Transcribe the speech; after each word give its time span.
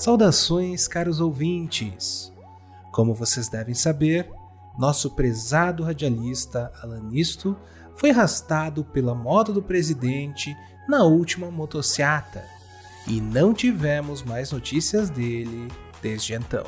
Saudações, 0.00 0.88
caros 0.88 1.20
ouvintes! 1.20 2.32
Como 2.90 3.14
vocês 3.14 3.50
devem 3.50 3.74
saber, 3.74 4.30
nosso 4.78 5.10
prezado 5.10 5.82
radialista 5.82 6.72
Alanisto 6.82 7.54
foi 7.96 8.08
arrastado 8.08 8.82
pela 8.82 9.14
moto 9.14 9.52
do 9.52 9.62
presidente 9.62 10.56
na 10.88 11.04
última 11.04 11.50
motociata 11.50 12.42
e 13.06 13.20
não 13.20 13.52
tivemos 13.52 14.22
mais 14.22 14.50
notícias 14.50 15.10
dele 15.10 15.68
desde 16.00 16.32
então. 16.32 16.64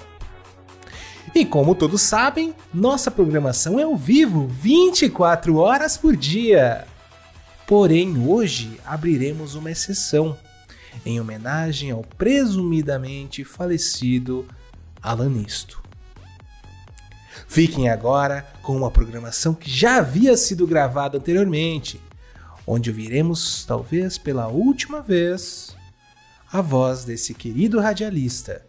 E 1.35 1.46
como 1.46 1.75
todos 1.75 2.03
sabem, 2.03 2.55
nossa 2.71 3.11
programação 3.11 3.80
é 3.80 3.85
ao 3.85 3.96
vivo 3.96 4.46
24 4.46 5.57
horas 5.57 5.96
por 5.96 6.14
dia. 6.14 6.87
Porém, 7.67 8.29
hoje 8.29 8.79
abriremos 8.85 9.55
uma 9.55 9.71
exceção 9.71 10.37
em 11.04 11.20
homenagem 11.20 11.91
ao 11.91 12.02
presumidamente 12.02 13.45
falecido 13.45 14.46
Alanisto. 15.02 15.83
Fiquem 17.48 17.88
agora 17.88 18.46
com 18.62 18.77
uma 18.77 18.91
programação 18.91 19.52
que 19.52 19.70
já 19.70 19.97
havia 19.97 20.36
sido 20.36 20.66
gravada 20.66 21.19
anteriormente, 21.19 22.00
onde 22.66 22.91
ouviremos, 22.91 23.64
talvez 23.66 24.16
pela 24.16 24.48
última 24.48 25.02
vez, 25.02 25.77
a 26.50 26.60
voz 26.60 27.05
desse 27.05 27.34
querido 27.34 27.80
radialista 27.80 28.64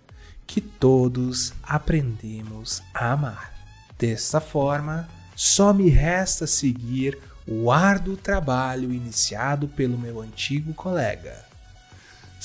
que 0.48 0.60
todos 0.60 1.54
aprendemos 1.62 2.82
a 2.94 3.12
amar. 3.14 3.54
Desta 3.98 4.42
forma, 4.42 5.08
só 5.36 5.72
me 5.72 5.90
resta 5.90 6.46
seguir 6.48 7.18
o 7.48 7.72
árduo 7.72 8.18
trabalho 8.18 8.92
iniciado 8.92 9.68
pelo 9.68 9.98
meu 9.98 10.22
antigo 10.22 10.74
colega 10.74 11.53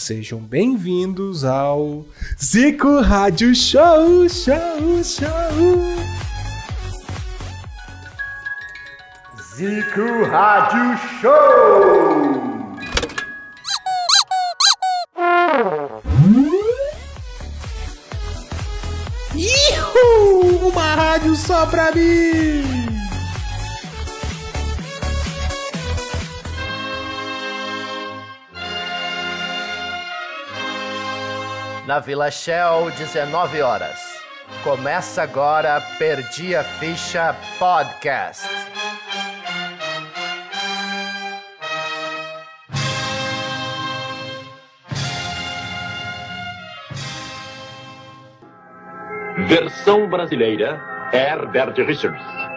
Sejam 0.01 0.39
bem-vindos 0.39 1.45
ao 1.45 2.07
Zico 2.41 3.01
Rádio 3.01 3.53
Show, 3.53 4.29
Show, 4.29 5.03
Show. 5.03 5.97
Zico 9.57 10.25
Rádio 10.31 10.97
Show. 11.21 12.49
Ihu! 19.35 20.69
Uma 20.69 20.95
rádio 20.95 21.35
só 21.35 21.67
pra 21.67 21.91
mim! 21.91 22.78
Na 31.89 32.01
Vila 32.01 32.31
Shell, 32.31 32.91
19 32.99 33.63
horas. 33.63 33.99
Começa 34.63 35.23
agora 35.23 35.81
Perdi 35.99 36.55
a 36.55 36.63
Ficha 36.63 37.35
Podcast. 37.59 38.47
Versão 49.47 50.11
brasileira 50.11 50.79
Herbert 51.11 51.75
Richards. 51.87 52.49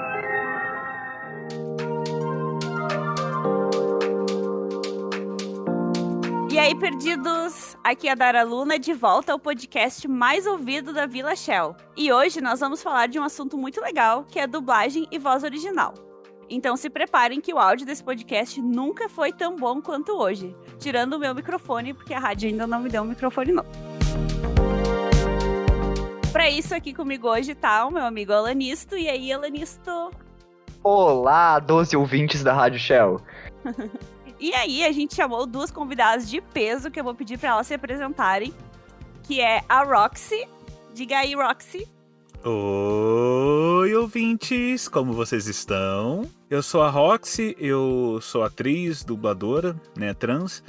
aí, 6.61 6.75
perdidos! 6.75 7.60
Aqui 7.83 8.07
é 8.07 8.11
a 8.11 8.15
Dara 8.15 8.43
Luna, 8.43 8.77
de 8.77 8.93
volta 8.93 9.33
ao 9.33 9.39
podcast 9.39 10.07
mais 10.07 10.45
ouvido 10.45 10.93
da 10.93 11.07
Vila 11.07 11.35
Shell. 11.35 11.75
E 11.97 12.13
hoje 12.13 12.39
nós 12.39 12.59
vamos 12.59 12.83
falar 12.83 13.07
de 13.07 13.19
um 13.19 13.23
assunto 13.23 13.57
muito 13.57 13.81
legal, 13.81 14.23
que 14.23 14.39
é 14.39 14.45
dublagem 14.45 15.07
e 15.11 15.17
voz 15.17 15.43
original. 15.43 15.95
Então 16.47 16.77
se 16.77 16.91
preparem 16.91 17.41
que 17.41 17.51
o 17.51 17.57
áudio 17.57 17.87
desse 17.87 18.03
podcast 18.03 18.61
nunca 18.61 19.09
foi 19.09 19.33
tão 19.33 19.55
bom 19.55 19.81
quanto 19.81 20.11
hoje. 20.11 20.55
Tirando 20.77 21.13
o 21.13 21.19
meu 21.19 21.33
microfone, 21.33 21.91
porque 21.91 22.13
a 22.13 22.19
rádio 22.19 22.49
ainda 22.49 22.67
não 22.67 22.81
me 22.81 22.89
deu 22.89 23.01
um 23.01 23.07
microfone 23.07 23.51
novo. 23.51 23.69
Para 26.31 26.51
isso, 26.51 26.75
aqui 26.75 26.93
comigo 26.93 27.27
hoje 27.27 27.55
tá 27.55 27.87
o 27.87 27.91
meu 27.91 28.05
amigo 28.05 28.31
Alanisto. 28.31 28.95
E 28.95 29.09
aí, 29.09 29.33
Alanisto? 29.33 30.11
Olá, 30.83 31.57
12 31.57 31.97
ouvintes 31.97 32.43
da 32.43 32.53
Rádio 32.53 32.79
Shell. 32.79 33.19
E 34.41 34.55
aí 34.55 34.83
a 34.83 34.91
gente 34.91 35.13
chamou 35.13 35.45
duas 35.45 35.69
convidadas 35.69 36.27
de 36.27 36.41
peso 36.41 36.89
que 36.89 36.99
eu 36.99 37.03
vou 37.03 37.13
pedir 37.13 37.37
para 37.37 37.49
elas 37.49 37.67
se 37.67 37.75
apresentarem, 37.75 38.51
que 39.21 39.39
é 39.39 39.63
a 39.69 39.83
Roxy. 39.83 40.47
Diga 40.95 41.19
aí, 41.19 41.35
Roxy. 41.35 41.87
Oi, 42.43 43.93
ouvintes, 43.93 44.87
como 44.87 45.13
vocês 45.13 45.45
estão? 45.45 46.27
Eu 46.49 46.63
sou 46.63 46.81
a 46.81 46.89
Roxy, 46.89 47.55
eu 47.59 48.17
sou 48.19 48.41
atriz, 48.41 49.03
dubladora, 49.03 49.79
né, 49.95 50.11
trans, 50.15 50.63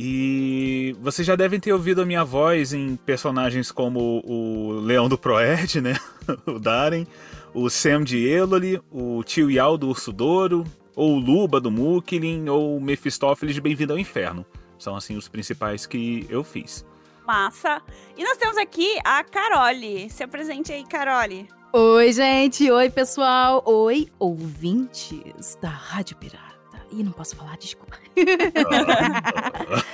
e 0.00 0.96
vocês 0.98 1.26
já 1.28 1.36
devem 1.36 1.60
ter 1.60 1.74
ouvido 1.74 2.00
a 2.00 2.06
minha 2.06 2.24
voz 2.24 2.72
em 2.72 2.96
personagens 2.96 3.70
como 3.70 4.22
o 4.24 4.80
Leão 4.80 5.06
do 5.06 5.18
Proerd, 5.18 5.82
né, 5.82 5.98
o 6.46 6.58
Darren, 6.58 7.06
o 7.52 7.68
Sam 7.68 8.04
de 8.04 8.26
Eloli, 8.26 8.80
o 8.90 9.22
Tio 9.22 9.50
Yao 9.50 9.76
do 9.76 9.90
Urso 9.90 10.14
Douro, 10.14 10.64
ou 10.98 11.16
Luba 11.16 11.60
do 11.60 11.70
Mukilin, 11.70 12.48
ou 12.48 12.80
Mephistófeles 12.80 13.54
de 13.54 13.60
Bem-vindo 13.60 13.92
ao 13.92 13.98
Inferno. 14.00 14.44
São, 14.76 14.96
assim, 14.96 15.16
os 15.16 15.28
principais 15.28 15.86
que 15.86 16.26
eu 16.28 16.42
fiz. 16.42 16.84
Massa! 17.24 17.80
E 18.16 18.24
nós 18.24 18.36
temos 18.36 18.56
aqui 18.56 18.98
a 19.04 19.22
Carole. 19.22 20.10
Se 20.10 20.24
apresente 20.24 20.72
aí, 20.72 20.84
Carole. 20.84 21.46
Oi, 21.72 22.12
gente! 22.12 22.68
Oi, 22.68 22.90
pessoal! 22.90 23.62
Oi, 23.64 24.08
ouvintes 24.18 25.56
da 25.62 25.68
Rádio 25.68 26.16
Pirata. 26.16 26.42
Ih, 26.90 27.04
não 27.04 27.12
posso 27.12 27.36
falar, 27.36 27.56
desculpa. 27.58 27.96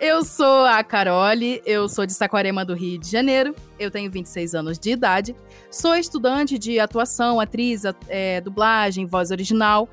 eu 0.00 0.24
sou 0.24 0.64
a 0.64 0.82
Carole, 0.82 1.60
eu 1.66 1.86
sou 1.86 2.06
de 2.06 2.14
Saquarema 2.14 2.64
do 2.64 2.72
Rio 2.72 2.98
de 2.98 3.10
Janeiro, 3.10 3.54
eu 3.78 3.90
tenho 3.90 4.10
26 4.10 4.54
anos 4.54 4.78
de 4.78 4.92
idade, 4.92 5.36
sou 5.70 5.94
estudante 5.94 6.58
de 6.58 6.80
atuação, 6.80 7.40
atriz, 7.40 7.82
é, 8.08 8.40
dublagem, 8.40 9.04
voz 9.04 9.30
original 9.30 9.86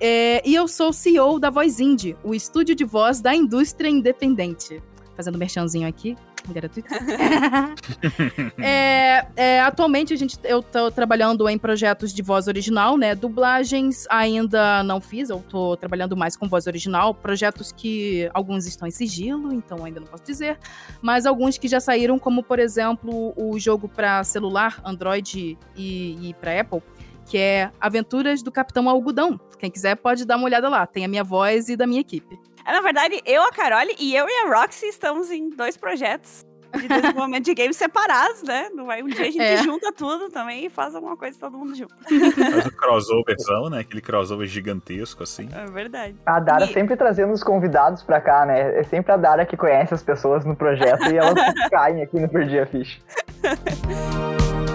é, 0.00 0.42
e 0.48 0.54
eu 0.54 0.66
sou 0.66 0.92
CEO 0.92 1.38
da 1.38 1.50
Voz 1.50 1.78
Indie, 1.78 2.16
o 2.24 2.34
estúdio 2.34 2.74
de 2.74 2.84
voz 2.84 3.20
da 3.20 3.34
indústria 3.34 3.88
independente. 3.88 4.82
Fazendo 5.14 5.36
merchanzinho 5.36 5.86
aqui, 5.86 6.16
gratuito. 6.48 6.88
é, 8.58 9.26
é, 9.36 9.60
atualmente 9.60 10.14
a 10.14 10.16
gente, 10.16 10.38
eu 10.44 10.62
tô 10.62 10.90
trabalhando 10.90 11.46
em 11.48 11.58
projetos 11.58 12.14
de 12.14 12.22
voz 12.22 12.48
original, 12.48 12.96
né? 12.96 13.14
Dublagens 13.14 14.06
ainda 14.08 14.82
não 14.82 15.00
fiz, 15.00 15.28
eu 15.28 15.44
tô 15.46 15.76
trabalhando 15.76 16.16
mais 16.16 16.36
com 16.36 16.48
voz 16.48 16.66
original. 16.66 17.12
Projetos 17.12 17.70
que 17.70 18.30
alguns 18.32 18.66
estão 18.66 18.88
em 18.88 18.90
sigilo, 18.90 19.52
então 19.52 19.84
ainda 19.84 20.00
não 20.00 20.06
posso 20.06 20.24
dizer. 20.24 20.58
Mas 21.02 21.26
alguns 21.26 21.58
que 21.58 21.68
já 21.68 21.80
saíram, 21.80 22.18
como 22.18 22.42
por 22.42 22.58
exemplo 22.58 23.34
o 23.36 23.58
jogo 23.58 23.88
para 23.88 24.24
celular, 24.24 24.80
Android 24.84 25.58
e, 25.76 26.28
e 26.30 26.34
para 26.40 26.60
Apple 26.60 26.82
que 27.30 27.38
é 27.38 27.70
Aventuras 27.80 28.42
do 28.42 28.50
Capitão 28.50 28.88
Algodão. 28.88 29.38
Quem 29.56 29.70
quiser 29.70 29.94
pode 29.94 30.24
dar 30.24 30.36
uma 30.36 30.46
olhada 30.46 30.68
lá. 30.68 30.84
Tem 30.84 31.04
a 31.04 31.08
minha 31.08 31.22
voz 31.22 31.68
e 31.68 31.76
da 31.76 31.86
minha 31.86 32.00
equipe. 32.00 32.36
É, 32.66 32.72
na 32.72 32.80
verdade, 32.80 33.22
eu, 33.24 33.40
a 33.42 33.52
Carole 33.52 33.94
e 34.00 34.16
eu 34.16 34.26
e 34.28 34.32
a 34.32 34.60
Roxy 34.60 34.86
estamos 34.86 35.30
em 35.30 35.48
dois 35.50 35.76
projetos 35.76 36.44
de 36.76 36.88
desenvolvimento 36.88 37.44
de 37.44 37.54
games 37.54 37.76
separados, 37.76 38.42
né? 38.42 38.68
Um 38.74 39.08
dia 39.08 39.28
a 39.28 39.30
gente 39.30 39.42
é. 39.42 39.56
junta 39.62 39.92
tudo 39.92 40.28
também 40.28 40.66
e 40.66 40.70
faz 40.70 40.94
alguma 40.94 41.16
coisa 41.16 41.38
todo 41.38 41.56
mundo 41.56 41.74
junto. 41.74 41.94
Faz 42.02 42.66
o 42.66 42.76
crossoverzão, 42.76 43.70
né? 43.70 43.80
Aquele 43.80 44.00
crossover 44.00 44.46
gigantesco, 44.48 45.22
assim. 45.22 45.48
É 45.52 45.66
verdade. 45.66 46.16
A 46.26 46.40
Dara 46.40 46.64
e... 46.64 46.72
sempre 46.72 46.96
trazendo 46.96 47.32
os 47.32 47.44
convidados 47.44 48.02
pra 48.02 48.20
cá, 48.20 48.44
né? 48.44 48.80
É 48.80 48.82
sempre 48.82 49.12
a 49.12 49.16
Dara 49.16 49.46
que 49.46 49.56
conhece 49.56 49.94
as 49.94 50.02
pessoas 50.02 50.44
no 50.44 50.56
projeto 50.56 51.10
e 51.12 51.16
elas 51.16 51.34
caem 51.70 52.02
aqui 52.02 52.18
no 52.18 52.28
Perdi 52.28 52.58
a 52.58 52.66
Ficha. 52.66 53.00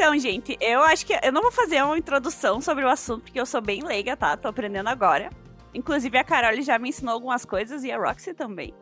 Então, 0.00 0.18
gente, 0.18 0.56
eu 0.62 0.80
acho 0.80 1.04
que 1.04 1.12
eu 1.22 1.30
não 1.30 1.42
vou 1.42 1.52
fazer 1.52 1.84
uma 1.84 1.98
introdução 1.98 2.58
sobre 2.58 2.82
o 2.82 2.88
assunto, 2.88 3.24
porque 3.24 3.38
eu 3.38 3.44
sou 3.44 3.60
bem 3.60 3.82
leiga, 3.82 4.16
tá? 4.16 4.34
Tô 4.34 4.48
aprendendo 4.48 4.88
agora. 4.88 5.28
Inclusive, 5.74 6.16
a 6.16 6.24
Carol 6.24 6.58
já 6.62 6.78
me 6.78 6.88
ensinou 6.88 7.12
algumas 7.12 7.44
coisas 7.44 7.84
e 7.84 7.92
a 7.92 7.98
Roxy 7.98 8.32
também. 8.32 8.72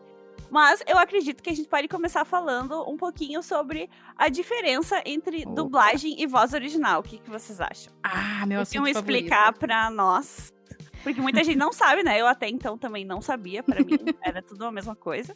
Mas 0.49 0.81
eu 0.87 0.97
acredito 0.97 1.43
que 1.43 1.50
a 1.50 1.53
gente 1.53 1.69
pode 1.69 1.88
começar 1.88 2.25
falando 2.25 2.88
um 2.88 2.97
pouquinho 2.97 3.43
sobre 3.43 3.91
a 4.17 4.29
diferença 4.29 5.03
entre 5.05 5.43
Opa. 5.43 5.56
dublagem 5.56 6.23
e 6.23 6.25
voz 6.25 6.53
original. 6.53 7.00
O 7.00 7.03
que, 7.03 7.19
que 7.19 7.29
vocês 7.29 7.61
acham? 7.61 7.93
Ah, 8.00 8.47
meu 8.47 8.61
Podiam 8.61 8.87
explicar 8.87 9.53
pra 9.55 9.91
nós. 9.91 10.53
Porque 11.03 11.20
muita 11.20 11.43
gente 11.43 11.59
não 11.59 11.73
sabe, 11.73 12.05
né? 12.05 12.20
Eu 12.20 12.29
até 12.29 12.49
então 12.49 12.79
também 12.79 13.05
não 13.05 13.20
sabia. 13.20 13.61
Para 13.65 13.82
mim, 13.82 13.99
era 14.23 14.41
tudo 14.41 14.65
a 14.67 14.70
mesma 14.70 14.94
coisa. 14.94 15.35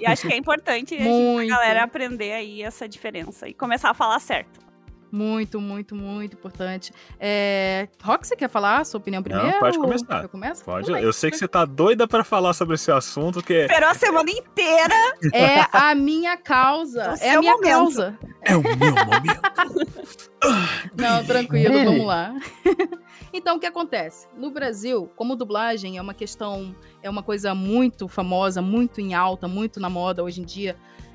E 0.00 0.06
acho 0.06 0.26
que 0.26 0.32
é 0.32 0.38
importante 0.38 0.94
a, 0.94 0.98
gente, 1.02 1.52
a 1.52 1.54
galera 1.54 1.82
aprender 1.82 2.32
aí 2.32 2.62
essa 2.62 2.88
diferença 2.88 3.46
e 3.46 3.52
começar 3.52 3.90
a 3.90 3.94
falar 3.94 4.18
certo. 4.18 4.71
Muito, 5.12 5.60
muito, 5.60 5.94
muito 5.94 6.32
importante. 6.32 6.90
É... 7.20 7.86
Rock, 8.02 8.26
você 8.26 8.34
quer 8.34 8.48
falar 8.48 8.78
a 8.78 8.84
sua 8.84 8.98
opinião 8.98 9.22
primeiro? 9.22 9.46
Não, 9.46 9.60
pode 9.60 9.78
começar. 9.78 10.22
Eu 10.22 10.28
começo? 10.30 10.64
Pode. 10.64 10.90
Vai. 10.90 11.04
Eu 11.04 11.12
sei 11.12 11.30
que 11.30 11.36
você 11.36 11.46
tá 11.46 11.66
doida 11.66 12.08
pra 12.08 12.24
falar 12.24 12.54
sobre 12.54 12.76
esse 12.76 12.90
assunto, 12.90 13.42
que 13.42 13.52
é, 13.52 13.66
Esperou 13.66 13.90
a 13.90 13.94
semana 13.94 14.30
inteira. 14.30 14.94
É 15.34 15.66
a 15.70 15.94
minha 15.94 16.34
causa. 16.38 17.12
O 17.12 17.22
É 17.24 17.34
a 17.34 17.40
minha 17.40 17.52
momento. 17.52 17.70
causa. 17.70 18.18
é 18.40 18.56
o 18.56 18.62
meu 18.62 18.74
momento. 18.74 20.32
Não, 20.96 21.24
tranquilo, 21.24 21.74
Brilhe. 21.74 21.84
vamos 21.84 22.06
lá. 22.06 22.34
então, 23.34 23.56
o 23.56 23.60
que 23.60 23.66
acontece? 23.66 24.26
No 24.36 24.50
Brasil, 24.50 25.10
como 25.14 25.36
dublagem 25.36 25.98
é 25.98 26.02
uma 26.02 26.14
questão, 26.14 26.74
é 27.02 27.10
uma 27.10 27.22
coisa 27.22 27.54
muito 27.54 28.08
famosa, 28.08 28.62
muito 28.62 29.00
em 29.00 29.14
alta, 29.14 29.46
muito 29.46 29.78
na 29.78 29.90
moda 29.90 30.24
hoje 30.24 30.40
em 30.40 30.44
dia. 30.44 30.74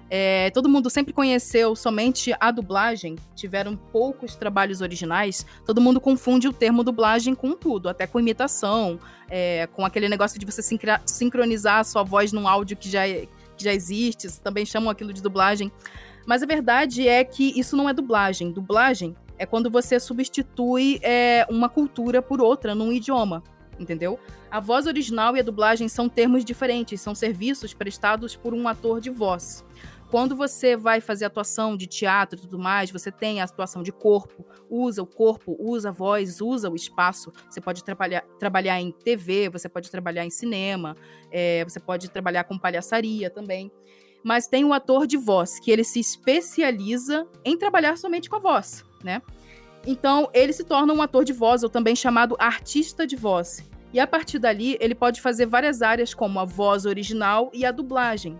É, 0.09 0.49
todo 0.51 0.69
mundo 0.69 0.89
sempre 0.89 1.13
conheceu 1.13 1.75
somente 1.75 2.33
a 2.39 2.49
dublagem, 2.51 3.17
tiveram 3.35 3.75
poucos 3.75 4.35
trabalhos 4.35 4.81
originais. 4.81 5.45
Todo 5.65 5.81
mundo 5.81 5.99
confunde 5.99 6.47
o 6.47 6.53
termo 6.53 6.83
dublagem 6.83 7.35
com 7.35 7.53
tudo, 7.53 7.89
até 7.89 8.07
com 8.07 8.19
imitação, 8.19 8.99
é, 9.29 9.67
com 9.67 9.85
aquele 9.85 10.07
negócio 10.07 10.39
de 10.39 10.45
você 10.45 10.61
sincronizar 11.05 11.79
a 11.79 11.83
sua 11.83 12.03
voz 12.03 12.31
num 12.31 12.47
áudio 12.47 12.77
que 12.77 12.89
já, 12.89 13.03
que 13.05 13.63
já 13.63 13.73
existe, 13.73 14.27
também 14.41 14.65
chamam 14.65 14.89
aquilo 14.89 15.11
de 15.11 15.21
dublagem. 15.21 15.71
Mas 16.25 16.41
a 16.43 16.45
verdade 16.45 17.07
é 17.07 17.23
que 17.23 17.57
isso 17.59 17.75
não 17.75 17.89
é 17.89 17.93
dublagem. 17.93 18.51
Dublagem 18.51 19.15
é 19.37 19.45
quando 19.45 19.69
você 19.69 19.99
substitui 19.99 20.99
é, 21.03 21.45
uma 21.49 21.69
cultura 21.69 22.21
por 22.21 22.41
outra 22.41 22.73
num 22.73 22.91
idioma, 22.91 23.43
entendeu? 23.79 24.19
A 24.49 24.59
voz 24.59 24.87
original 24.87 25.35
e 25.35 25.39
a 25.41 25.43
dublagem 25.43 25.89
são 25.89 26.07
termos 26.07 26.45
diferentes, 26.45 27.01
são 27.01 27.13
serviços 27.13 27.73
prestados 27.73 28.35
por 28.35 28.53
um 28.53 28.67
ator 28.67 29.01
de 29.01 29.09
voz. 29.09 29.66
Quando 30.09 30.35
você 30.35 30.77
vai 30.77 31.01
fazer 31.01 31.25
atuação 31.25 31.75
de 31.75 31.85
teatro 31.85 32.39
e 32.39 32.41
tudo 32.41 32.57
mais, 32.57 32.89
você 32.89 33.11
tem 33.11 33.41
a 33.41 33.43
atuação 33.43 33.83
de 33.83 33.91
corpo, 33.91 34.45
usa 34.69 35.03
o 35.03 35.05
corpo, 35.05 35.55
usa 35.59 35.89
a 35.89 35.91
voz, 35.91 36.39
usa 36.39 36.69
o 36.69 36.75
espaço. 36.75 37.33
Você 37.49 37.59
pode 37.59 37.83
trabalhar, 37.83 38.21
trabalhar 38.39 38.79
em 38.79 38.91
TV, 38.91 39.49
você 39.49 39.67
pode 39.67 39.91
trabalhar 39.91 40.25
em 40.25 40.29
cinema, 40.29 40.95
é, 41.29 41.63
você 41.65 41.79
pode 41.79 42.09
trabalhar 42.09 42.45
com 42.45 42.57
palhaçaria 42.57 43.29
também 43.29 43.71
mas 44.23 44.45
tem 44.45 44.65
o 44.65 44.73
ator 44.73 45.07
de 45.07 45.15
voz, 45.15 45.57
que 45.57 45.71
ele 45.71 45.85
se 45.85 46.01
especializa 46.01 47.25
em 47.45 47.57
trabalhar 47.57 47.97
somente 47.97 48.29
com 48.29 48.35
a 48.35 48.39
voz, 48.39 48.83
né? 49.01 49.21
Então, 49.85 50.29
ele 50.33 50.51
se 50.51 50.65
torna 50.65 50.93
um 50.93 51.01
ator 51.01 51.23
de 51.23 51.31
voz, 51.31 51.63
ou 51.63 51.69
também 51.69 51.95
chamado 51.95 52.35
artista 52.37 53.07
de 53.07 53.15
voz. 53.15 53.63
E 53.93 54.01
a 54.01 54.05
partir 54.05 54.37
dali, 54.37 54.77
ele 54.81 54.93
pode 54.93 55.21
fazer 55.21 55.45
várias 55.45 55.81
áreas, 55.81 56.13
como 56.13 56.39
a 56.39 56.45
voz 56.45 56.85
original 56.85 57.49
e 57.53 57.65
a 57.65 57.71
dublagem, 57.71 58.37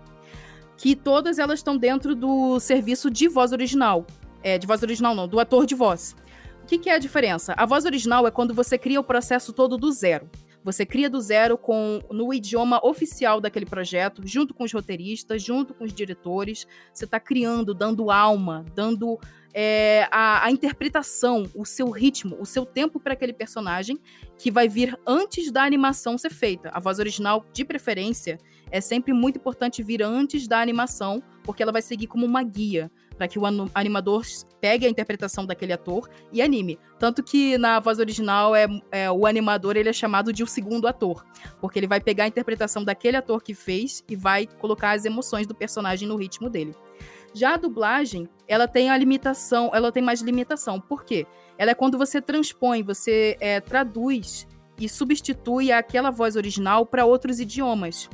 que 0.78 0.94
todas 0.94 1.40
elas 1.40 1.58
estão 1.58 1.76
dentro 1.76 2.14
do 2.14 2.58
serviço 2.60 3.10
de 3.10 3.28
voz 3.28 3.52
original. 3.52 4.06
É, 4.42 4.56
de 4.56 4.66
voz 4.66 4.80
original 4.82 5.14
não, 5.14 5.26
do 5.26 5.40
ator 5.40 5.66
de 5.66 5.74
voz. 5.74 6.16
O 6.62 6.66
que, 6.66 6.78
que 6.78 6.88
é 6.88 6.94
a 6.94 6.98
diferença? 6.98 7.52
A 7.56 7.66
voz 7.66 7.84
original 7.84 8.26
é 8.26 8.30
quando 8.30 8.54
você 8.54 8.78
cria 8.78 9.00
o 9.00 9.04
processo 9.04 9.52
todo 9.52 9.76
do 9.76 9.90
zero. 9.90 10.30
Você 10.62 10.86
cria 10.86 11.10
do 11.10 11.20
zero 11.20 11.58
com 11.58 12.00
no 12.10 12.32
idioma 12.32 12.78
oficial 12.84 13.40
daquele 13.40 13.66
projeto, 13.66 14.22
junto 14.24 14.54
com 14.54 14.64
os 14.64 14.72
roteiristas, 14.72 15.42
junto 15.42 15.74
com 15.74 15.84
os 15.84 15.92
diretores. 15.92 16.66
Você 16.92 17.06
está 17.06 17.18
criando, 17.18 17.74
dando 17.74 18.10
alma, 18.10 18.64
dando 18.74 19.18
é, 19.52 20.06
a, 20.12 20.44
a 20.44 20.50
interpretação, 20.50 21.44
o 21.54 21.64
seu 21.64 21.90
ritmo, 21.90 22.36
o 22.38 22.46
seu 22.46 22.64
tempo 22.64 23.00
para 23.00 23.14
aquele 23.14 23.32
personagem 23.32 23.98
que 24.36 24.50
vai 24.50 24.68
vir 24.68 24.96
antes 25.06 25.50
da 25.50 25.64
animação 25.64 26.16
ser 26.18 26.30
feita. 26.30 26.70
A 26.72 26.78
voz 26.78 26.98
original, 26.98 27.44
de 27.52 27.64
preferência, 27.64 28.38
é 28.70 28.80
sempre 28.80 29.12
muito 29.12 29.36
importante 29.36 29.82
vir 29.82 30.02
antes 30.02 30.46
da 30.46 30.60
animação, 30.60 31.22
porque 31.42 31.62
ela 31.62 31.72
vai 31.72 31.82
seguir 31.82 32.06
como 32.06 32.26
uma 32.26 32.42
guia 32.42 32.90
para 33.16 33.26
que 33.26 33.38
o 33.38 33.42
animador 33.74 34.22
pegue 34.60 34.86
a 34.86 34.88
interpretação 34.88 35.44
daquele 35.44 35.72
ator 35.72 36.08
e 36.32 36.40
anime. 36.40 36.78
Tanto 36.98 37.22
que 37.22 37.58
na 37.58 37.80
voz 37.80 37.98
original 37.98 38.54
é, 38.54 38.66
é, 38.92 39.10
o 39.10 39.26
animador 39.26 39.76
ele 39.76 39.88
é 39.88 39.92
chamado 39.92 40.32
de 40.32 40.42
o 40.42 40.46
segundo 40.46 40.86
ator, 40.86 41.26
porque 41.60 41.78
ele 41.78 41.88
vai 41.88 42.00
pegar 42.00 42.24
a 42.24 42.28
interpretação 42.28 42.84
daquele 42.84 43.16
ator 43.16 43.42
que 43.42 43.54
fez 43.54 44.04
e 44.08 44.14
vai 44.14 44.46
colocar 44.46 44.92
as 44.92 45.04
emoções 45.04 45.46
do 45.46 45.54
personagem 45.54 46.06
no 46.06 46.16
ritmo 46.16 46.48
dele. 46.48 46.74
Já 47.34 47.54
a 47.54 47.56
dublagem, 47.56 48.28
ela 48.46 48.66
tem 48.66 48.90
a 48.90 48.96
limitação, 48.96 49.70
ela 49.74 49.92
tem 49.92 50.02
mais 50.02 50.20
limitação. 50.20 50.80
Por 50.80 51.04
quê? 51.04 51.26
Ela 51.58 51.72
é 51.72 51.74
quando 51.74 51.98
você 51.98 52.22
transpõe, 52.22 52.82
você 52.82 53.36
é, 53.40 53.60
traduz 53.60 54.46
e 54.80 54.88
substitui 54.88 55.72
aquela 55.72 56.10
voz 56.10 56.36
original 56.36 56.86
para 56.86 57.04
outros 57.04 57.40
idiomas. 57.40 58.08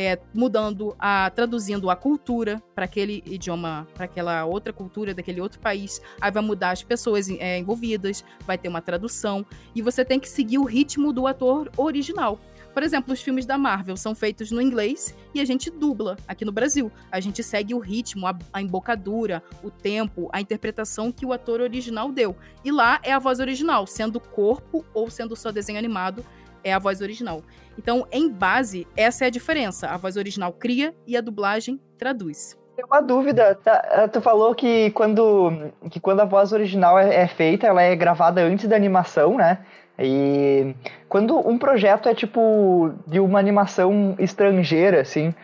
É, 0.00 0.16
mudando 0.32 0.94
a 0.96 1.28
traduzindo 1.28 1.90
a 1.90 1.96
cultura 1.96 2.62
para 2.72 2.84
aquele 2.84 3.20
idioma, 3.26 3.84
para 3.94 4.04
aquela 4.04 4.44
outra 4.44 4.72
cultura 4.72 5.12
daquele 5.12 5.40
outro 5.40 5.58
país, 5.58 6.00
aí 6.20 6.30
vai 6.30 6.40
mudar 6.40 6.70
as 6.70 6.84
pessoas 6.84 7.28
é, 7.28 7.58
envolvidas, 7.58 8.24
vai 8.46 8.56
ter 8.56 8.68
uma 8.68 8.80
tradução 8.80 9.44
e 9.74 9.82
você 9.82 10.04
tem 10.04 10.20
que 10.20 10.28
seguir 10.28 10.58
o 10.58 10.64
ritmo 10.64 11.12
do 11.12 11.26
ator 11.26 11.68
original. 11.76 12.38
Por 12.78 12.84
exemplo, 12.84 13.12
os 13.12 13.20
filmes 13.20 13.44
da 13.44 13.58
Marvel 13.58 13.96
são 13.96 14.14
feitos 14.14 14.52
no 14.52 14.62
inglês 14.62 15.12
e 15.34 15.40
a 15.40 15.44
gente 15.44 15.68
dubla 15.68 16.16
aqui 16.28 16.44
no 16.44 16.52
Brasil. 16.52 16.92
A 17.10 17.18
gente 17.18 17.42
segue 17.42 17.74
o 17.74 17.80
ritmo, 17.80 18.24
a, 18.24 18.38
a 18.52 18.62
embocadura, 18.62 19.42
o 19.64 19.68
tempo, 19.68 20.28
a 20.32 20.40
interpretação 20.40 21.10
que 21.10 21.26
o 21.26 21.32
ator 21.32 21.60
original 21.60 22.12
deu. 22.12 22.36
E 22.64 22.70
lá 22.70 23.00
é 23.02 23.10
a 23.10 23.18
voz 23.18 23.40
original, 23.40 23.84
sendo 23.84 24.20
corpo 24.20 24.84
ou 24.94 25.10
sendo 25.10 25.34
só 25.34 25.50
desenho 25.50 25.76
animado, 25.76 26.24
é 26.62 26.72
a 26.72 26.78
voz 26.78 27.00
original. 27.00 27.42
Então, 27.78 28.06
em 28.10 28.28
base, 28.28 28.86
essa 28.96 29.24
é 29.24 29.28
a 29.28 29.30
diferença. 29.30 29.88
A 29.88 29.96
voz 29.96 30.16
original 30.16 30.52
cria 30.52 30.94
e 31.06 31.16
a 31.16 31.20
dublagem 31.20 31.80
traduz. 31.96 32.58
Tem 32.74 32.84
uma 32.84 33.00
dúvida, 33.00 33.56
tá? 33.56 34.08
Tu 34.12 34.20
falou 34.20 34.54
que 34.54 34.90
quando, 34.92 35.72
que 35.90 35.98
quando 35.98 36.20
a 36.20 36.24
voz 36.24 36.52
original 36.52 36.98
é, 36.98 37.22
é 37.22 37.26
feita, 37.26 37.66
ela 37.66 37.82
é 37.82 37.94
gravada 37.96 38.40
antes 38.40 38.68
da 38.68 38.76
animação, 38.76 39.36
né? 39.36 39.58
E 39.98 40.74
quando 41.08 41.36
um 41.48 41.58
projeto 41.58 42.08
é 42.08 42.14
tipo 42.14 42.92
de 43.06 43.18
uma 43.18 43.38
animação 43.38 44.14
estrangeira, 44.18 45.00
assim, 45.00 45.34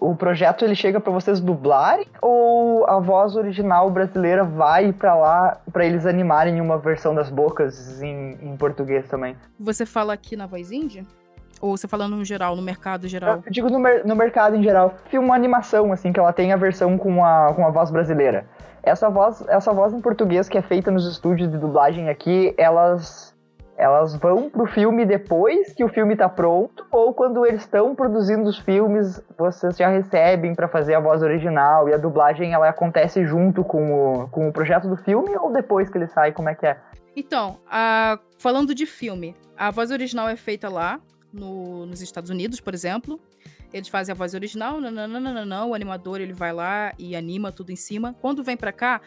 o 0.00 0.14
projeto 0.16 0.64
ele 0.64 0.74
chega 0.74 0.98
pra 0.98 1.12
vocês 1.12 1.38
dublarem 1.40 2.06
ou 2.22 2.86
a 2.88 2.98
voz 2.98 3.36
original 3.36 3.90
brasileira 3.90 4.42
vai 4.42 4.92
pra 4.92 5.14
lá 5.14 5.58
pra 5.72 5.84
eles 5.84 6.06
animarem 6.06 6.60
uma 6.60 6.78
versão 6.78 7.14
das 7.14 7.28
bocas 7.30 8.00
em, 8.02 8.38
em 8.40 8.56
português 8.56 9.06
também? 9.08 9.36
Você 9.58 9.84
fala 9.84 10.14
aqui 10.14 10.36
na 10.36 10.46
voz 10.46 10.72
indie? 10.72 11.06
Ou 11.60 11.76
você 11.76 11.86
falando 11.86 12.16
no 12.16 12.24
geral, 12.24 12.56
no 12.56 12.62
mercado 12.62 13.06
geral? 13.06 13.42
Eu 13.44 13.52
digo 13.52 13.68
no, 13.68 13.78
mer- 13.78 14.06
no 14.06 14.16
mercado 14.16 14.56
em 14.56 14.62
geral. 14.62 14.94
Filma 15.10 15.28
uma 15.28 15.34
animação, 15.34 15.92
assim, 15.92 16.10
que 16.10 16.18
ela 16.18 16.32
tem 16.32 16.54
a 16.54 16.56
versão 16.56 16.96
com 16.96 17.22
a, 17.22 17.52
com 17.54 17.66
a 17.66 17.70
voz 17.70 17.90
brasileira. 17.90 18.46
Essa 18.82 19.10
voz, 19.10 19.44
essa 19.46 19.70
voz 19.70 19.92
em 19.92 20.00
português 20.00 20.48
que 20.48 20.56
é 20.56 20.62
feita 20.62 20.90
nos 20.90 21.06
estúdios 21.06 21.50
de 21.50 21.58
dublagem 21.58 22.08
aqui, 22.08 22.54
elas, 22.56 23.29
elas 23.80 24.14
vão 24.16 24.50
pro 24.50 24.66
filme 24.66 25.04
depois 25.06 25.72
que 25.72 25.82
o 25.82 25.88
filme 25.88 26.14
tá 26.14 26.28
pronto, 26.28 26.84
ou 26.92 27.14
quando 27.14 27.46
eles 27.46 27.62
estão 27.62 27.94
produzindo 27.94 28.48
os 28.48 28.58
filmes, 28.58 29.22
vocês 29.38 29.76
já 29.76 29.88
recebem 29.88 30.54
pra 30.54 30.68
fazer 30.68 30.94
a 30.94 31.00
voz 31.00 31.22
original, 31.22 31.88
e 31.88 31.94
a 31.94 31.96
dublagem 31.96 32.52
ela 32.52 32.68
acontece 32.68 33.24
junto 33.26 33.64
com 33.64 34.22
o, 34.22 34.28
com 34.28 34.48
o 34.48 34.52
projeto 34.52 34.88
do 34.88 34.96
filme, 34.96 35.34
ou 35.36 35.52
depois 35.52 35.88
que 35.88 35.96
ele 35.98 36.06
sai, 36.08 36.32
como 36.32 36.48
é 36.48 36.54
que 36.54 36.66
é? 36.66 36.78
Então, 37.16 37.58
falando 38.38 38.74
de 38.74 38.86
filme, 38.86 39.34
a 39.56 39.70
voz 39.70 39.90
original 39.90 40.28
é 40.28 40.36
feita 40.36 40.68
lá, 40.68 41.00
no- 41.32 41.86
nos 41.86 42.00
Estados 42.02 42.30
Unidos, 42.30 42.60
por 42.60 42.74
exemplo. 42.74 43.18
Eles 43.72 43.88
fazem 43.88 44.12
a 44.12 44.16
voz 44.16 44.34
original, 44.34 44.80
não, 44.80 45.70
o 45.70 45.74
animador 45.74 46.20
ele 46.20 46.32
vai 46.32 46.52
lá 46.52 46.92
e 46.98 47.14
anima 47.14 47.52
tudo 47.52 47.70
em 47.70 47.76
cima. 47.76 48.16
Quando 48.20 48.42
vem 48.42 48.56
pra 48.56 48.72
cá, 48.72 49.00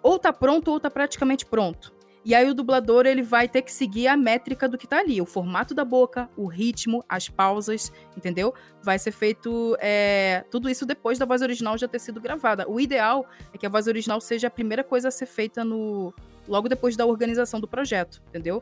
ou 0.00 0.16
tá 0.16 0.32
pronto 0.32 0.70
ou 0.70 0.78
tá 0.78 0.88
praticamente 0.88 1.44
pronto. 1.44 1.92
E 2.26 2.34
aí 2.34 2.50
o 2.50 2.52
dublador 2.52 3.06
ele 3.06 3.22
vai 3.22 3.48
ter 3.48 3.62
que 3.62 3.70
seguir 3.70 4.08
a 4.08 4.16
métrica 4.16 4.68
do 4.68 4.76
que 4.76 4.84
tá 4.84 4.98
ali, 4.98 5.20
o 5.20 5.24
formato 5.24 5.72
da 5.72 5.84
boca, 5.84 6.28
o 6.36 6.48
ritmo, 6.48 7.04
as 7.08 7.28
pausas, 7.28 7.92
entendeu? 8.16 8.52
Vai 8.82 8.98
ser 8.98 9.12
feito 9.12 9.76
é, 9.78 10.44
tudo 10.50 10.68
isso 10.68 10.84
depois 10.84 11.20
da 11.20 11.24
voz 11.24 11.40
original 11.40 11.78
já 11.78 11.86
ter 11.86 12.00
sido 12.00 12.20
gravada. 12.20 12.68
O 12.68 12.80
ideal 12.80 13.24
é 13.54 13.56
que 13.56 13.64
a 13.64 13.68
voz 13.68 13.86
original 13.86 14.20
seja 14.20 14.48
a 14.48 14.50
primeira 14.50 14.82
coisa 14.82 15.06
a 15.06 15.10
ser 15.12 15.26
feita 15.26 15.64
no 15.64 16.12
logo 16.48 16.68
depois 16.68 16.96
da 16.96 17.06
organização 17.06 17.60
do 17.60 17.68
projeto, 17.68 18.20
entendeu? 18.28 18.60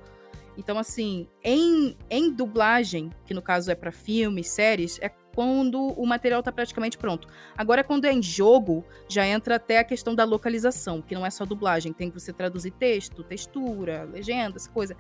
Então, 0.59 0.79
assim, 0.79 1.27
em, 1.43 1.97
em 2.11 2.31
dublagem, 2.31 3.09
que 3.25 3.33
no 3.33 3.41
caso 3.41 3.71
é 3.71 3.75
para 3.75 3.91
filmes, 3.91 4.47
séries, 4.51 4.99
é 5.01 5.11
quando 5.35 5.81
o 5.81 6.07
material 6.07 6.43
tá 6.43 6.53
praticamente 6.53 6.97
pronto. 6.97 7.29
Agora, 7.57 7.83
quando 7.83 8.05
é 8.05 8.13
em 8.13 8.23
jogo, 8.23 8.85
já 9.09 9.27
entra 9.27 9.57
até 9.57 9.79
a 9.79 9.85
questão 9.85 10.15
da 10.15 10.25
localização, 10.25 11.03
que 11.03 11.15
não 11.15 11.27
é 11.27 11.31
só 11.31 11.45
dublagem, 11.45 11.93
tem 11.93 12.11
que 12.11 12.19
você 12.19 12.33
traduzir 12.33 12.71
texto, 12.71 13.23
textura, 13.23 14.09
legendas, 14.13 14.67
coisa. 14.67 14.97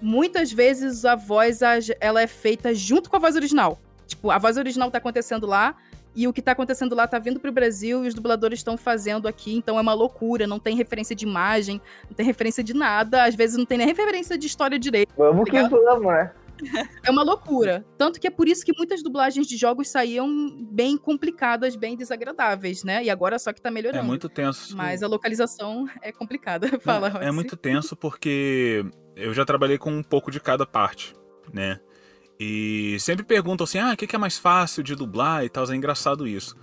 Muitas 0.00 0.52
vezes 0.52 1.04
a 1.04 1.14
voz 1.14 1.60
ela 2.00 2.22
é 2.22 2.26
feita 2.26 2.74
junto 2.74 3.10
com 3.10 3.16
a 3.16 3.18
voz 3.18 3.36
original. 3.36 3.78
Tipo, 4.06 4.30
a 4.30 4.38
voz 4.38 4.56
original 4.56 4.90
tá 4.90 4.98
acontecendo 4.98 5.46
lá 5.46 5.76
e 6.14 6.28
o 6.28 6.32
que 6.32 6.42
tá 6.42 6.52
acontecendo 6.52 6.94
lá 6.94 7.06
tá 7.06 7.18
vindo 7.18 7.40
pro 7.40 7.50
Brasil 7.50 8.04
e 8.04 8.08
os 8.08 8.14
dubladores 8.14 8.58
estão 8.58 8.76
fazendo 8.76 9.26
aqui, 9.26 9.56
então 9.56 9.78
é 9.78 9.80
uma 9.80 9.94
loucura, 9.94 10.46
não 10.46 10.58
tem 10.58 10.76
referência 10.76 11.16
de 11.16 11.24
imagem, 11.24 11.80
não 12.08 12.14
tem 12.14 12.26
referência 12.26 12.62
de 12.62 12.74
nada, 12.74 13.24
às 13.24 13.34
vezes 13.34 13.56
não 13.56 13.64
tem 13.64 13.78
nem 13.78 13.86
referência 13.86 14.36
de 14.36 14.46
história 14.46 14.78
direito. 14.78 15.12
Vamos 15.16 15.48
que 15.48 15.56
Legal. 15.56 15.70
vamos, 15.70 16.12
né? 16.12 16.30
É 17.04 17.10
uma 17.10 17.22
loucura. 17.22 17.84
Tanto 17.98 18.20
que 18.20 18.26
é 18.26 18.30
por 18.30 18.48
isso 18.48 18.64
que 18.64 18.72
muitas 18.76 19.02
dublagens 19.02 19.46
de 19.46 19.56
jogos 19.56 19.88
saíam 19.88 20.28
bem 20.70 20.96
complicadas, 20.96 21.76
bem 21.76 21.96
desagradáveis, 21.96 22.84
né? 22.84 23.02
E 23.04 23.10
agora 23.10 23.38
só 23.38 23.52
que 23.52 23.60
tá 23.60 23.70
melhorando. 23.70 24.04
É 24.04 24.06
muito 24.06 24.28
tenso. 24.28 24.76
Mas 24.76 25.02
a 25.02 25.06
localização 25.08 25.86
é 26.00 26.12
complicada. 26.12 26.68
Fala, 26.80 27.08
É 27.08 27.10
Roxy. 27.10 27.30
muito 27.32 27.56
tenso 27.56 27.96
porque 27.96 28.84
eu 29.16 29.32
já 29.34 29.44
trabalhei 29.44 29.78
com 29.78 29.90
um 29.90 30.02
pouco 30.02 30.30
de 30.30 30.40
cada 30.40 30.64
parte, 30.66 31.14
né? 31.52 31.80
E 32.38 32.96
sempre 32.98 33.24
perguntam 33.24 33.64
assim: 33.64 33.78
ah, 33.78 33.92
o 33.92 33.96
que 33.96 34.14
é 34.16 34.18
mais 34.18 34.38
fácil 34.38 34.82
de 34.82 34.94
dublar 34.94 35.44
e 35.44 35.48
tal. 35.48 35.70
É 35.70 35.76
engraçado 35.76 36.26
isso. 36.26 36.56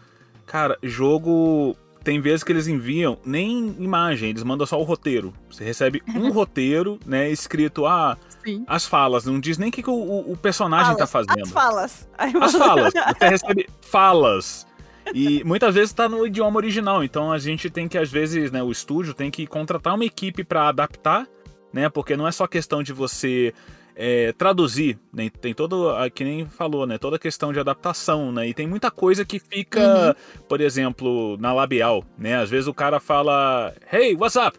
Cara, 0.46 0.78
jogo. 0.84 1.76
Tem 2.04 2.20
vezes 2.22 2.44
que 2.44 2.52
eles 2.52 2.68
enviam 2.68 3.18
nem 3.26 3.76
imagem, 3.80 4.30
eles 4.30 4.44
mandam 4.44 4.66
só 4.66 4.80
o 4.80 4.84
roteiro. 4.84 5.34
Você 5.52 5.64
recebe 5.64 6.02
um 6.16 6.32
roteiro, 6.34 6.98
né, 7.06 7.30
escrito, 7.30 7.86
ah, 7.86 8.18
Sim. 8.44 8.64
as 8.68 8.86
falas. 8.86 9.26
Não 9.26 9.40
diz 9.40 9.58
nem 9.58 9.70
o 9.70 9.72
que, 9.72 9.84
que 9.84 9.90
o, 9.90 10.32
o- 10.32 10.38
personagem 10.38 10.96
tá 10.96 11.06
Falas, 11.06 11.28
fazendo. 11.28 11.44
As 11.46 11.52
falas. 11.52 12.10
As 12.18 12.52
falas. 12.56 12.94
Você 12.94 13.28
recebe 13.28 13.68
falas. 13.82 14.68
E 15.14 15.44
muitas 15.44 15.76
vezes 15.76 15.92
tá 15.92 16.08
no 16.08 16.26
idioma 16.26 16.58
original. 16.58 17.04
Então 17.04 17.32
a 17.32 17.38
gente 17.38 17.70
tem 17.70 17.88
que, 17.88 17.98
às 17.98 18.10
vezes, 18.10 18.52
né, 18.52 18.62
o 18.64 18.72
estúdio 18.72 19.14
tem 19.14 19.30
que 19.30 19.46
contratar 19.46 19.96
uma 19.96 20.06
equipe 20.06 20.44
para 20.44 20.70
adaptar, 20.70 21.28
né? 21.74 21.90
Porque 21.90 22.16
não 22.16 22.28
é 22.28 22.32
só 22.32 22.48
questão 22.48 22.82
de 22.84 22.94
você 22.94 23.54
é, 24.02 24.32
traduzir, 24.32 24.98
né? 25.12 25.30
Tem 25.42 25.54
todo, 25.54 25.94
que 26.16 26.24
nem 26.24 26.46
falou, 26.46 26.88
né? 26.88 26.98
Toda 26.98 27.18
a 27.18 27.20
questão 27.20 27.52
de 27.52 27.60
adaptação, 27.60 28.32
né? 28.32 28.48
E 28.48 28.54
tem 28.54 28.66
muita 28.66 28.90
coisa 28.90 29.26
que 29.26 29.40
fica, 29.40 30.16
por 30.48 30.62
exemplo, 30.62 31.36
na 31.38 31.52
labial, 31.52 32.06
né? 32.18 32.38
Às 32.38 32.50
vezes 32.50 32.68
o 32.68 32.74
cara 32.74 33.02
fala, 33.02 33.74
hey, 33.92 34.16
what's 34.16 34.38
up? 34.38 34.58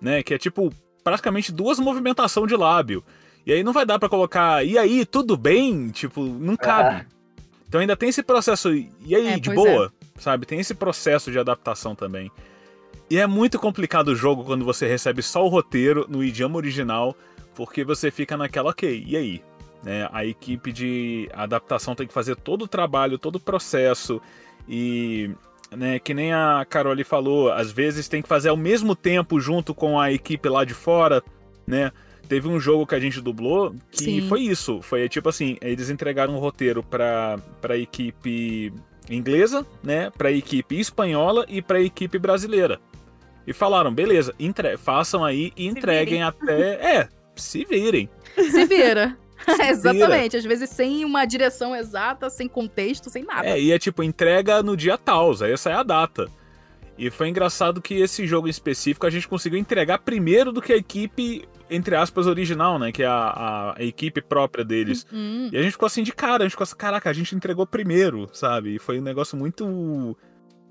Né? 0.00 0.22
Que 0.22 0.32
é 0.32 0.38
tipo 0.38 0.72
praticamente 1.04 1.52
duas 1.52 1.78
movimentações 1.78 2.48
de 2.48 2.56
lábio. 2.56 3.04
E 3.44 3.52
aí 3.52 3.62
não 3.62 3.74
vai 3.74 3.84
dar 3.84 3.98
pra 3.98 4.08
colocar, 4.08 4.64
e 4.64 4.78
aí, 4.78 5.04
tudo 5.04 5.36
bem? 5.36 5.90
Tipo, 5.90 6.22
não 6.22 6.56
cabe. 6.56 7.06
Então 7.68 7.82
ainda 7.82 7.96
tem 7.96 8.08
esse 8.08 8.22
processo, 8.22 8.72
e 8.72 9.14
aí, 9.14 9.34
É, 9.34 9.38
de 9.38 9.54
boa? 9.54 9.92
Sabe? 10.18 10.46
Tem 10.46 10.58
esse 10.58 10.74
processo 10.74 11.30
de 11.30 11.38
adaptação 11.38 11.94
também. 11.94 12.30
E 13.10 13.18
é 13.18 13.26
muito 13.26 13.58
complicado 13.58 14.08
o 14.08 14.16
jogo 14.16 14.44
quando 14.44 14.64
você 14.64 14.86
recebe 14.86 15.20
só 15.20 15.44
o 15.44 15.48
roteiro 15.48 16.06
no 16.08 16.24
idioma 16.24 16.56
original, 16.56 17.14
porque 17.60 17.84
você 17.84 18.10
fica 18.10 18.38
naquela, 18.38 18.70
ok, 18.70 19.04
e 19.06 19.14
aí? 19.14 19.42
Né? 19.82 20.08
A 20.10 20.24
equipe 20.24 20.72
de 20.72 21.28
adaptação 21.30 21.94
tem 21.94 22.06
que 22.06 22.12
fazer 22.12 22.34
todo 22.34 22.62
o 22.62 22.66
trabalho, 22.66 23.18
todo 23.18 23.36
o 23.36 23.40
processo, 23.40 24.18
e 24.66 25.30
né, 25.70 25.98
que 25.98 26.14
nem 26.14 26.32
a 26.32 26.64
Carole 26.66 27.04
falou, 27.04 27.52
às 27.52 27.70
vezes 27.70 28.08
tem 28.08 28.22
que 28.22 28.28
fazer 28.28 28.48
ao 28.48 28.56
mesmo 28.56 28.96
tempo 28.96 29.38
junto 29.38 29.74
com 29.74 30.00
a 30.00 30.10
equipe 30.10 30.48
lá 30.48 30.64
de 30.64 30.72
fora, 30.72 31.22
né? 31.66 31.92
Teve 32.26 32.48
um 32.48 32.58
jogo 32.58 32.86
que 32.86 32.94
a 32.94 33.00
gente 33.00 33.20
dublou 33.20 33.74
que 33.90 34.04
Sim. 34.04 34.26
foi 34.26 34.40
isso. 34.40 34.80
Foi 34.80 35.06
tipo 35.06 35.28
assim, 35.28 35.58
eles 35.60 35.90
entregaram 35.90 36.34
um 36.34 36.38
roteiro 36.38 36.82
pra, 36.82 37.38
pra 37.60 37.76
equipe 37.76 38.72
inglesa, 39.10 39.66
né? 39.82 40.08
Pra 40.16 40.32
equipe 40.32 40.80
espanhola 40.80 41.44
e 41.46 41.60
pra 41.60 41.78
equipe 41.78 42.18
brasileira. 42.18 42.80
E 43.46 43.52
falaram, 43.52 43.92
beleza, 43.92 44.34
entre, 44.38 44.78
façam 44.78 45.22
aí 45.22 45.52
e 45.58 45.66
entreguem 45.66 46.22
até. 46.22 46.72
É, 46.96 47.08
se 47.40 47.64
virem. 47.64 48.08
Se 48.36 48.64
vira. 48.66 49.16
vira. 49.46 49.68
Exatamente. 49.70 50.36
Às 50.36 50.44
vezes 50.44 50.70
sem 50.70 51.04
uma 51.04 51.24
direção 51.24 51.74
exata, 51.74 52.28
sem 52.30 52.46
contexto, 52.46 53.08
sem 53.10 53.24
nada. 53.24 53.48
É, 53.48 53.60
e 53.60 53.72
é 53.72 53.78
tipo, 53.78 54.02
entrega 54.02 54.62
no 54.62 54.76
dia 54.76 54.96
tal, 54.98 55.32
essa 55.42 55.70
é 55.70 55.74
a 55.74 55.82
data. 55.82 56.28
E 56.98 57.08
foi 57.10 57.28
engraçado 57.30 57.80
que 57.80 57.94
esse 57.94 58.26
jogo 58.26 58.46
em 58.46 58.50
específico 58.50 59.06
a 59.06 59.10
gente 59.10 59.26
conseguiu 59.26 59.58
entregar 59.58 60.00
primeiro 60.00 60.52
do 60.52 60.60
que 60.60 60.70
a 60.70 60.76
equipe, 60.76 61.48
entre 61.70 61.96
aspas, 61.96 62.26
original, 62.26 62.78
né? 62.78 62.92
Que 62.92 63.02
é 63.02 63.06
a, 63.06 63.74
a 63.78 63.82
equipe 63.82 64.20
própria 64.20 64.62
deles. 64.62 65.06
Hum, 65.10 65.48
E 65.50 65.56
a 65.56 65.62
gente 65.62 65.72
ficou 65.72 65.86
assim 65.86 66.02
de 66.02 66.12
cara, 66.12 66.42
a 66.42 66.46
gente 66.46 66.50
ficou 66.50 66.64
assim, 66.64 66.76
caraca, 66.76 67.08
a 67.08 67.12
gente 67.14 67.34
entregou 67.34 67.66
primeiro, 67.66 68.28
sabe? 68.34 68.74
E 68.74 68.78
foi 68.78 68.98
um 69.00 69.02
negócio 69.02 69.34
muito. 69.38 70.14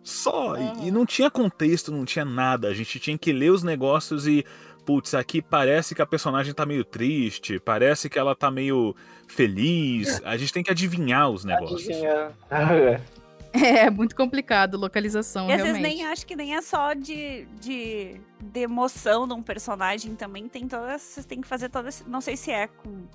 Só. 0.03 0.55
E- 0.55 0.87
E, 0.87 0.91
não 0.91 1.03
tinha 1.03 1.31
contexto, 1.31 1.91
não 1.91 2.05
tinha 2.05 2.23
nada. 2.25 2.67
A 2.67 2.73
gente 2.75 2.99
tinha 2.99 3.17
que 3.17 3.31
ler 3.33 3.49
os 3.51 3.63
negócios 3.63 4.27
e. 4.27 4.45
Putz, 4.85 5.13
aqui 5.13 5.41
parece 5.41 5.93
que 5.93 6.01
a 6.01 6.05
personagem 6.05 6.53
tá 6.53 6.65
meio 6.65 6.83
triste, 6.83 7.59
parece 7.59 8.09
que 8.09 8.17
ela 8.17 8.35
tá 8.35 8.49
meio 8.49 8.95
feliz. 9.27 10.21
A 10.25 10.35
gente 10.37 10.51
tem 10.51 10.63
que 10.63 10.71
adivinhar 10.71 11.29
os 11.29 11.45
negócios. 11.45 11.87
Adivinha. 11.87 12.31
Ah, 12.49 12.99
É 13.51 13.89
muito 13.89 14.15
complicado 14.15 14.77
localização, 14.77 15.49
E 15.49 15.53
às 15.53 15.57
realmente. 15.63 15.81
vezes 15.81 15.97
nem 15.97 16.05
acho 16.05 16.25
que 16.25 16.35
nem 16.35 16.55
é 16.55 16.61
só 16.61 16.93
de, 16.93 17.45
de, 17.59 18.21
de 18.39 18.59
emoção 18.59 19.27
de 19.27 19.33
um 19.33 19.41
personagem, 19.41 20.13
também 20.15 20.47
tem 20.47 20.67
todas. 20.67 21.01
Vocês 21.01 21.25
têm 21.25 21.41
que 21.41 21.47
fazer 21.47 21.67
toda. 21.69 21.89
esse- 21.89 22.07
Não 22.07 22.21
sei 22.21 22.37
se 22.37 22.51
é 22.51 22.67
com. 22.67 23.07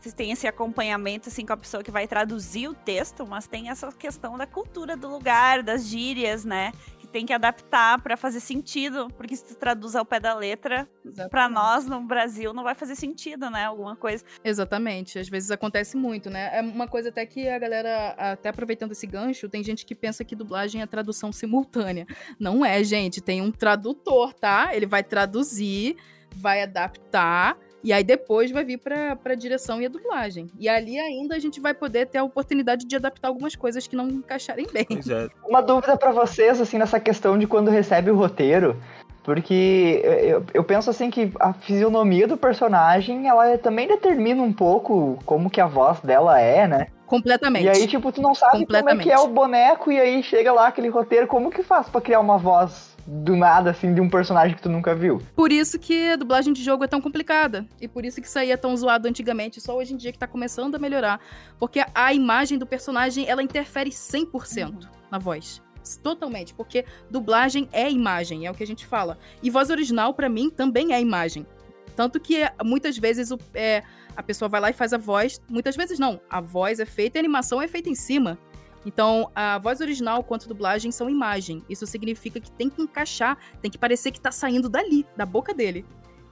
Vocês 0.00 0.14
têm 0.14 0.30
esse 0.32 0.46
acompanhamento 0.46 1.28
assim 1.30 1.46
com 1.46 1.54
a 1.54 1.56
pessoa 1.56 1.82
que 1.82 1.90
vai 1.90 2.06
traduzir 2.06 2.68
o 2.68 2.74
texto, 2.74 3.26
mas 3.26 3.46
tem 3.48 3.70
essa 3.70 3.90
questão 3.90 4.36
da 4.36 4.46
cultura 4.46 4.96
do 4.96 5.08
lugar, 5.08 5.62
das 5.62 5.86
gírias, 5.88 6.44
né? 6.44 6.72
Tem 7.14 7.24
que 7.24 7.32
adaptar 7.32 8.02
pra 8.02 8.16
fazer 8.16 8.40
sentido, 8.40 9.06
porque 9.16 9.36
se 9.36 9.44
tu 9.46 9.54
traduz 9.54 9.94
ao 9.94 10.04
pé 10.04 10.18
da 10.18 10.34
letra, 10.34 10.88
pra 11.30 11.48
nós 11.48 11.86
no 11.86 12.00
Brasil 12.00 12.52
não 12.52 12.64
vai 12.64 12.74
fazer 12.74 12.96
sentido, 12.96 13.48
né? 13.48 13.66
Alguma 13.66 13.94
coisa. 13.94 14.24
Exatamente, 14.42 15.20
às 15.20 15.28
vezes 15.28 15.52
acontece 15.52 15.96
muito, 15.96 16.28
né? 16.28 16.58
É 16.58 16.60
uma 16.60 16.88
coisa 16.88 17.10
até 17.10 17.24
que 17.24 17.48
a 17.48 17.56
galera, 17.56 18.16
até 18.18 18.48
aproveitando 18.48 18.90
esse 18.90 19.06
gancho, 19.06 19.48
tem 19.48 19.62
gente 19.62 19.86
que 19.86 19.94
pensa 19.94 20.24
que 20.24 20.34
dublagem 20.34 20.82
é 20.82 20.86
tradução 20.86 21.30
simultânea. 21.30 22.04
Não 22.36 22.64
é, 22.64 22.82
gente, 22.82 23.20
tem 23.20 23.40
um 23.40 23.52
tradutor, 23.52 24.34
tá? 24.34 24.74
Ele 24.74 24.84
vai 24.84 25.04
traduzir, 25.04 25.96
vai 26.34 26.62
adaptar 26.62 27.56
e 27.84 27.92
aí 27.92 28.02
depois 28.02 28.50
vai 28.50 28.64
vir 28.64 28.78
pra, 28.78 29.14
pra 29.14 29.34
direção 29.34 29.80
e 29.80 29.84
a 29.84 29.90
dublagem. 29.90 30.50
E 30.58 30.70
ali 30.70 30.98
ainda 30.98 31.36
a 31.36 31.38
gente 31.38 31.60
vai 31.60 31.74
poder 31.74 32.06
ter 32.06 32.16
a 32.16 32.24
oportunidade 32.24 32.86
de 32.86 32.96
adaptar 32.96 33.28
algumas 33.28 33.54
coisas 33.54 33.86
que 33.86 33.94
não 33.94 34.08
encaixarem 34.08 34.66
bem. 34.72 34.86
É. 34.90 35.28
Uma 35.46 35.60
dúvida 35.60 35.94
pra 35.94 36.10
vocês, 36.10 36.58
assim, 36.58 36.78
nessa 36.78 36.98
questão 36.98 37.38
de 37.38 37.46
quando 37.46 37.70
recebe 37.70 38.10
o 38.10 38.16
roteiro. 38.16 38.80
Porque 39.22 40.02
eu, 40.04 40.44
eu 40.52 40.64
penso 40.64 40.88
assim 40.90 41.10
que 41.10 41.30
a 41.40 41.52
fisionomia 41.52 42.26
do 42.26 42.36
personagem, 42.36 43.28
ela 43.28 43.56
também 43.58 43.86
determina 43.86 44.42
um 44.42 44.52
pouco 44.52 45.18
como 45.24 45.50
que 45.50 45.60
a 45.60 45.66
voz 45.66 46.00
dela 46.00 46.40
é, 46.40 46.66
né? 46.66 46.86
Completamente. 47.06 47.64
E 47.64 47.68
aí, 47.68 47.86
tipo, 47.86 48.10
tu 48.12 48.20
não 48.20 48.34
sabe 48.34 48.66
como 48.66 48.90
é 48.90 48.96
que 48.96 49.10
é 49.10 49.18
o 49.18 49.28
boneco, 49.28 49.92
e 49.92 50.00
aí 50.00 50.22
chega 50.22 50.52
lá 50.52 50.68
aquele 50.68 50.88
roteiro, 50.88 51.26
como 51.26 51.50
que 51.50 51.62
faz 51.62 51.88
pra 51.88 52.00
criar 52.00 52.20
uma 52.20 52.38
voz 52.38 52.93
do 53.06 53.36
nada, 53.36 53.70
assim, 53.70 53.92
de 53.94 54.00
um 54.00 54.08
personagem 54.08 54.56
que 54.56 54.62
tu 54.62 54.68
nunca 54.68 54.94
viu? 54.94 55.20
Por 55.36 55.52
isso 55.52 55.78
que 55.78 56.10
a 56.12 56.16
dublagem 56.16 56.52
de 56.52 56.62
jogo 56.62 56.84
é 56.84 56.86
tão 56.86 57.00
complicada. 57.00 57.66
E 57.80 57.86
por 57.86 58.04
isso 58.04 58.20
que 58.20 58.26
isso 58.26 58.38
aí 58.38 58.50
é 58.50 58.56
tão 58.56 58.76
zoado 58.76 59.06
antigamente. 59.08 59.60
Só 59.60 59.76
hoje 59.76 59.94
em 59.94 59.96
dia 59.96 60.10
que 60.12 60.18
tá 60.18 60.26
começando 60.26 60.74
a 60.74 60.78
melhorar. 60.78 61.20
Porque 61.58 61.84
a 61.94 62.12
imagem 62.14 62.58
do 62.58 62.66
personagem, 62.66 63.28
ela 63.28 63.42
interfere 63.42 63.90
100% 63.90 64.88
na 65.10 65.18
voz. 65.18 65.62
Totalmente. 66.02 66.54
Porque 66.54 66.84
dublagem 67.10 67.68
é 67.72 67.90
imagem, 67.90 68.46
é 68.46 68.50
o 68.50 68.54
que 68.54 68.62
a 68.62 68.66
gente 68.66 68.86
fala. 68.86 69.18
E 69.42 69.50
voz 69.50 69.68
original, 69.70 70.14
pra 70.14 70.28
mim, 70.28 70.48
também 70.48 70.94
é 70.94 71.00
imagem. 71.00 71.46
Tanto 71.94 72.18
que 72.18 72.40
muitas 72.64 72.96
vezes 72.96 73.30
o- 73.30 73.38
é, 73.54 73.82
a 74.16 74.22
pessoa 74.22 74.48
vai 74.48 74.60
lá 74.60 74.70
e 74.70 74.72
faz 74.72 74.92
a 74.92 74.98
voz. 74.98 75.40
Muitas 75.48 75.76
vezes 75.76 75.98
não. 75.98 76.20
A 76.28 76.40
voz 76.40 76.80
é 76.80 76.86
feita 76.86 77.16
e 77.16 77.20
a 77.20 77.22
animação 77.22 77.60
é 77.60 77.68
feita 77.68 77.88
em 77.90 77.94
cima. 77.94 78.38
Então, 78.86 79.30
a 79.34 79.58
voz 79.58 79.80
original 79.80 80.22
quanto 80.22 80.48
dublagem 80.48 80.90
são 80.92 81.08
imagem. 81.08 81.62
Isso 81.68 81.86
significa 81.86 82.38
que 82.40 82.50
tem 82.50 82.68
que 82.68 82.82
encaixar, 82.82 83.38
tem 83.62 83.70
que 83.70 83.78
parecer 83.78 84.10
que 84.10 84.20
tá 84.20 84.30
saindo 84.30 84.68
dali, 84.68 85.06
da 85.16 85.24
boca 85.24 85.54
dele. 85.54 85.84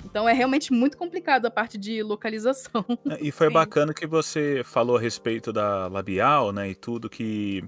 Então 0.04 0.28
é 0.28 0.32
realmente 0.32 0.72
muito 0.72 0.98
complicado 0.98 1.46
a 1.46 1.50
parte 1.50 1.78
de 1.78 2.02
localização. 2.02 2.84
E 3.20 3.30
foi 3.30 3.46
Sim. 3.46 3.52
bacana 3.54 3.94
que 3.94 4.06
você 4.06 4.62
falou 4.64 4.96
a 4.96 5.00
respeito 5.00 5.52
da 5.52 5.86
labial, 5.86 6.52
né, 6.52 6.70
e 6.70 6.74
tudo 6.74 7.08
que... 7.08 7.62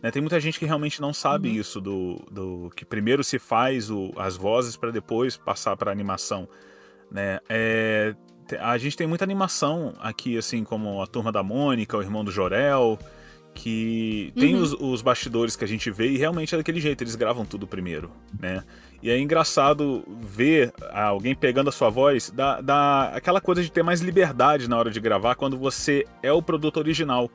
né, 0.00 0.10
tem 0.12 0.22
muita 0.22 0.38
gente 0.38 0.56
que 0.58 0.64
realmente 0.64 1.00
não 1.00 1.12
sabe 1.12 1.48
Uhum. 1.48 1.54
isso, 1.56 1.80
do, 1.80 2.24
do 2.30 2.70
que 2.76 2.84
primeiro 2.84 3.24
se 3.24 3.40
faz 3.40 3.90
o- 3.90 4.12
as 4.16 4.36
vozes 4.36 4.76
para 4.76 4.92
depois 4.92 5.36
passar 5.36 5.76
para 5.76 5.90
animação, 5.90 6.48
né. 7.10 7.40
É, 7.48 8.14
a 8.60 8.78
gente 8.78 8.96
tem 8.96 9.06
muita 9.08 9.24
animação 9.24 9.92
aqui, 9.98 10.38
assim, 10.38 10.62
como 10.62 11.02
a 11.02 11.06
Turma 11.08 11.32
da 11.32 11.42
Mônica, 11.42 11.96
o 11.98 12.02
Irmão 12.02 12.24
do 12.24 12.30
Jorel, 12.30 12.98
que 13.54 14.32
tem 14.36 14.54
Uhum. 14.54 14.62
os, 14.62 14.72
os 14.72 15.02
bastidores 15.02 15.56
que 15.56 15.64
a 15.64 15.68
gente 15.68 15.90
vê 15.90 16.08
e 16.08 16.16
realmente 16.16 16.54
é 16.54 16.58
daquele 16.58 16.80
jeito, 16.80 17.02
eles 17.02 17.14
gravam 17.14 17.44
tudo 17.44 17.66
primeiro, 17.66 18.10
né. 18.38 18.62
E 19.02 19.10
é 19.10 19.18
engraçado 19.18 20.04
ver 20.20 20.72
alguém 20.92 21.34
pegando 21.34 21.68
a 21.68 21.72
sua 21.72 21.88
voz, 21.90 22.30
dá, 22.30 22.60
dá 22.60 23.12
aquela 23.14 23.40
coisa 23.40 23.62
de 23.62 23.72
ter 23.72 23.82
mais 23.82 24.00
liberdade 24.00 24.68
na 24.68 24.76
hora 24.76 24.90
de 24.90 25.00
gravar 25.00 25.34
quando 25.34 25.56
você 25.56 26.06
é 26.22 26.32
o 26.32 26.42
produto 26.42 26.76
original. 26.76 27.30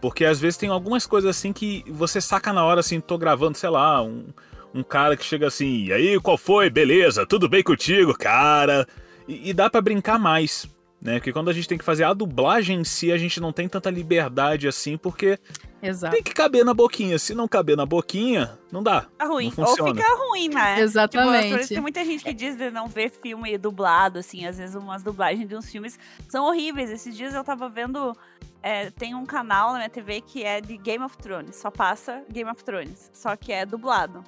Porque 0.00 0.24
às 0.24 0.38
vezes 0.38 0.56
tem 0.56 0.68
algumas 0.68 1.06
coisas 1.06 1.36
assim 1.36 1.52
que 1.52 1.82
você 1.88 2.20
saca 2.20 2.52
na 2.52 2.64
hora, 2.64 2.80
assim, 2.80 3.00
tô 3.00 3.18
gravando, 3.18 3.56
sei 3.58 3.70
lá, 3.70 4.00
um, 4.02 4.26
um 4.72 4.82
cara 4.82 5.16
que 5.16 5.24
chega 5.24 5.46
assim, 5.48 5.86
e 5.86 5.92
aí, 5.92 6.20
qual 6.20 6.38
foi? 6.38 6.70
Beleza, 6.70 7.26
tudo 7.26 7.48
bem 7.48 7.62
contigo, 7.62 8.16
cara? 8.16 8.86
E, 9.26 9.50
e 9.50 9.52
dá 9.52 9.68
pra 9.68 9.80
brincar 9.80 10.18
mais, 10.18 10.68
né? 11.00 11.14
Porque 11.18 11.32
quando 11.32 11.48
a 11.48 11.52
gente 11.52 11.68
tem 11.68 11.78
que 11.78 11.84
fazer 11.84 12.04
a 12.04 12.12
dublagem 12.12 12.80
em 12.80 12.84
si, 12.84 13.12
a 13.12 13.18
gente 13.18 13.40
não 13.40 13.52
tem 13.52 13.68
tanta 13.68 13.88
liberdade 13.90 14.66
assim, 14.68 14.96
porque 14.96 15.38
Exato. 15.80 16.12
Tem 16.12 16.22
que 16.24 16.34
caber 16.34 16.64
na 16.64 16.74
boquinha. 16.74 17.18
Se 17.20 17.34
não 17.36 17.46
caber 17.46 17.76
na 17.76 17.86
boquinha, 17.86 18.58
não 18.72 18.82
dá. 18.82 19.02
Tá 19.16 19.26
ruim. 19.26 19.52
Não 19.56 19.64
Ou 19.64 19.76
fica 19.76 20.16
ruim, 20.16 20.48
né? 20.48 20.80
Exatamente. 20.80 21.42
Tipo, 21.42 21.50
por 21.54 21.60
isso 21.60 21.68
tem 21.68 21.80
muita 21.80 22.04
gente 22.04 22.24
que 22.24 22.34
diz 22.34 22.56
de 22.56 22.68
não 22.72 22.88
ver 22.88 23.10
filme 23.10 23.56
dublado, 23.56 24.18
assim. 24.18 24.44
Às 24.44 24.58
vezes 24.58 24.74
umas 24.74 25.04
dublagens 25.04 25.48
de 25.48 25.54
uns 25.54 25.70
filmes 25.70 25.96
são 26.28 26.46
horríveis. 26.46 26.90
Esses 26.90 27.16
dias 27.16 27.32
eu 27.32 27.44
tava 27.44 27.68
vendo. 27.68 28.12
é, 28.60 28.90
tem 28.90 29.14
um 29.14 29.24
canal 29.24 29.70
na 29.70 29.76
minha 29.78 29.88
TV 29.88 30.20
que 30.20 30.42
é 30.42 30.60
de 30.60 30.76
Game 30.76 31.04
of 31.04 31.16
Thrones. 31.18 31.54
Só 31.54 31.70
passa 31.70 32.24
Game 32.28 32.50
of 32.50 32.64
Thrones. 32.64 33.08
Só 33.14 33.36
que 33.36 33.52
é 33.52 33.64
dublado. 33.64 34.24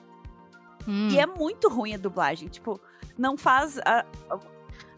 Hum, 0.86 1.08
E 1.10 1.18
é 1.18 1.26
muito 1.26 1.68
ruim 1.68 1.94
a 1.94 1.98
dublagem. 1.98 2.46
Tipo, 2.48 2.80
não 3.18 3.36
faz. 3.36 3.76
a- 3.78 4.04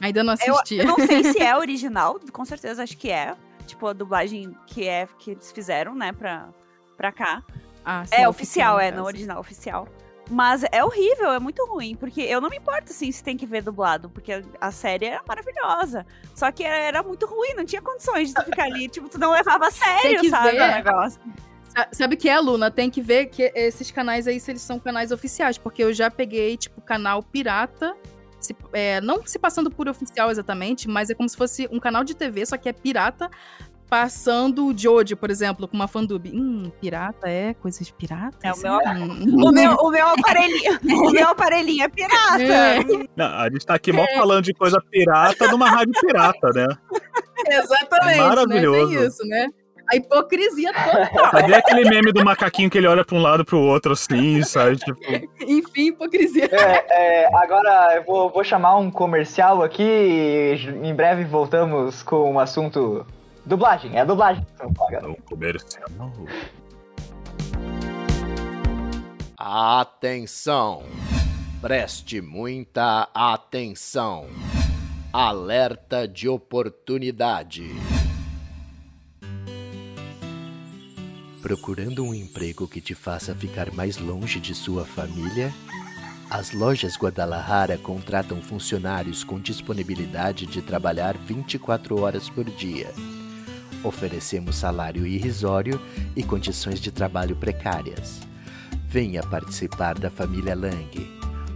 Ainda 0.02 0.23
não 0.23 0.35
eu, 0.44 0.54
assisti. 0.56 0.76
eu 0.78 0.85
não 0.85 0.97
sei 0.99 1.25
se 1.25 1.40
é 1.40 1.56
original, 1.56 2.18
com 2.32 2.44
certeza 2.44 2.82
acho 2.82 2.97
que 2.99 3.11
é. 3.11 3.35
Tipo, 3.66 3.87
a 3.87 3.92
dublagem 3.94 4.54
que 4.66 4.87
é 4.87 5.06
que 5.18 5.30
eles 5.30 5.50
fizeram, 5.52 5.94
né, 5.94 6.12
pra, 6.12 6.49
pra 6.97 7.11
cá. 7.12 7.42
Ah, 7.85 8.04
sim, 8.04 8.14
É 8.16 8.28
oficial, 8.28 8.78
é, 8.78 8.90
não 8.90 9.04
original, 9.04 9.38
oficial. 9.40 9.88
Mas 10.30 10.64
é 10.71 10.85
horrível, 10.85 11.32
é 11.32 11.38
muito 11.38 11.64
ruim, 11.66 11.94
porque 11.97 12.21
eu 12.23 12.40
não 12.40 12.49
me 12.50 12.56
importo 12.56 12.90
assim 12.92 13.11
se 13.12 13.23
tem 13.23 13.37
que 13.37 13.44
ver 13.47 13.62
dublado, 13.62 14.09
porque 14.11 14.42
a- 14.61 14.71
série 14.71 15.06
era 15.06 15.23
maravilhosa. 15.26 16.06
Só 16.35 16.50
que 16.52 16.64
era, 16.64 16.76
era 16.76 17.02
muito 17.02 17.26
ruim, 17.26 17.54
não 17.54 17.64
tinha 17.64 17.82
condições 17.82 18.28
de 18.28 18.35
tu 18.35 18.44
ficar 18.44 18.64
ali, 18.64 18.88
tipo, 18.88 19.09
tu 19.09 19.18
não 19.18 19.30
levava 19.32 19.66
a 19.66 19.71
sério, 19.73 20.28
sabe, 20.30 20.52
ver. 20.52 20.62
o 20.62 20.66
negócio. 20.75 21.21
Sa- 21.68 21.88
Sabe 21.92 22.14
o 22.14 22.18
que 22.18 22.28
é, 22.28 22.38
Luna? 22.38 22.71
Tem 22.71 22.88
que 22.90 23.00
ver 23.00 23.26
que 23.26 23.52
esses 23.54 23.90
canais 23.90 24.26
aí, 24.28 24.38
se 24.40 24.50
eles 24.52 24.62
são 24.62 24.78
canais 24.78 25.11
oficiais, 25.12 25.59
porque 25.59 25.82
eu 25.82 25.92
já 25.92 26.11
peguei, 26.11 26.56
tipo, 26.56 26.80
canal 26.80 27.23
pirata, 27.23 27.97
se- 28.42 28.56
é, 28.72 29.00
não 29.00 29.25
se 29.26 29.38
passando 29.38 29.70
por 29.70 29.88
oficial 29.88 30.30
exatamente, 30.30 30.88
mas 30.88 31.08
é 31.11 31.14
como 31.14 31.28
se 31.28 31.37
fosse 31.37 31.68
um 31.72 31.78
canal 31.80 32.04
de 32.04 32.14
TV, 32.14 32.44
só 32.46 32.56
que 32.56 32.68
é 32.68 32.72
pirata, 32.72 33.30
passando 33.88 34.66
o 34.66 34.76
Jojo, 34.76 35.16
por 35.18 35.30
exemplo, 35.30 35.68
com 35.68 35.75
uma 35.76 35.87
fandub. 35.87 36.26
Hum, 36.32 36.70
pirata 36.80 37.28
é 37.28 37.52
coisas 37.54 37.90
piratas? 37.90 38.42
É, 38.42 38.52
o 38.52 38.56
meu- 38.58 38.78
Hum. 39.06 39.37
O 39.49 39.52
meu, 39.52 39.72
o 39.75 39.90
meu 39.90 40.06
aparelhinho, 40.08 40.78
o 40.82 41.11
meu 41.11 41.28
aparelhinho 41.28 41.84
é 41.84 41.88
pirata. 41.88 42.42
É. 42.42 42.78
Não, 43.14 43.26
a 43.26 43.50
gente 43.50 43.66
tá 43.66 43.75
aqui 43.75 43.92
mal 43.92 44.06
falando 44.14 44.44
de 44.44 44.54
coisa 44.54 44.78
pirata 44.90 45.46
numa 45.49 45.68
rádio 45.68 45.92
pirata, 46.00 46.49
né? 46.54 46.66
Exatamente, 47.46 48.18
Maravilhoso. 48.18 48.88
né? 48.88 48.96
Tem 48.99 49.06
isso, 49.06 49.26
né? 49.26 49.46
A 49.90 49.96
hipocrisia 49.96 50.72
total. 50.72 51.30
Cadê 51.30 51.54
aquele 51.54 51.88
meme 51.88 52.12
do 52.12 52.24
macaquinho 52.24 52.70
que 52.70 52.78
ele 52.78 52.86
olha 52.86 53.04
pra 53.04 53.16
um 53.16 53.22
lado 53.22 53.42
e 53.42 53.44
pro 53.44 53.58
outro 53.58 53.92
assim, 53.92 54.42
sabe? 54.42 54.76
Tipo, 54.76 54.98
Enfim, 55.46 55.88
hipocrisia. 55.88 56.48
É, 56.52 57.24
é, 57.24 57.36
agora 57.36 57.96
eu 57.96 58.04
vou, 58.04 58.30
vou 58.30 58.44
chamar 58.44 58.76
um 58.76 58.90
comercial 58.90 59.62
aqui 59.62 59.82
e 59.82 60.86
em 60.86 60.94
breve 60.94 61.24
voltamos 61.24 62.02
com 62.02 62.34
o 62.34 62.40
assunto 62.40 63.06
dublagem. 63.44 63.98
É 63.98 64.04
dublagem. 64.04 64.46
no 65.02 65.16
comercial. 65.22 65.88
Atenção! 69.36 70.84
Preste 71.60 72.20
muita 72.20 73.08
atenção. 73.14 74.26
Alerta 75.12 76.08
de 76.08 76.28
oportunidade. 76.28 77.70
Procurando 81.42 82.04
um 82.04 82.14
emprego 82.14 82.68
que 82.68 82.80
te 82.80 82.94
faça 82.94 83.34
ficar 83.34 83.72
mais 83.72 83.99
longe 83.99 84.38
de 84.38 84.54
sua 84.54 84.84
família? 84.87 85.52
As 86.30 86.52
lojas 86.52 86.96
Guadalajara 86.96 87.76
contratam 87.76 88.40
funcionários 88.40 89.25
com 89.25 89.40
disponibilidade 89.40 90.46
de 90.46 90.62
trabalhar 90.62 91.18
24 91.18 92.00
horas 92.00 92.30
por 92.30 92.44
dia. 92.44 92.94
Oferecemos 93.82 94.54
salário 94.54 95.04
irrisório 95.04 95.80
e 96.14 96.22
condições 96.22 96.80
de 96.80 96.92
trabalho 96.92 97.34
precárias. 97.34 98.20
Venha 98.87 99.20
participar 99.25 99.99
da 99.99 100.11
família 100.11 100.54
Lang. 100.54 101.11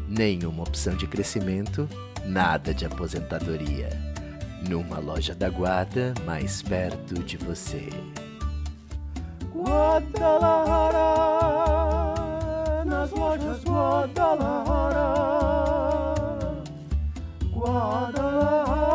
Nenhuma 0.09 0.65
opção 0.65 0.97
de 0.97 1.07
crescimento, 1.07 1.89
nada 2.25 2.75
de 2.75 2.85
aposentadoria. 2.85 3.89
Numa 4.69 4.99
loja 4.99 5.33
da 5.33 5.49
Guarda, 5.49 6.13
mais 6.27 6.61
perto 6.61 7.23
de 7.23 7.37
você. 7.37 7.89
Guadalajara, 9.67 11.11
nas 12.87 13.11
lojas 13.11 13.65
Guadalajara. 13.65 15.09
Guadalajara, 17.53 18.86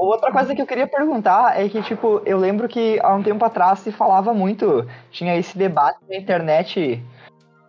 Outra 0.00 0.32
coisa 0.32 0.54
que 0.54 0.62
eu 0.62 0.66
queria 0.66 0.86
perguntar 0.86 1.60
é 1.60 1.68
que, 1.68 1.82
tipo, 1.82 2.22
eu 2.24 2.38
lembro 2.38 2.66
que 2.66 2.98
há 3.02 3.14
um 3.14 3.22
tempo 3.22 3.44
atrás 3.44 3.80
se 3.80 3.92
falava 3.92 4.32
muito, 4.32 4.88
tinha 5.10 5.36
esse 5.36 5.58
debate 5.58 5.98
na 6.08 6.16
internet 6.16 7.04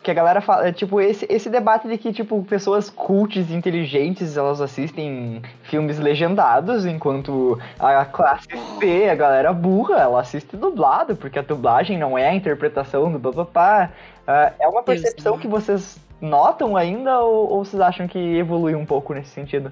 que 0.01 0.09
a 0.09 0.13
galera 0.13 0.39
fala, 0.39 0.71
tipo, 0.71 1.01
esse, 1.01 1.27
esse 1.29 1.49
debate 1.49 1.89
de 1.89 1.97
que, 1.97 2.13
tipo, 2.13 2.41
pessoas 2.45 2.89
cultes 2.89 3.49
e 3.49 3.53
inteligentes, 3.53 4.37
elas 4.37 4.61
assistem 4.61 5.41
filmes 5.63 5.99
legendados, 5.99 6.85
enquanto 6.85 7.59
a 7.77 8.05
classe 8.05 8.47
C, 8.79 9.09
a 9.09 9.15
galera 9.15 9.51
burra, 9.51 9.99
ela 9.99 10.21
assiste 10.21 10.55
dublado, 10.55 11.17
porque 11.17 11.37
a 11.37 11.41
dublagem 11.41 11.97
não 11.97 12.17
é 12.17 12.29
a 12.29 12.33
interpretação 12.33 13.11
do 13.11 13.19
papapá. 13.19 13.89
Ah, 14.25 14.53
é 14.57 14.67
uma 14.69 14.83
percepção 14.83 15.37
que 15.37 15.49
vocês 15.49 15.99
notam 16.21 16.77
ainda 16.77 17.19
ou, 17.19 17.51
ou 17.51 17.65
vocês 17.65 17.81
acham 17.81 18.07
que 18.07 18.37
evoluiu 18.37 18.79
um 18.79 18.85
pouco 18.85 19.13
nesse 19.13 19.31
sentido? 19.31 19.69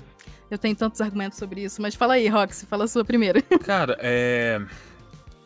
Eu 0.50 0.58
tenho 0.58 0.76
tantos 0.76 1.00
argumentos 1.02 1.38
sobre 1.38 1.64
isso, 1.64 1.82
mas 1.82 1.96
fala 1.96 2.16
aí, 2.16 2.28
Roxy, 2.28 2.66
fala 2.66 2.86
a 2.86 2.88
sua 2.88 3.06
primeiro. 3.06 3.42
Cara, 3.64 3.98
é. 4.02 4.60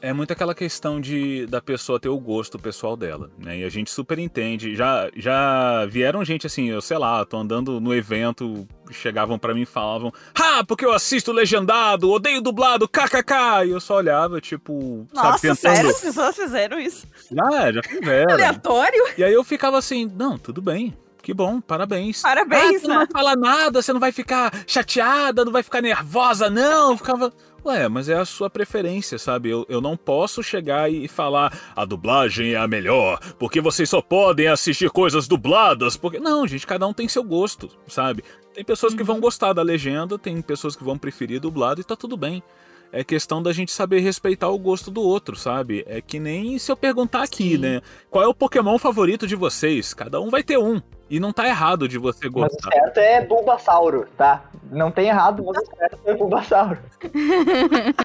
É 0.02 0.12
muito 0.12 0.34
aquela 0.34 0.54
questão 0.54 1.00
de 1.00 1.46
da 1.46 1.62
pessoa 1.62 1.98
ter 1.98 2.10
o 2.10 2.20
gosto 2.20 2.60
pessoal 2.60 2.98
dela, 2.98 3.32
né? 3.38 3.60
E 3.60 3.64
a 3.64 3.70
gente 3.70 3.90
super 3.90 4.20
entende. 4.20 4.76
Já, 4.76 5.10
já 5.16 5.86
vieram 5.86 6.26
gente 6.26 6.46
assim, 6.46 6.70
eu 6.70 6.82
sei 6.82 6.98
lá, 6.98 7.24
tô 7.24 7.38
andando 7.38 7.80
no 7.80 7.96
evento, 7.96 8.68
chegavam 8.92 9.40
pra 9.40 9.54
mim 9.54 9.62
e 9.62 9.66
falavam: 9.66 10.12
Ah, 10.36 10.62
porque 10.68 10.84
eu 10.84 10.92
assisto 10.92 11.32
legendado, 11.32 12.12
odeio 12.12 12.42
dublado, 12.42 12.86
kkk! 12.86 13.66
E 13.66 13.70
eu 13.70 13.80
só 13.80 13.96
olhava, 13.96 14.42
tipo, 14.42 15.08
Nossa, 15.14 15.28
sabe, 15.38 15.42
pensando. 15.42 15.76
sério? 15.76 15.90
As 15.92 16.02
pessoas 16.02 16.36
fizeram 16.36 16.80
isso? 16.82 17.08
Já, 17.32 17.72
já 17.72 17.80
fizeram. 17.88 18.34
Aleatório? 18.34 19.06
E 19.18 19.24
aí 19.24 19.34
eu 19.34 19.44
ficava 19.46 19.78
assim, 19.78 20.12
não, 20.18 20.38
tudo 20.38 20.62
bem. 20.62 20.94
Que 21.24 21.34
bom, 21.34 21.62
parabéns. 21.62 22.22
Parabéns, 22.22 22.76
ah, 22.76 22.80
você 22.80 22.88
não 22.88 22.96
vai 22.96 23.06
né? 23.06 23.12
falar 23.14 23.36
nada, 23.38 23.82
você 23.82 23.94
não 23.94 24.00
vai 24.00 24.12
ficar 24.12 24.52
chateada, 24.68 25.46
não 25.46 25.54
vai 25.54 25.64
ficar 25.64 25.82
nervosa, 25.82 26.50
não. 26.50 26.98
Ficava. 26.98 27.32
Ué, 27.66 27.88
mas 27.88 28.10
é 28.10 28.16
a 28.16 28.26
sua 28.26 28.50
preferência, 28.50 29.18
sabe? 29.18 29.50
Eu, 29.50 29.66
eu 29.70 29.80
não 29.80 29.96
posso 29.96 30.44
chegar 30.44 30.92
e 30.92 31.08
falar 31.08 31.58
a 31.74 31.86
dublagem 31.86 32.56
é 32.56 32.58
a 32.58 32.68
melhor, 32.68 33.22
porque 33.40 33.62
vocês 33.62 33.90
só 33.90 34.02
podem 34.02 34.50
assistir 34.50 34.90
coisas 34.90 35.26
dubladas, 35.26 35.96
porque. 35.96 36.20
Não, 36.20 36.46
gente, 36.46 36.68
cada 36.68 36.86
um 36.86 36.94
tem 36.94 37.08
seu 37.08 37.24
gosto, 37.24 37.70
sabe? 37.88 38.22
Tem 38.54 38.66
pessoas 38.66 38.94
que 38.94 39.02
vão 39.02 39.22
gostar 39.22 39.54
da 39.54 39.62
legenda, 39.62 40.20
tem 40.20 40.42
pessoas 40.42 40.76
que 40.76 40.84
vão 40.84 40.98
preferir 40.98 41.40
dublado 41.40 41.80
e 41.80 41.86
tá 41.86 41.96
tudo 41.96 42.18
bem. 42.18 42.44
É 42.96 43.04
questão 43.04 43.42
da 43.42 43.52
gente 43.52 43.72
saber 43.72 44.02
respeitar 44.02 44.50
o 44.50 44.60
gosto 44.60 44.92
do 44.92 45.02
outro, 45.02 45.36
sabe? 45.36 45.84
É 45.88 46.00
que 46.00 46.20
nem 46.20 46.60
se 46.60 46.72
eu 46.72 46.78
perguntar 46.78 47.24
aqui, 47.24 47.56
Sim. 47.56 47.58
né? 47.58 47.82
Qual 48.08 48.24
é 48.24 48.28
o 48.28 48.36
Pokémon 48.36 48.78
favorito 48.78 49.26
de 49.26 49.36
vocês? 49.36 49.96
Cada 49.96 50.22
um 50.22 50.30
vai 50.30 50.44
ter 50.44 50.60
um. 50.60 50.80
E 51.10 51.20
não 51.20 51.34
tá 51.34 51.48
errado 51.48 51.88
de 51.88 51.98
você 51.98 52.30
Mas 52.30 52.30
o 52.30 52.34
gostar. 52.34 52.72
certo 52.72 52.98
é 53.00 53.26
Bulbasauro, 53.26 54.06
tá? 54.16 54.46
Não 54.72 54.92
tem 54.92 55.08
errado, 55.08 55.44
mas 55.44 55.58
o 55.58 55.76
certo 55.76 56.00
é 56.06 56.14
Bulbasauro. 56.14 56.78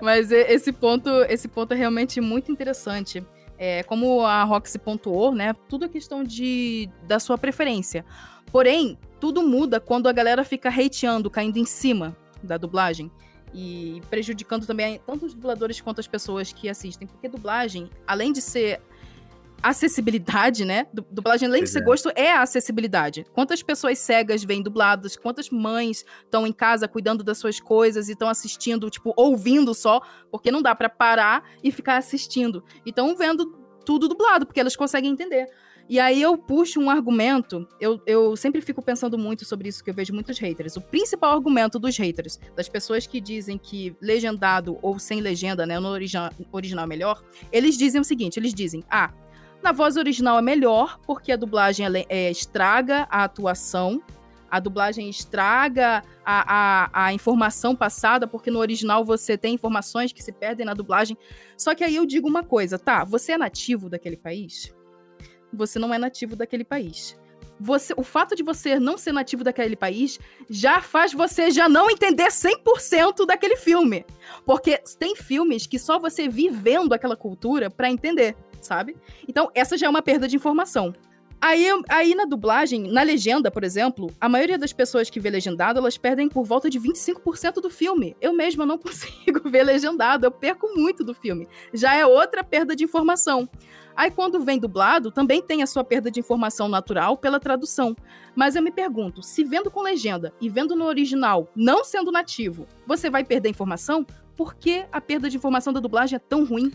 Mas 0.00 0.32
esse 0.32 0.72
ponto, 0.72 1.10
esse 1.28 1.46
ponto 1.46 1.74
é 1.74 1.76
realmente 1.76 2.22
muito 2.22 2.50
interessante. 2.50 3.22
É, 3.58 3.82
como 3.82 4.24
a 4.24 4.44
Roxy 4.44 4.78
pontuou, 4.78 5.34
né? 5.34 5.54
Tudo 5.68 5.84
é 5.84 5.88
questão 5.88 6.22
de, 6.22 6.88
da 7.02 7.18
sua 7.18 7.36
preferência. 7.36 8.02
Porém, 8.50 8.98
tudo 9.20 9.42
muda 9.42 9.78
quando 9.78 10.08
a 10.08 10.12
galera 10.12 10.42
fica 10.42 10.70
hateando, 10.70 11.28
caindo 11.28 11.58
em 11.58 11.66
cima 11.66 12.16
da 12.46 12.56
dublagem. 12.56 13.10
E 13.54 14.02
prejudicando 14.10 14.66
também 14.66 15.00
tanto 15.06 15.26
os 15.26 15.34
dubladores 15.34 15.80
quanto 15.80 16.00
as 16.00 16.06
pessoas 16.06 16.52
que 16.52 16.68
assistem. 16.68 17.06
Porque 17.08 17.28
dublagem, 17.28 17.88
além 18.06 18.32
de 18.32 18.40
ser 18.42 18.80
acessibilidade, 19.62 20.64
né? 20.64 20.86
Du- 20.92 21.06
Dublagem, 21.10 21.48
além 21.48 21.60
Pois 21.60 21.70
de 21.70 21.72
ser 21.72 21.80
é. 21.80 21.84
gosto, 21.84 22.12
é 22.14 22.32
a 22.32 22.42
acessibilidade. 22.42 23.24
Quantas 23.32 23.62
pessoas 23.62 23.98
cegas 23.98 24.44
vêm 24.44 24.62
dubladas? 24.62 25.16
Quantas 25.16 25.48
mães 25.50 26.04
estão 26.24 26.46
em 26.46 26.52
casa 26.52 26.86
cuidando 26.86 27.24
das 27.24 27.38
suas 27.38 27.58
coisas 27.58 28.08
e 28.08 28.12
estão 28.12 28.28
assistindo, 28.28 28.88
tipo, 28.90 29.12
ouvindo 29.16 29.74
só, 29.74 30.00
porque 30.30 30.50
não 30.50 30.60
dá 30.62 30.74
pra 30.74 30.88
parar 30.88 31.42
e 31.62 31.72
ficar 31.72 31.96
assistindo. 31.96 32.62
E 32.84 32.90
estão 32.90 33.16
vendo 33.16 33.46
tudo 33.84 34.08
dublado, 34.08 34.46
porque 34.46 34.60
elas 34.60 34.76
conseguem 34.76 35.10
entender. 35.10 35.48
E 35.88 36.00
aí 36.00 36.20
eu 36.20 36.36
puxo 36.36 36.80
um 36.80 36.90
argumento, 36.90 37.66
eu, 37.80 38.00
eu 38.06 38.36
sempre 38.36 38.60
fico 38.60 38.82
pensando 38.82 39.16
muito 39.16 39.44
sobre 39.44 39.68
isso, 39.68 39.84
que 39.84 39.90
eu 39.90 39.94
vejo 39.94 40.12
muitos 40.12 40.36
haters. 40.38 40.76
O 40.76 40.80
principal 40.80 41.32
argumento 41.32 41.78
dos 41.78 41.96
haters, 41.96 42.40
das 42.56 42.68
pessoas 42.68 43.06
que 43.06 43.20
dizem 43.20 43.56
que 43.56 43.96
legendado 44.00 44.78
ou 44.82 44.98
sem 44.98 45.20
legenda, 45.20 45.64
né, 45.64 45.78
no 45.78 45.88
origi 45.88 46.16
original 46.50 46.84
é 46.84 46.88
melhor, 46.88 47.22
eles 47.52 47.78
dizem 47.78 48.00
o 48.00 48.04
seguinte, 48.04 48.36
eles 48.36 48.52
dizem, 48.52 48.82
ah, 48.90 49.12
na 49.62 49.70
voz 49.70 49.96
original 49.96 50.38
é 50.38 50.42
melhor, 50.42 50.98
porque 51.06 51.30
a 51.30 51.36
dublagem 51.36 51.86
é, 52.08 52.30
estraga 52.32 53.06
a 53.08 53.22
atuação, 53.22 54.02
a 54.50 54.58
dublagem 54.58 55.08
estraga 55.08 56.02
a, 56.24 56.54
a, 56.94 57.06
a, 57.06 57.12
informação 57.12 57.76
passada, 57.76 58.26
porque 58.26 58.50
no 58.50 58.58
original 58.58 59.04
você 59.04 59.36
tem 59.36 59.54
informações 59.54 60.12
que 60.12 60.22
se 60.22 60.32
perdem 60.32 60.66
na 60.66 60.74
dublagem. 60.74 61.16
Só 61.56 61.74
que 61.74 61.82
aí 61.82 61.96
eu 61.96 62.06
digo 62.06 62.28
uma 62.28 62.42
coisa, 62.42 62.78
tá? 62.78 63.04
Você 63.04 63.32
é 63.32 63.38
nativo 63.38 63.88
daquele 63.88 64.16
país? 64.16 64.75
Você 65.56 65.78
não 65.78 65.92
é 65.92 65.98
nativo 65.98 66.36
daquele 66.36 66.64
país. 66.64 67.16
Você, 67.58 67.94
o 67.96 68.02
fato 68.02 68.36
de 68.36 68.42
você 68.42 68.78
não 68.78 68.98
ser 68.98 69.12
nativo 69.12 69.42
daquele 69.42 69.76
país 69.76 70.18
já 70.48 70.80
faz 70.82 71.12
você 71.14 71.50
já 71.50 71.68
não 71.68 71.90
entender 71.90 72.28
100% 72.28 73.24
daquele 73.26 73.56
filme. 73.56 74.04
Porque 74.44 74.78
tem 74.98 75.16
filmes 75.16 75.66
que 75.66 75.78
só 75.78 75.98
você 75.98 76.28
vivendo 76.28 76.92
aquela 76.92 77.16
cultura 77.16 77.70
para 77.70 77.90
entender, 77.90 78.36
sabe? 78.60 78.96
Então, 79.26 79.50
essa 79.54 79.78
já 79.78 79.86
é 79.86 79.90
uma 79.90 80.02
perda 80.02 80.28
de 80.28 80.36
informação. 80.36 80.94
Aí, 81.40 81.66
aí 81.88 82.14
na 82.14 82.24
dublagem, 82.24 82.90
na 82.90 83.02
legenda, 83.02 83.50
por 83.50 83.62
exemplo, 83.62 84.10
a 84.20 84.28
maioria 84.28 84.58
das 84.58 84.72
pessoas 84.72 85.10
que 85.10 85.20
vê 85.20 85.30
legendado, 85.30 85.78
elas 85.78 85.98
perdem 85.98 86.28
por 86.28 86.44
volta 86.44 86.68
de 86.70 86.80
25% 86.80 87.60
do 87.60 87.68
filme. 87.70 88.16
Eu 88.20 88.32
mesma 88.32 88.64
não 88.64 88.76
consigo 88.78 89.48
ver 89.48 89.62
legendado, 89.62 90.26
eu 90.26 90.30
perco 90.30 90.74
muito 90.74 91.04
do 91.04 91.14
filme. 91.14 91.46
Já 91.72 91.94
é 91.94 92.06
outra 92.06 92.42
perda 92.42 92.74
de 92.74 92.84
informação. 92.84 93.48
Aí 93.96 94.10
quando 94.10 94.40
vem 94.44 94.58
dublado, 94.58 95.10
também 95.10 95.40
tem 95.42 95.62
a 95.62 95.66
sua 95.66 95.82
perda 95.82 96.10
de 96.10 96.20
informação 96.20 96.68
natural 96.68 97.16
pela 97.16 97.40
tradução. 97.40 97.96
Mas 98.34 98.54
eu 98.54 98.62
me 98.62 98.70
pergunto, 98.70 99.22
se 99.22 99.42
vendo 99.42 99.70
com 99.70 99.80
legenda 99.82 100.32
e 100.40 100.48
vendo 100.50 100.76
no 100.76 100.84
original, 100.84 101.50
não 101.56 101.82
sendo 101.82 102.12
nativo, 102.12 102.66
você 102.86 103.08
vai 103.08 103.24
perder 103.24 103.48
informação? 103.48 104.06
Por 104.36 104.54
que 104.54 104.84
a 104.92 105.00
perda 105.00 105.30
de 105.30 105.36
informação 105.38 105.72
da 105.72 105.80
dublagem 105.80 106.16
é 106.16 106.18
tão 106.18 106.44
ruim? 106.44 106.70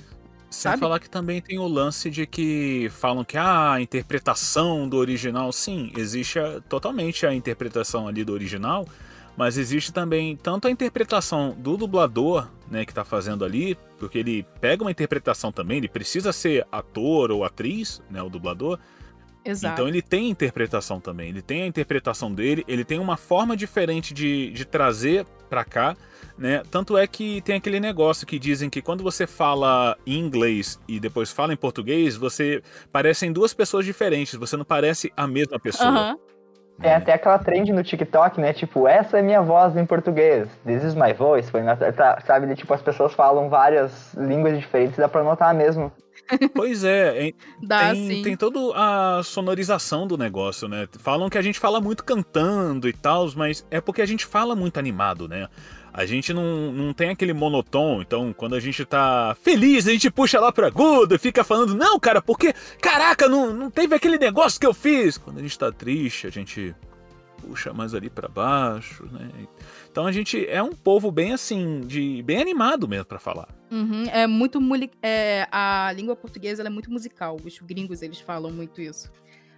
Sem 0.50 0.70
Sabe? 0.72 0.80
falar 0.80 1.00
que 1.00 1.10
também 1.10 1.40
tem 1.42 1.60
o 1.60 1.68
lance 1.68 2.10
de 2.10 2.26
que 2.26 2.90
falam 2.92 3.24
que 3.24 3.38
ah, 3.38 3.74
a 3.74 3.82
interpretação 3.82 4.90
do 4.90 4.98
original, 4.98 5.52
sim, 5.54 5.92
existe 5.96 6.40
a- 6.40 6.60
totalmente 6.68 7.26
a 7.26 7.34
interpretação 7.34 8.06
ali 8.08 8.26
do 8.26 8.34
original, 8.34 8.86
mas 9.38 9.58
existe 9.58 9.92
também 9.92 10.36
tanto 10.36 10.68
a 10.68 10.72
interpretação 10.72 11.56
do 11.58 11.78
dublador, 11.78 12.48
né, 12.70 12.86
que 12.86 12.94
tá 12.94 13.04
fazendo 13.04 13.44
ali, 13.44 13.78
porque 14.00 14.18
ele 14.18 14.46
pega 14.60 14.84
uma 14.84 14.92
interpretação 14.92 15.52
também, 15.52 15.78
ele 15.78 15.88
precisa 15.88 16.32
ser 16.32 16.66
ator 16.72 17.32
ou 17.32 17.44
atriz, 17.44 18.02
né, 18.10 18.22
o 18.22 18.30
dublador, 18.30 18.80
Exato. 19.44 19.74
então 19.74 19.88
ele 19.88 20.02
tem 20.02 20.30
interpretação 20.30 21.00
também, 21.00 21.30
ele 21.30 21.42
tem 21.42 21.64
a 21.64 21.68
interpretação 21.68 22.32
dele, 22.34 22.64
ele 22.68 22.86
tem 22.86 23.00
uma 23.00 23.18
forma 23.18 23.58
diferente 23.58 24.14
de, 24.14 24.52
de 24.52 24.66
trazer 24.66 25.26
pra 25.50 25.66
cá, 25.66 25.98
né? 26.38 26.64
Tanto 26.72 26.98
é 26.98 27.06
que 27.06 27.42
tem 27.42 27.56
aquele 27.56 27.80
negócio 27.80 28.26
que 28.26 28.40
dizem 28.40 28.70
que 28.70 28.82
quando 28.82 29.04
você 29.04 29.28
fala 29.28 29.98
em 30.06 30.18
inglês 30.18 30.80
e 30.88 31.00
depois 31.00 31.32
fala 31.32 31.54
em 31.54 31.58
português, 31.58 32.16
você 32.16 32.64
parecem 32.92 33.34
duas 33.34 33.54
pessoas 33.54 33.86
diferentes, 33.86 34.36
você 34.36 34.56
não 34.56 34.64
parece 34.64 35.12
a 35.18 35.28
mesma 35.28 35.60
pessoa. 35.60 35.90
Aham. 35.90 36.18
Tem 36.82 36.94
até 36.94 37.14
aquela 37.14 37.38
trend 37.38 37.72
no 37.72 37.84
TikTok, 37.84 38.40
né? 38.42 38.54
Tipo, 38.54 38.88
essa 38.88 39.20
é 39.20 39.22
minha 39.22 39.42
voz 39.42 39.76
em 39.78 39.86
português. 39.86 40.48
This 40.66 40.84
is 40.84 40.96
my 40.96 41.14
voice. 41.14 41.50
Foi 41.52 41.62
na- 41.62 41.76
tá- 41.76 42.20
sabe? 42.26 42.48
de, 42.48 42.56
Tipo, 42.56 42.74
as 42.74 42.82
pessoas 42.82 43.14
falam 43.14 43.50
várias 43.50 44.14
línguas 44.16 44.58
diferentes, 44.60 44.98
dá 44.98 45.08
pra 45.08 45.24
notar 45.24 45.54
mesmo. 45.54 45.92
Pois 46.56 46.84
é? 46.84 47.32
Dá 47.62 47.92
tem, 47.92 48.08
sim. 48.08 48.22
tem 48.22 48.38
toda 48.38 48.60
a 48.76 49.22
sonorização 49.24 50.06
do 50.08 50.18
negócio, 50.18 50.68
né? 50.68 50.88
Falam 51.00 51.30
que 51.30 51.38
a 51.38 51.42
gente 51.42 51.60
fala 51.60 51.82
muito 51.82 52.04
cantando 52.04 52.88
e 52.88 52.94
tal, 52.94 53.28
mas 53.36 53.66
é 53.72 53.82
porque 53.82 54.02
a 54.02 54.06
gente 54.06 54.26
fala 54.26 54.56
muito 54.56 54.78
animado, 54.80 55.28
né? 55.28 55.48
A 55.94 56.06
gente 56.06 56.34
não, 56.34 56.72
não 56.72 56.94
tem 56.94 57.10
aquele 57.10 57.34
monotom, 57.34 58.02
então 58.02 58.34
quando 58.34 58.56
a 58.56 58.60
gente 58.60 58.86
tá 58.86 59.36
feliz, 59.42 59.88
a 59.88 59.92
gente 59.92 60.10
puxa 60.10 60.40
lá 60.40 60.52
pro 60.52 60.66
agudo 60.66 61.16
e 61.16 61.18
fica 61.18 61.44
falando, 61.44 61.76
não, 61.76 62.00
cara, 62.00 62.22
porque, 62.22 62.54
caraca, 62.82 63.28
não, 63.28 63.54
não 63.54 63.70
teve 63.70 63.94
aquele 63.94 64.18
negócio 64.18 64.60
que 64.60 64.66
eu 64.66 64.74
fiz. 64.74 65.18
Quando 65.18 65.40
a 65.40 65.42
gente 65.42 65.60
tá 65.60 65.72
triste, 65.72 66.28
a 66.28 66.30
gente 66.30 66.74
puxa 67.42 67.74
mais 67.74 67.94
ali 67.94 68.10
pra 68.10 68.28
baixo, 68.28 69.06
né? 69.12 69.30
Então 69.92 70.06
a 70.06 70.12
gente 70.12 70.46
é 70.48 70.62
um 70.64 70.72
povo 70.72 71.12
bem 71.12 71.34
assim, 71.34 71.82
de 71.82 72.22
bem 72.24 72.40
animado 72.42 72.88
mesmo 72.88 73.06
pra 73.06 73.20
falar. 73.20 73.50
Uhum, 73.70 74.06
É 74.12 74.28
muito. 74.28 74.60
É, 75.02 75.48
a 75.52 75.92
língua 75.94 76.16
portuguesa 76.16 76.64
é 76.64 76.70
muito 76.70 76.92
musical. 76.92 77.38
Os 77.44 77.60
gringos 77.60 78.02
eles 78.02 78.20
falam 78.20 78.52
muito 78.52 78.80
isso. 78.82 79.12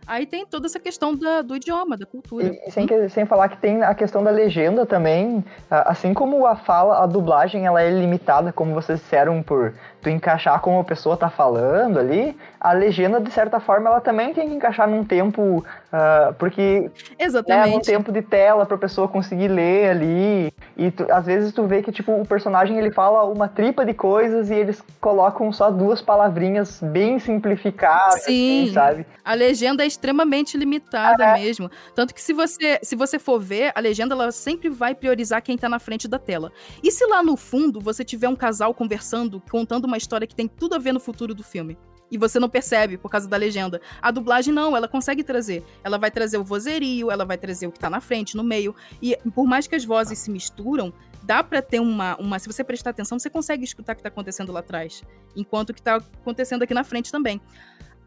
Aí 0.06 0.26
tem 0.26 0.46
toda 0.46 0.66
essa 0.68 0.80
questão 0.80 1.16
da- 1.16 1.42
do 1.42 1.56
idioma, 1.56 1.96
da 1.98 2.06
cultura. 2.06 2.48
E, 2.68 2.72
sem, 2.72 2.88
sem 3.10 3.26
falar 3.26 3.50
que 3.50 3.58
tem 3.58 3.82
a 3.84 3.94
questão 3.94 4.24
da 4.24 4.30
legenda 4.32 4.86
também. 4.86 5.44
Assim 5.70 6.14
como 6.14 6.46
a 6.46 6.56
fala, 6.56 7.04
a 7.04 7.06
dublagem, 7.06 7.66
ela 7.66 7.82
é 7.82 7.90
limitada, 7.90 8.52
como 8.52 8.74
vocês 8.74 9.00
disseram, 9.00 9.42
por 9.42 9.74
tu 10.02 10.10
encaixar 10.10 10.60
como 10.62 10.80
a 10.80 10.84
pessoa 10.84 11.16
tá 11.16 11.30
falando 11.30 11.98
ali. 12.00 12.38
A 12.60 12.74
legenda, 12.74 13.20
de 13.20 13.32
certa 13.32 13.60
forma, 13.60 13.90
ela 13.90 14.02
também 14.02 14.34
tem 14.34 14.50
que 14.50 14.56
encaixar 14.56 14.88
num 14.88 15.04
tempo. 15.04 15.64
ah, 15.92 16.34
porque 16.40 16.62
leva 16.82 16.92
um 16.92 17.26
Exatamente. 17.26 17.86
tempo 17.86 18.12
de 18.12 18.22
tela 18.24 18.66
pra 18.66 18.78
pessoa 18.78 19.08
conseguir 19.08 19.48
ler 19.48 19.90
ali. 19.92 20.54
E 20.76 20.90
tu- 20.90 21.06
às 21.12 21.26
vezes 21.26 21.54
tu 21.54 21.68
vê 21.68 21.84
que, 21.84 21.92
tipo, 21.92 22.12
o 22.12 22.26
personagem 22.26 22.78
ele 22.80 22.92
fala 22.92 23.24
uma 23.26 23.48
tripa 23.48 23.86
de 23.86 23.94
coisas 23.94 24.50
e 24.50 24.56
eles 24.56 24.84
colocam 25.00 25.52
só 25.52 25.70
duas 25.70 26.02
palavrinhas 26.02 26.80
bem 26.82 27.20
simplificadas, 27.20 28.24
Sim. 28.24 28.64
assim, 28.64 28.74
sabe? 28.74 29.06
A 29.24 29.34
legenda 29.36 29.84
é 29.84 29.88
extremamente 29.88 30.58
limitada 30.58 31.34
mesmo. 31.34 31.70
Tanto 31.94 32.14
que 32.14 32.22
se 32.22 32.34
você, 32.34 32.80
se 32.82 32.96
você 32.96 33.20
for 33.20 33.40
ver, 33.40 33.72
a 33.76 33.80
legenda 33.80 34.16
ela 34.16 34.32
sempre 34.32 34.70
vai 34.70 34.96
priorizar 34.96 35.42
quem 35.44 35.58
tá 35.58 35.70
na 35.70 35.78
frente 35.80 36.08
da 36.08 36.18
tela. 36.18 36.52
E 36.84 36.92
se 36.92 37.06
lá 37.06 37.22
no 37.22 37.38
fundo 37.38 37.80
você 37.80 38.04
tiver 38.04 38.28
um 38.28 38.36
casal 38.36 38.74
conversando, 38.74 39.42
contando 39.52 39.86
uma 39.86 39.98
história 39.98 40.26
que 40.26 40.36
tem 40.36 40.48
tudo 40.48 40.74
a 40.76 40.80
ver 40.80 40.92
no 40.92 41.00
futuro 41.00 41.36
do 41.36 41.44
filme? 41.44 41.78
E 42.14 42.18
você 42.18 42.40
não 42.40 42.48
percebe 42.48 42.96
por 42.96 43.10
causa 43.10 43.28
da 43.28 43.36
legenda. 43.36 43.82
A 44.00 44.12
dublagem 44.12 44.54
não, 44.54 44.78
ela 44.78 44.88
consegue 44.88 45.24
trazer. 45.24 45.64
Ela 45.84 45.98
vai 45.98 46.12
trazer 46.12 46.38
o 46.38 46.44
vozerio, 46.44 47.10
ela 47.10 47.26
vai 47.26 47.40
trazer 47.40 47.66
o 47.66 47.72
que 47.72 47.80
tá 47.80 47.90
na 47.90 48.00
frente, 48.00 48.38
no 48.38 48.44
meio. 48.44 48.76
E 49.02 49.18
por 49.34 49.48
mais 49.48 49.66
que 49.66 49.74
as 49.76 49.84
vozes 49.84 50.20
se 50.20 50.30
misturam, 50.30 50.94
dá 51.24 51.44
pra 51.44 51.60
ter 51.60 51.80
uma, 51.80 52.16
uma. 52.18 52.38
Se 52.38 52.46
você 52.46 52.64
prestar 52.64 52.92
atenção, 52.92 53.18
você 53.18 53.32
consegue 53.32 53.64
escutar 53.64 53.94
o 53.94 53.96
que 53.96 54.04
tá 54.04 54.10
acontecendo 54.10 54.52
lá 54.52 54.60
atrás. 54.60 55.02
Enquanto 55.36 55.72
o 55.72 55.74
que 55.74 55.82
tá 55.82 55.96
acontecendo 55.96 56.62
aqui 56.62 56.74
na 56.76 56.84
frente 56.84 57.12
também. 57.12 57.42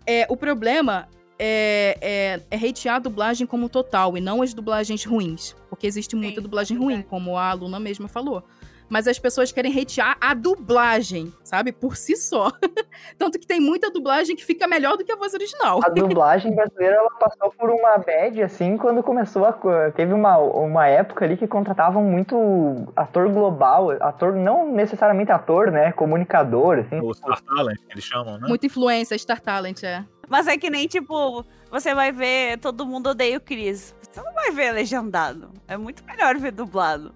É, 0.07 0.25
o 0.31 0.37
problema 0.37 1.09
é, 1.37 1.99
é, 2.01 2.43
é 2.49 2.69
hatear 2.69 2.95
a 2.95 2.99
dublagem 3.01 3.45
como 3.45 3.69
total 3.69 4.17
e 4.17 4.21
não 4.21 4.41
as 4.41 4.55
dublagens 4.55 5.05
ruins. 5.05 5.57
Porque 5.69 5.85
existe 5.85 6.15
muita 6.15 6.41
dublagem 6.41 6.79
ruim, 6.79 7.03
como 7.03 7.37
a 7.37 7.51
aluna 7.51 7.81
mesma 7.81 8.07
falou. 8.07 8.45
Mas 8.89 9.09
as 9.09 9.19
pessoas 9.19 9.51
querem 9.51 9.73
hatear 9.79 10.17
a 10.21 10.33
dublagem, 10.35 11.33
sabe? 11.43 11.73
Por 11.73 11.97
si 11.97 12.17
só. 12.17 12.51
Tanto 13.19 13.39
que 13.39 13.47
tem 13.47 13.61
muita 13.61 13.91
dublagem 13.91 14.37
que 14.37 14.45
fica 14.45 14.67
melhor 14.69 14.97
do 14.97 15.05
que 15.05 15.13
a 15.13 15.17
voz 15.17 15.35
original. 15.35 15.81
A 15.85 15.89
dublagem 15.89 16.55
brasileira 16.55 16.97
ela 16.97 17.11
passou 17.19 17.53
por 17.53 17.71
uma 17.71 17.99
bad 17.99 18.43
assim 18.43 18.77
quando 18.77 19.03
começou 19.03 19.45
a 19.45 19.57
teve 19.95 20.13
uma, 20.13 20.39
uma 20.39 20.87
época 20.87 21.25
ali 21.25 21.37
que 21.37 21.47
contratavam 21.47 22.03
muito 22.03 22.87
ator 22.95 23.29
global, 23.31 23.91
ator 24.01 24.35
não 24.35 24.71
necessariamente 24.71 25.33
ator, 25.33 25.71
né, 25.71 25.93
comunicador 25.93 26.79
assim. 26.79 27.01
O 27.01 27.13
Star 27.15 27.41
Talent, 27.43 27.79
que 27.87 27.93
eles 27.95 28.05
chamam, 28.05 28.39
né? 28.39 28.47
Muita 28.49 28.67
influência, 28.67 29.19
Star 29.19 29.41
Talent, 29.41 29.83
é. 29.83 30.05
Mas 30.29 30.47
é 30.47 30.57
que 30.57 30.69
nem, 30.69 30.87
tipo, 30.89 31.45
você 31.71 31.95
vai 31.95 32.13
ver 32.13 32.59
Todo 32.59 32.87
Mundo 32.87 33.11
Odeia 33.11 33.39
o 33.39 33.41
Chris. 33.41 33.95
Você 34.01 34.21
não 34.21 34.33
vai 34.33 34.51
ver 34.51 34.73
legendado. 34.73 35.51
É 35.69 35.77
muito 35.77 36.05
melhor 36.05 36.37
ver 36.37 36.53
dublado. 36.53 37.15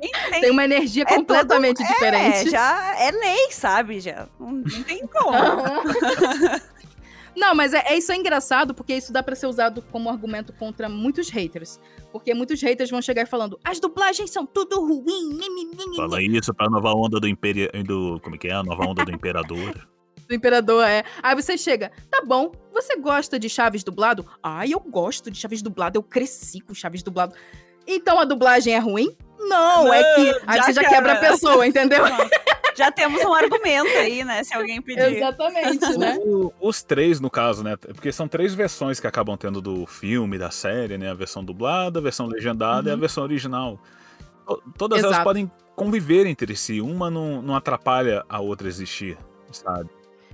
Tem- 0.00 0.40
Tem 0.40 0.50
uma 0.50 0.64
energia 0.64 1.04
é 1.06 1.14
completamente 1.14 1.78
todo- 1.78 1.86
diferente. 1.88 2.48
É, 2.48 2.50
já 2.50 2.94
é 3.00 3.10
lei, 3.10 3.50
sabe? 3.52 4.00
Já. 4.00 4.26
Não, 4.40 4.62
tem 4.84 5.06
como. 5.06 5.32
Não, 7.34 7.54
mas 7.54 7.72
é, 7.72 7.82
é 7.86 7.96
isso 7.96 8.12
é 8.12 8.16
engraçado, 8.16 8.74
porque 8.74 8.94
isso 8.94 9.10
dá 9.10 9.22
pra 9.22 9.34
ser 9.34 9.46
usado 9.46 9.80
como 9.90 10.10
argumento 10.10 10.52
contra 10.52 10.86
muitos 10.88 11.30
haters. 11.30 11.80
Porque 12.12 12.34
muitos 12.34 12.60
haters 12.60 12.90
vão 12.90 13.00
chegar 13.00 13.26
falando, 13.26 13.58
as 13.64 13.80
dublagens 13.80 14.30
são 14.30 14.44
tudo 14.44 14.78
ruim. 14.84 15.38
Fala 15.96 16.20
isso 16.22 16.52
pra 16.52 16.68
nova 16.68 16.92
onda 16.92 17.18
do 17.18 17.26
Imperi... 17.26 17.68
do 17.84 18.20
Como 18.22 18.34
é 18.36 18.38
que 18.38 18.48
é? 18.48 18.52
A 18.52 18.62
nova 18.62 18.84
onda 18.84 19.02
do 19.04 19.10
Imperador. 19.14 19.88
do 20.28 20.34
imperador 20.34 20.84
é. 20.86 21.04
Aí 21.22 21.34
você 21.34 21.56
chega, 21.56 21.90
tá 22.10 22.22
bom, 22.22 22.52
você 22.70 22.96
gosta 22.96 23.38
de 23.38 23.48
Chaves 23.48 23.82
dublado? 23.82 24.26
Ah, 24.42 24.66
eu 24.66 24.78
gosto 24.78 25.30
de 25.30 25.38
Chaves 25.40 25.62
dublado, 25.62 25.96
eu 25.96 26.02
cresci 26.02 26.60
com 26.60 26.74
Chaves 26.74 27.02
dublado. 27.02 27.34
Então 27.86 28.18
a 28.20 28.24
dublagem 28.24 28.74
é 28.74 28.78
ruim? 28.78 29.16
Não, 29.48 29.92
é 29.92 30.14
que. 30.14 30.40
Aí 30.46 30.62
você 30.62 30.72
já 30.72 30.80
quebra. 30.82 30.96
quebra 30.96 31.12
a 31.12 31.16
pessoa, 31.16 31.66
entendeu? 31.66 32.04
Já 32.74 32.90
temos 32.90 33.22
um 33.24 33.34
argumento 33.34 33.90
aí, 33.98 34.24
né? 34.24 34.42
Se 34.44 34.54
alguém 34.54 34.80
pedir. 34.80 35.16
Exatamente, 35.16 35.92
né? 35.98 36.16
O- 36.24 36.52
os 36.60 36.82
três, 36.82 37.20
no 37.20 37.28
caso, 37.30 37.62
né? 37.62 37.76
Porque 37.76 38.10
são 38.12 38.26
três 38.26 38.54
versões 38.54 38.98
que 38.98 39.06
acabam 39.06 39.36
tendo 39.36 39.60
do 39.60 39.86
filme, 39.86 40.38
da 40.38 40.50
série, 40.50 40.96
né? 40.96 41.10
A 41.10 41.14
versão 41.14 41.44
dublada, 41.44 41.98
a 41.98 42.02
versão 42.02 42.26
legendada 42.26 42.88
e 42.88 42.92
a 42.92 42.94
Uhum. 42.94 43.00
versão 43.00 43.24
original. 43.24 43.78
To- 44.46 44.62
Todas 44.78 44.98
elas 45.00 45.12
Exato. 45.12 45.24
podem 45.24 45.50
conviver 45.76 46.26
entre 46.26 46.56
si. 46.56 46.80
Uma 46.80 47.10
não, 47.10 47.42
não 47.42 47.54
atrapalha 47.54 48.24
a 48.28 48.40
outra 48.40 48.68
existir, 48.68 49.18
sabe? 49.50 49.90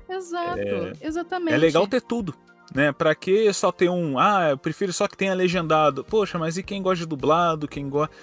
Exato, 0.09 0.59
É- 0.61 0.93
exatamente. 1.03 1.55
É 1.55 1.59
legal 1.59 1.87
ter 1.87 2.01
tudo. 2.01 2.35
Né? 2.75 2.93
Pra 2.93 3.15
que 3.15 3.53
só 3.53 3.73
ter 3.73 3.89
um, 3.89 4.19
ah, 4.19 4.51
eu 4.51 4.59
prefiro 4.59 4.93
só 4.93 5.09
que 5.09 5.17
tenha 5.17 5.35
legendado. 5.35 6.05
Poxa, 6.05 6.39
mas 6.39 6.57
e 6.57 6.63
quem 6.63 6.83
gosta 6.83 7.05
de 7.05 7.07
dublado, 7.07 7.69
quem 7.69 7.89
gosta 7.89 8.15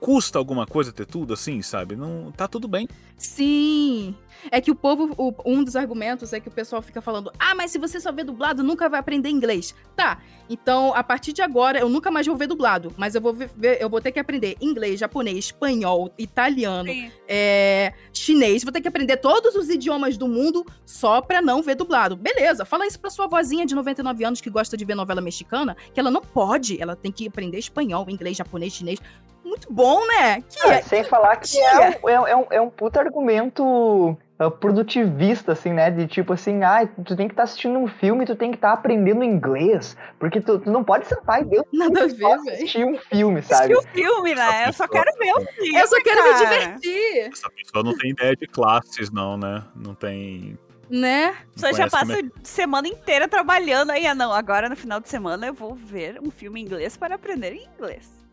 custa 0.00 0.38
alguma 0.38 0.66
coisa 0.66 0.92
ter 0.92 1.06
tudo 1.06 1.34
assim, 1.34 1.60
sabe? 1.62 1.96
Não 1.96 2.32
tá 2.32 2.46
tudo 2.48 2.68
bem. 2.68 2.88
Sim. 3.16 4.14
É 4.50 4.60
que 4.60 4.70
o 4.70 4.74
povo, 4.74 5.14
o- 5.16 5.34
um 5.44 5.62
dos 5.64 5.76
argumentos 5.76 6.32
é 6.32 6.40
que 6.40 6.48
o 6.48 6.50
pessoal 6.50 6.82
fica 6.82 7.00
falando: 7.00 7.30
ah, 7.38 7.54
mas 7.54 7.70
se 7.70 7.78
você 7.78 8.00
só 8.00 8.12
vê 8.12 8.22
dublado, 8.24 8.62
nunca 8.62 8.88
vai 8.88 9.00
aprender 9.00 9.28
inglês. 9.28 9.74
Tá, 9.96 10.20
então 10.50 10.92
a 10.94 11.02
partir 11.04 11.32
de 11.32 11.40
agora 11.42 11.78
eu 11.78 11.88
nunca 11.88 12.10
mais 12.10 12.26
vou 12.26 12.36
ver 12.36 12.46
dublado, 12.46 12.92
mas 12.96 13.14
eu 13.14 13.20
vou 13.20 13.32
ver, 13.32 13.78
eu 13.80 13.88
vou 13.88 14.00
ter 14.00 14.12
que 14.12 14.18
aprender 14.18 14.56
inglês, 14.60 14.98
japonês, 15.00 15.38
espanhol, 15.38 16.12
italiano, 16.18 16.90
é, 17.28 17.92
chinês, 18.12 18.62
vou 18.64 18.72
ter 18.72 18.80
que 18.80 18.88
aprender 18.88 19.16
todos 19.18 19.54
os 19.54 19.68
idiomas 19.70 20.16
do 20.16 20.28
mundo 20.28 20.64
só 20.84 21.20
pra 21.20 21.40
não 21.40 21.62
ver 21.62 21.74
dublado. 21.76 22.16
Beleza, 22.16 22.64
fala 22.64 22.86
isso 22.86 22.98
pra 23.00 23.10
sua 23.10 23.26
vozinha 23.26 23.64
de 23.64 23.74
99 23.74 24.24
anos 24.24 24.40
que 24.40 24.50
gosta 24.50 24.76
de 24.76 24.84
ver 24.84 24.94
novela 24.94 25.20
mexicana, 25.20 25.76
que 25.92 26.00
ela 26.00 26.10
não 26.10 26.20
pode, 26.22 26.80
ela 26.80 26.94
tem 26.96 27.10
que 27.12 27.26
aprender 27.28 27.58
espanhol, 27.58 28.04
inglês, 28.08 28.36
japonês, 28.36 28.72
chinês. 28.72 28.98
Muito 29.44 29.72
bom, 29.72 30.06
né? 30.06 30.40
Que 30.42 30.66
Ah, 30.66 30.74
é- 30.74 30.82
sem 30.82 31.04
falar 31.04 31.36
que 31.36 31.58
é 31.60 31.80
um, 31.80 32.08
é, 32.08 32.20
um- 32.20 32.26
é 32.28 32.36
um, 32.36 32.46
é 32.52 32.60
um 32.60 32.70
puta 32.70 32.98
argumento 33.00 34.16
ah, 34.38 34.50
produtivista, 34.50 35.52
assim, 35.52 35.72
né? 35.72 35.90
De 35.90 36.06
tipo 36.08 36.32
assim, 36.32 36.62
ah, 36.64 36.88
tu 37.04 37.14
tem 37.14 37.28
que 37.28 37.34
estar 37.34 37.44
assistindo 37.44 37.78
um 37.78 37.86
filme, 37.86 38.24
tu 38.26 38.34
tem 38.34 38.50
que 38.50 38.56
estar 38.56 38.72
aprendendo 38.72 39.22
inglês. 39.22 39.96
Porque 40.18 40.40
tu, 40.40 40.58
tu 40.58 40.70
não 40.70 40.82
pode 40.82 41.06
sentar 41.06 41.42
e 41.42 41.44
ver 41.44 41.60
um 41.60 41.64
Nada 41.78 42.04
a 42.04 42.08
filme, 42.08 42.44
ver, 42.44 42.52
assistir 42.54 42.84
um 42.84 42.98
filme, 42.98 43.42
sabe? 43.42 43.74
Assistir 43.74 43.76
o 43.76 43.92
filme, 43.92 44.34
né? 44.34 44.68
Eu 44.68 44.72
só 44.72 44.88
quero 44.88 45.10
ver 45.18 45.32
o 45.34 45.40
filme. 45.52 45.78
Eu 45.78 45.86
só 45.86 46.02
quero 46.02 46.22
me 46.22 46.30
cara. 46.30 46.38
divertir, 46.44 47.30
Essa 47.32 47.50
pessoa 47.50 47.84
não 47.84 47.96
tem 47.96 48.10
ideia 48.10 48.34
de 48.34 48.46
classes, 48.46 49.10
não, 49.10 49.36
né? 49.36 49.62
Não 49.76 49.94
tem. 49.94 50.58
né? 50.90 51.36
Só 51.56 51.72
já 51.72 51.88
passa 51.88 52.18
é- 52.18 52.22
semana 52.42 52.88
inteira 52.88 53.28
trabalhando 53.28 53.90
aí. 53.90 54.06
Ah, 54.06 54.14
não, 54.14 54.32
agora 54.32 54.68
no 54.68 54.76
final 54.76 55.00
de 55.00 55.08
semana 55.08 55.46
eu 55.46 55.54
vou 55.54 55.74
ver 55.74 56.18
um 56.20 56.30
filme 56.30 56.60
em 56.60 56.64
inglês 56.64 56.96
para 56.96 57.14
aprender 57.14 57.54
inglês. 57.54 58.23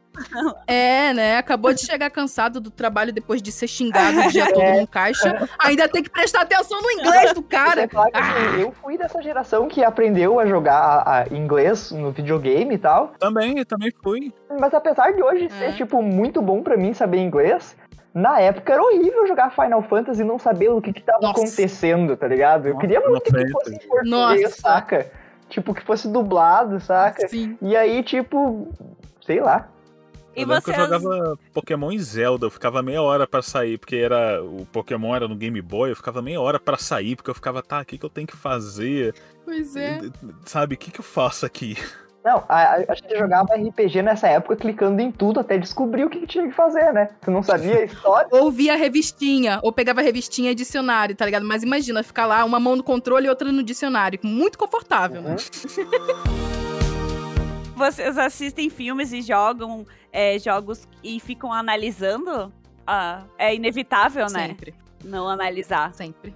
É, 0.68 1.14
né? 1.14 1.38
Acabou 1.38 1.74
de 1.74 1.86
chegar 1.86 2.10
cansado 2.10 2.60
do 2.60 2.70
trabalho 2.70 3.14
depois 3.14 3.42
de 3.42 3.52
ser 3.52 3.68
xingado 3.68 4.20
o 4.20 4.28
dia 4.32 4.52
todo 4.54 4.64
num 4.64 4.86
caixa. 4.86 5.48
Ainda 5.60 5.88
tem 5.88 6.04
que 6.04 6.10
prestar 6.10 6.42
atenção 6.42 6.82
no 6.82 6.92
inglês 6.92 7.34
do 7.34 7.42
cara. 7.42 7.88
Falar 7.88 8.12
que, 8.12 8.18
assim, 8.18 8.62
eu 8.62 8.72
fui 8.72 8.98
dessa 8.98 9.22
geração 9.22 9.68
que 9.68 9.84
aprendeu 9.84 10.40
a 10.40 10.46
jogar 10.46 10.78
a- 10.80 11.22
a 11.24 11.28
inglês 11.34 11.92
no 11.92 12.12
videogame 12.12 12.76
e 12.76 12.78
tal. 12.78 13.14
Também, 13.20 13.58
eu 13.58 13.66
também 13.66 13.92
fui. 14.04 14.34
Mas 14.60 14.74
apesar 14.74 15.12
de 15.14 15.22
hoje 15.24 15.46
É. 15.46 15.50
ser, 15.50 15.74
tipo, 15.76 16.02
muito 16.02 16.42
bom 16.42 16.62
pra 16.62 16.76
mim 16.78 16.94
saber 16.94 17.18
inglês, 17.20 17.76
na 18.14 18.40
época 18.40 18.74
era 18.74 18.84
horrível 18.84 19.26
jogar 19.28 19.52
Final 19.52 19.82
Fantasy 19.84 20.22
e 20.22 20.26
não 20.26 20.38
saber 20.38 20.70
o 20.70 20.82
que 20.82 20.92
que 20.92 21.02
tava 21.02 21.20
Nossa. 21.22 21.40
acontecendo, 21.42 22.18
tá 22.18 22.28
ligado? 22.28 22.68
Eu 22.68 22.74
Nossa, 22.74 22.82
queria 22.82 23.00
muito 23.02 23.24
que 23.24 23.32
fosse 23.32 23.46
em 23.46 23.52
Fantasy. 23.52 23.88
português, 23.88 24.42
Nossa. 24.44 24.62
saca? 24.62 25.12
Tipo, 25.50 25.74
que 25.74 25.84
fosse 25.84 26.08
dublado, 26.08 26.80
saca? 26.80 27.28
Sim. 27.28 27.58
E 27.62 27.76
aí, 27.76 28.04
tipo, 28.04 28.70
sei 29.26 29.40
lá. 29.42 29.68
E 30.36 30.42
eu 30.42 30.48
lembro 30.48 30.64
que 30.64 30.72
vocês. 30.72 30.78
eu 30.78 31.00
jogava 31.00 31.40
Pokémon 31.54 31.92
e 31.92 32.00
Zelda, 32.00 32.46
eu 32.46 32.52
ficava 32.52 32.82
meia 32.82 33.02
hora 33.02 33.28
pra 33.28 33.42
sair, 33.42 33.78
porque 33.78 33.98
era 33.98 34.42
o 34.44 34.66
Pokémon 34.72 35.16
era 35.16 35.28
no 35.28 35.36
Game 35.36 35.62
Boy, 35.62 35.92
eu 35.92 35.96
ficava 35.96 36.22
meia 36.22 36.40
hora 36.40 36.60
pra 36.60 36.78
sair, 36.78 37.16
porque 37.16 37.30
eu 37.30 37.36
ficava, 37.36 37.62
tá, 37.62 37.82
o 37.82 37.86
que, 37.86 37.98
que 37.98 38.06
eu 38.06 38.10
tenho 38.10 38.28
que 38.28 38.38
fazer? 38.38 39.14
Pois 39.44 39.76
é. 39.76 40.00
Sabe, 40.46 40.76
o 40.76 40.78
que, 40.78 40.92
que 40.92 41.00
eu 41.00 41.04
faço 41.04 41.46
aqui? 41.46 41.76
Não, 42.24 42.44
a, 42.48 42.76
a, 42.88 42.94
gente 42.94 43.18
jogava 43.18 43.56
RPG 43.56 44.04
nessa 44.04 44.28
época 44.28 44.56
clicando 44.56 45.02
em 45.02 45.12
tudo 45.12 45.40
até 45.40 45.58
descobrir 45.58 46.06
o 46.06 46.10
que, 46.10 46.20
que 46.20 46.28
tinha 46.28 46.48
que 46.48 46.54
fazer, 46.54 46.94
né? 46.94 47.10
Tu 47.20 47.32
não 47.32 47.42
sabia 47.42 47.80
a 47.80 47.84
história. 47.84 48.30
Ou 48.32 48.52
via 48.52 48.76
revistinha, 48.76 49.60
ou 49.64 49.72
pegava 49.72 50.02
revistinha 50.02 50.52
e 50.52 50.56
dicionário, 50.56 51.16
tá 51.16 51.26
ligado? 51.26 51.46
Mas 51.46 51.64
imagina, 51.64 52.04
ficar 52.04 52.28
lá, 52.28 52.46
uma 52.46 52.60
mão 52.60 52.76
no 52.76 52.84
controle 52.84 53.26
e 53.26 53.30
outra 53.30 53.52
no 53.52 53.64
dicionário. 53.64 54.20
Muito 54.22 54.58
confortável, 54.58 55.22
né? 55.22 55.36
Vocês 57.82 58.16
assistem 58.16 58.70
filmes 58.70 59.12
e 59.12 59.24
jogam 59.24 59.88
é, 60.12 60.38
jogos 60.38 60.88
e 61.04 61.20
ficam 61.20 61.52
analisando? 61.52 62.54
Ah, 62.86 63.24
é 63.40 63.56
inevitável, 63.56 64.28
né? 64.30 64.50
Sempre, 64.50 64.76
Não 65.04 65.28
analisar. 65.28 65.92
sempre, 65.96 66.36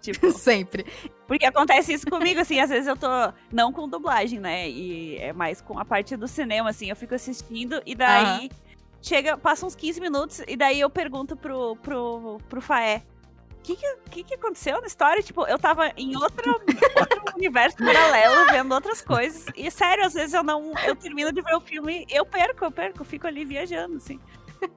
Tipo, 0.00 0.30
sempre. 0.38 0.86
porque 1.26 1.44
acontece 1.46 1.92
isso 1.92 2.06
comigo, 2.08 2.40
assim, 2.40 2.60
às 2.60 2.70
vezes 2.70 2.86
eu 2.86 2.96
tô. 2.96 3.08
Não 3.52 3.72
com 3.72 3.88
dublagem, 3.88 4.38
né? 4.38 4.70
E 4.70 5.16
é 5.16 5.32
mais 5.32 5.60
com 5.60 5.76
a 5.80 5.84
parte 5.84 6.16
do 6.16 6.28
cinema, 6.28 6.70
assim, 6.70 6.90
eu 6.90 6.96
fico 6.96 7.14
assistindo 7.14 7.82
e 7.84 7.96
daí. 7.96 8.48
Chega, 9.00 9.36
passa 9.36 9.66
uns 9.66 9.74
15 9.74 10.00
minutos 10.00 10.42
e 10.46 10.56
daí 10.56 10.78
eu 10.78 10.88
pergunto 10.88 11.34
pro, 11.36 11.74
pro, 11.82 12.38
pro 12.48 12.60
Faé. 12.60 13.02
Que 13.62 13.76
que, 14.10 14.24
que 14.24 14.34
aconteceu 14.34 14.80
na 14.80 14.86
história? 14.86 15.22
Tipo, 15.22 15.46
eu 15.46 15.58
tava 15.58 15.92
em 15.96 16.16
outro, 16.16 16.60
universo 17.36 17.78
paralelo, 17.78 18.50
vendo 18.50 18.74
outras 18.74 19.00
coisas. 19.00 19.46
E 19.56 19.70
sério, 19.70 20.04
às 20.04 20.14
vezes 20.14 20.34
eu 20.34 20.42
não. 20.42 20.72
Eu 20.84 20.94
termino 20.94 21.32
de 21.32 21.40
ver 21.40 21.54
o 21.54 21.60
filme, 21.60 22.06
eu 22.10 22.26
perco, 22.26 22.64
eu 22.64 22.70
perco, 22.70 23.04
fico 23.04 23.26
ali 23.26 23.44
viajando, 23.44 23.96
assim. 23.96 24.20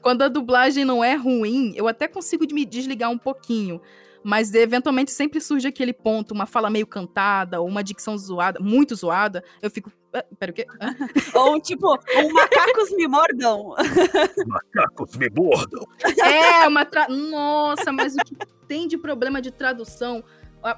Quando 0.00 0.22
a 0.22 0.28
dublagem 0.28 0.84
não 0.84 1.02
é 1.02 1.14
ruim, 1.14 1.72
eu 1.74 1.88
até 1.88 2.06
consigo 2.06 2.46
me 2.52 2.64
desligar 2.64 3.10
um 3.10 3.18
pouquinho. 3.18 3.80
Mas 4.22 4.52
eventualmente 4.52 5.10
sempre 5.10 5.40
surge 5.40 5.66
aquele 5.66 5.94
ponto, 5.94 6.32
uma 6.32 6.44
fala 6.44 6.68
meio 6.68 6.86
cantada, 6.86 7.60
ou 7.60 7.66
uma 7.66 7.82
dicção 7.82 8.16
zoada, 8.18 8.60
muito 8.60 8.94
zoada. 8.94 9.42
Eu 9.62 9.70
fico. 9.70 9.90
"Ah, 10.12 10.24
Pera, 10.38 10.52
o 10.52 10.54
quê? 10.54 10.66
Hã?" 10.80 10.94
Ou 11.34 11.60
tipo, 11.60 11.92
um 11.92 12.32
macacos 12.32 12.90
me 12.92 13.06
mordam. 13.06 13.74
Macacos 14.46 15.16
me 15.16 15.28
mordam. 15.30 15.86
É, 16.24 16.66
uma. 16.66 16.84
Tra... 16.84 17.08
Nossa, 17.08 17.92
mas 17.92 18.14
o 18.14 18.18
que 18.18 18.34
tem 18.66 18.86
de 18.86 18.96
problema 18.96 19.40
de 19.40 19.50
tradução? 19.50 20.22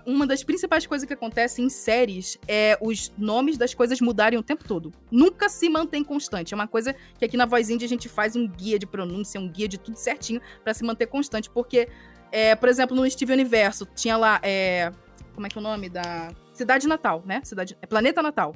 Uma 0.06 0.28
das 0.28 0.44
principais 0.44 0.86
coisas 0.86 1.04
que 1.04 1.12
acontece 1.12 1.60
em 1.60 1.68
séries 1.68 2.38
é 2.46 2.78
os 2.80 3.12
nomes 3.18 3.58
das 3.58 3.74
coisas 3.74 4.00
mudarem 4.00 4.38
o 4.38 4.42
tempo 4.42 4.62
todo. 4.62 4.92
Nunca 5.10 5.48
se 5.48 5.68
mantém 5.68 6.04
constante. 6.04 6.54
É 6.54 6.56
uma 6.56 6.68
coisa 6.68 6.94
que 7.18 7.24
aqui 7.24 7.36
na 7.36 7.46
Voz 7.46 7.68
Indie 7.68 7.84
a 7.86 7.88
gente 7.88 8.08
faz 8.08 8.36
um 8.36 8.46
guia 8.46 8.78
de 8.78 8.86
pronúncia, 8.86 9.40
um 9.40 9.48
guia 9.48 9.66
de 9.66 9.78
tudo 9.78 9.96
certinho 9.96 10.40
pra 10.62 10.72
se 10.72 10.84
manter 10.84 11.06
constante. 11.06 11.50
Porque, 11.50 11.88
é, 12.30 12.54
por 12.54 12.68
exemplo, 12.68 12.96
no 12.96 13.10
Steve 13.10 13.32
Universo, 13.32 13.84
tinha 13.86 14.16
lá. 14.16 14.38
é, 14.44 14.92
como 15.34 15.46
é 15.46 15.50
que 15.50 15.58
é 15.58 15.60
o 15.60 15.64
nome 15.64 15.88
da. 15.88 16.30
Cidade 16.62 16.86
Natal, 16.86 17.22
né? 17.26 17.40
Cidade, 17.44 17.76
é 17.82 17.86
Planeta 17.86 18.22
Natal. 18.22 18.54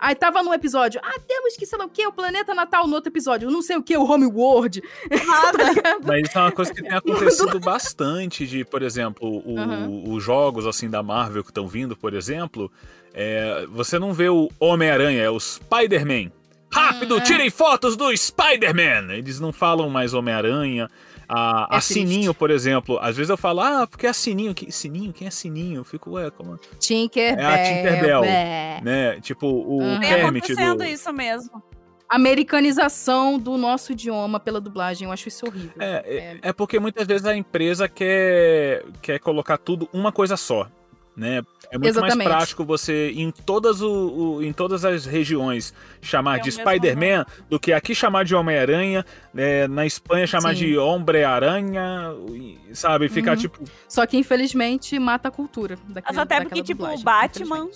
Aí 0.00 0.14
tava 0.14 0.42
no 0.44 0.54
episódio, 0.54 1.00
ah, 1.02 1.18
temos 1.26 1.56
que 1.56 1.66
sei 1.66 1.76
lá 1.76 1.84
o 1.86 1.88
que, 1.88 2.06
o 2.06 2.12
Planeta 2.12 2.54
Natal 2.54 2.86
no 2.86 2.94
outro 2.94 3.10
episódio, 3.10 3.50
não 3.50 3.60
sei 3.62 3.76
o 3.76 3.82
que, 3.82 3.96
o 3.96 4.04
Homeworld. 4.04 4.80
Nada. 5.10 5.98
Mas 6.06 6.28
isso 6.28 6.38
é 6.38 6.40
uma 6.40 6.52
coisa 6.52 6.72
que 6.72 6.82
tem 6.82 6.92
acontecido 6.92 7.58
bastante 7.60 8.46
de, 8.46 8.64
por 8.64 8.82
exemplo, 8.82 9.42
o- 9.44 9.58
Aham. 9.58 9.88
os 10.06 10.22
jogos 10.22 10.66
assim 10.66 10.88
da 10.88 11.02
Marvel 11.02 11.42
que 11.42 11.50
estão 11.50 11.66
vindo, 11.66 11.96
por 11.96 12.14
exemplo, 12.14 12.70
é, 13.12 13.66
você 13.70 13.98
não 13.98 14.12
vê 14.14 14.28
o 14.28 14.48
Homem-Aranha, 14.60 15.20
é 15.22 15.30
o 15.30 15.40
Spider-Man. 15.40 16.30
Rápido, 16.70 17.14
Hum, 17.16 17.18
é. 17.18 17.20
tirem 17.22 17.50
fotos 17.50 17.96
do 17.96 18.14
Spider-Man! 18.16 19.14
Eles 19.14 19.40
não 19.40 19.52
falam 19.52 19.88
mais 19.88 20.12
Homem-Aranha. 20.14 20.88
A, 21.28 21.68
É 21.70 21.76
a. 21.76 21.80
Sininho, 21.80 22.32
por 22.32 22.50
exemplo, 22.50 22.98
às 23.00 23.16
vezes 23.16 23.28
eu 23.30 23.36
falo, 23.36 23.60
ah, 23.60 23.86
porque 23.86 24.06
é 24.06 24.10
a 24.10 24.14
Sininho. 24.14 24.54
Que, 24.54 24.72
Sininho? 24.72 25.12
Quem 25.12 25.28
é 25.28 25.30
Sininho? 25.30 25.80
Eu 25.80 25.84
fico, 25.84 26.12
ué, 26.12 26.30
como. 26.30 26.58
Tinkerbell. 26.78 27.44
É 27.44 27.46
a 27.46 27.64
Tinkerbell. 27.64 28.24
é. 28.24 28.80
Né? 28.82 29.20
Tipo, 29.20 29.46
o 29.46 29.78
Uhum. 29.82 30.00
Vem 30.00 30.08
Kermit 30.08 30.44
acontecendo 30.52 30.78
do. 30.78 30.84
isso 30.84 31.12
mesmo. 31.12 31.62
Americanização 32.10 33.38
do 33.38 33.56
nosso 33.58 33.92
idioma 33.92 34.40
pela 34.40 34.60
dublagem, 34.60 35.06
eu 35.06 35.12
acho 35.12 35.28
isso 35.28 35.46
horrível. 35.46 35.72
É, 35.78 36.38
é, 36.42 36.48
é 36.48 36.52
porque 36.52 36.78
muitas 36.78 37.06
vezes 37.06 37.26
a 37.26 37.36
empresa 37.36 37.86
quer, 37.88 38.84
quer 39.02 39.18
colocar 39.18 39.58
tudo 39.58 39.88
uma 39.92 40.10
coisa 40.12 40.36
só. 40.36 40.66
Né? 41.18 41.42
É 41.70 41.76
muito 41.76 41.88
Exatamente. 41.88 42.16
mais 42.16 42.28
prático 42.28 42.64
você, 42.64 43.10
em 43.10 43.32
todas, 43.32 43.82
o, 43.82 44.36
o- 44.36 44.42
em 44.42 44.52
todas 44.52 44.84
as 44.84 45.04
regiões, 45.04 45.74
chamar 46.00 46.38
É 46.38 46.42
de 46.42 46.52
Spider-Man 46.52 47.26
do 47.50 47.58
que 47.58 47.72
aqui 47.72 47.92
chamar 47.92 48.24
de 48.24 48.36
Homem-Aranha, 48.36 49.04
né? 49.34 49.66
na 49.66 49.84
Espanha 49.84 50.28
chamar 50.28 50.50
Sim. 50.54 50.66
de 50.66 50.78
Hombre-Aranha, 50.78 52.14
sabe? 52.72 53.08
Ficar 53.08 53.32
Uhum. 53.32 53.36
tipo. 53.36 53.64
Só 53.88 54.06
que 54.06 54.16
infelizmente 54.16 54.98
mata 54.98 55.28
a 55.28 55.30
cultura 55.30 55.76
daquele, 55.88 56.04
Mas 56.16 56.18
até 56.18 56.40
porque, 56.40 56.62
tipo, 56.62 56.84
o 56.86 57.02
Batman-. 57.02 57.68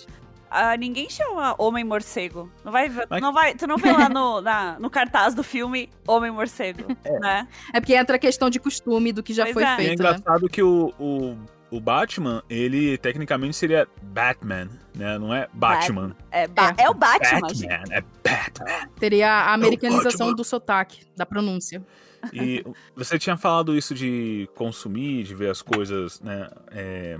Ah, 0.55 0.77
ninguém 0.77 1.09
chama 1.09 1.55
Homem 1.57 1.83
Morcego. 1.83 2.47
Não 2.63 2.71
vai, 2.71 2.87
Mas- 3.09 3.21
não 3.21 3.33
vai, 3.33 3.55
tu 3.55 3.65
não 3.65 3.75
vê 3.75 3.91
lá 3.91 4.07
no, 4.07 4.39
na- 4.41 4.77
no 4.79 4.87
cartaz 4.87 5.33
do 5.33 5.43
filme 5.43 5.89
Homem 6.07 6.31
Morcego, 6.31 6.95
né? 7.19 7.47
É 7.73 7.79
porque 7.81 7.95
entra 7.95 8.17
a 8.17 8.19
questão 8.19 8.51
de 8.51 8.59
costume 8.59 9.11
do 9.11 9.23
que 9.23 9.33
já 9.33 9.43
Pois 9.45 9.53
foi 9.53 9.63
é. 9.63 9.67
E 9.67 9.69
é 9.71 9.75
feito, 9.77 9.87
né? 10.03 10.09
engraçado 10.11 10.47
que 10.47 10.61
o, 10.61 10.93
o, 10.99 11.35
o 11.73 11.79
Batman, 11.79 12.43
ele 12.47 12.99
tecnicamente 12.99 13.55
seria 13.55 13.87
Batman, 13.99 14.69
né? 14.95 15.17
Não 15.17 15.33
é 15.33 15.49
Batman. 15.51 16.15
É, 16.29 16.47
ba- 16.47 16.75
é 16.77 16.87
o 16.87 16.93
Batman. 16.93 17.41
Batman, 17.41 17.83
é 17.89 18.03
Batman. 18.23 18.89
Teria 18.99 19.31
a 19.31 19.53
americanização 19.55 20.27
Batman. 20.27 20.35
do 20.35 20.43
sotaque, 20.43 21.03
da 21.17 21.25
pronúncia. 21.25 21.83
E 22.31 22.63
você 22.95 23.17
tinha 23.17 23.35
falado 23.35 23.75
isso 23.75 23.95
de 23.95 24.47
consumir, 24.55 25.23
de 25.23 25.33
ver 25.33 25.49
as 25.49 25.63
coisas 25.63 26.21
né, 26.21 26.47
é, 26.69 27.17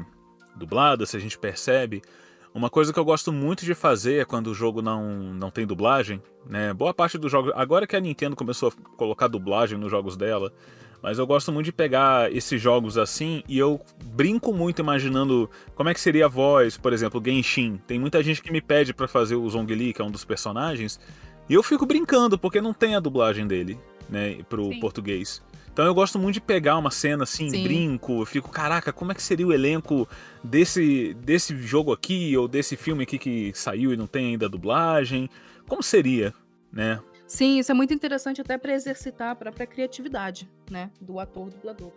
dubladas, 0.56 1.10
se 1.10 1.18
a 1.18 1.20
gente 1.20 1.38
percebe. 1.38 2.04
Uma 2.54 2.70
coisa 2.70 2.94
que 2.94 3.00
eu 3.00 3.04
gosto 3.04 3.34
muito 3.34 3.66
de 3.66 3.74
fazer 3.74 4.22
é 4.22 4.26
quando 4.26 4.48
o 4.48 4.54
jogo 4.54 4.84
não, 4.84 5.34
não 5.34 5.50
tem 5.50 5.66
dublagem, 5.66 6.22
né? 6.46 6.72
Boa 6.76 6.94
parte 6.94 7.18
dos 7.18 7.32
jogos. 7.32 7.52
Agora 7.56 7.88
que 7.88 7.96
a 7.96 8.00
Nintendo 8.00 8.36
começou 8.36 8.70
a 8.70 8.96
colocar 8.96 9.28
dublagem 9.28 9.80
nos 9.80 9.90
jogos 9.90 10.16
dela, 10.16 10.54
Mas 11.04 11.20
eu 11.20 11.28
gosto 11.28 11.52
muito 11.52 11.66
de 11.66 11.74
pegar 11.74 12.34
esses 12.34 12.62
jogos 12.62 12.98
assim 12.98 13.44
e 13.46 13.60
eu 13.60 13.82
brinco 14.06 14.54
muito 14.54 14.82
imaginando 14.82 15.50
como 15.76 15.90
é 15.90 15.94
que 15.94 16.00
seria 16.00 16.28
a 16.28 16.30
voz, 16.30 16.78
por 16.78 16.94
exemplo, 16.94 17.22
Genshin. 17.24 17.78
Tem 17.86 18.00
muita 18.00 18.24
gente 18.24 18.42
que 18.42 18.50
me 18.50 18.62
pede 18.62 18.94
para 18.94 19.06
fazer 19.06 19.36
o 19.36 19.50
Zhongli, 19.50 19.94
que 19.94 20.02
é 20.02 20.06
um 20.06 20.10
dos 20.10 20.24
personagens, 20.24 20.98
e 21.50 21.54
eu 21.56 21.62
fico 21.62 21.86
brincando 21.86 22.40
porque 22.40 22.62
não 22.62 22.74
tem 22.74 22.96
a 22.96 23.02
dublagem 23.02 23.46
dele, 23.46 23.78
né, 24.10 24.38
pro 24.48 24.64
Sim. 24.64 24.80
português. 24.80 25.44
Então 25.74 25.86
eu 25.86 25.94
gosto 25.94 26.18
muito 26.18 26.36
de 26.36 26.42
pegar 26.42 26.78
uma 26.78 26.92
cena 26.92 27.24
assim, 27.24 27.50
Sim. 27.50 27.64
brinco, 27.64 28.22
eu 28.22 28.26
fico, 28.26 28.50
caraca, 28.50 28.94
como 28.94 29.12
é 29.12 29.16
que 29.16 29.22
seria 29.22 29.46
o 29.46 29.52
elenco 29.52 30.08
desse, 30.42 31.14
desse 31.16 31.58
jogo 31.58 31.92
aqui 31.92 32.38
ou 32.38 32.48
desse 32.48 32.78
filme 32.78 33.04
aqui 33.04 33.18
que 33.18 33.52
saiu 33.54 33.92
e 33.92 33.98
não 33.98 34.08
tem 34.08 34.28
ainda 34.28 34.46
a 34.46 34.50
dublagem? 34.50 35.30
Como 35.68 35.84
seria, 35.84 36.34
né? 36.72 36.98
Sim, 37.34 37.58
isso 37.58 37.72
é 37.72 37.74
muito 37.74 37.92
interessante 37.92 38.40
até 38.42 38.60
para 38.60 38.72
exercitar 38.76 39.32
a 39.32 39.36
própria 39.36 39.66
criatividade, 39.66 40.48
né, 40.70 40.92
do 41.02 41.20
ator 41.20 41.50
dublador. 41.50 41.92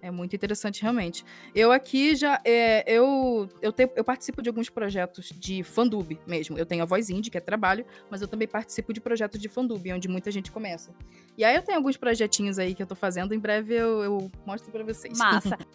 É 0.00 0.10
muito 0.10 0.34
interessante 0.34 0.80
realmente. 0.80 1.26
Eu 1.54 1.70
aqui 1.70 2.16
já 2.16 2.40
é, 2.42 2.90
eu 2.90 3.46
eu, 3.60 3.70
te- 3.70 3.92
eu 3.94 4.02
participo 4.02 4.40
de 4.40 4.48
alguns 4.48 4.70
projetos 4.70 5.26
de 5.28 5.62
fandub 5.62 6.18
mesmo. 6.26 6.58
Eu 6.58 6.64
tenho 6.64 6.82
a 6.82 6.86
Voz 6.86 7.10
Indie, 7.10 7.30
que 7.30 7.36
é 7.36 7.40
trabalho, 7.40 7.84
mas 8.10 8.22
eu 8.22 8.28
também 8.28 8.48
participo 8.48 8.90
de 8.94 8.98
projetos 8.98 9.38
de 9.38 9.46
fandub, 9.46 9.92
onde 9.92 10.08
muita 10.08 10.30
gente 10.30 10.50
começa. 10.50 10.90
E 11.36 11.44
aí 11.44 11.54
eu 11.54 11.62
tenho 11.62 11.76
alguns 11.76 11.98
projetinhos 11.98 12.58
aí 12.58 12.74
que 12.74 12.82
eu 12.82 12.86
tô 12.86 12.94
fazendo, 12.94 13.34
em 13.34 13.38
breve 13.38 13.74
eu, 13.74 14.02
eu 14.02 14.32
mostro 14.46 14.72
para 14.72 14.82
vocês. 14.84 15.18
Massa. 15.18 15.58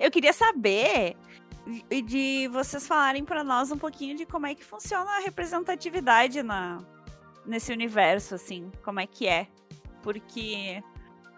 Eu 0.00 0.10
queria 0.10 0.32
saber 0.32 1.16
e 1.90 2.00
de 2.02 2.48
vocês 2.48 2.86
falarem 2.86 3.24
pra 3.24 3.42
nós 3.44 3.70
um 3.70 3.78
pouquinho 3.78 4.16
de 4.16 4.24
como 4.24 4.46
é 4.46 4.54
que 4.54 4.64
funciona 4.64 5.10
a 5.12 5.20
representatividade 5.20 6.42
na 6.42 6.78
nesse 7.46 7.72
universo, 7.72 8.34
assim, 8.34 8.70
como 8.84 9.00
é 9.00 9.06
que 9.06 9.26
é. 9.26 9.46
Porque 10.02 10.82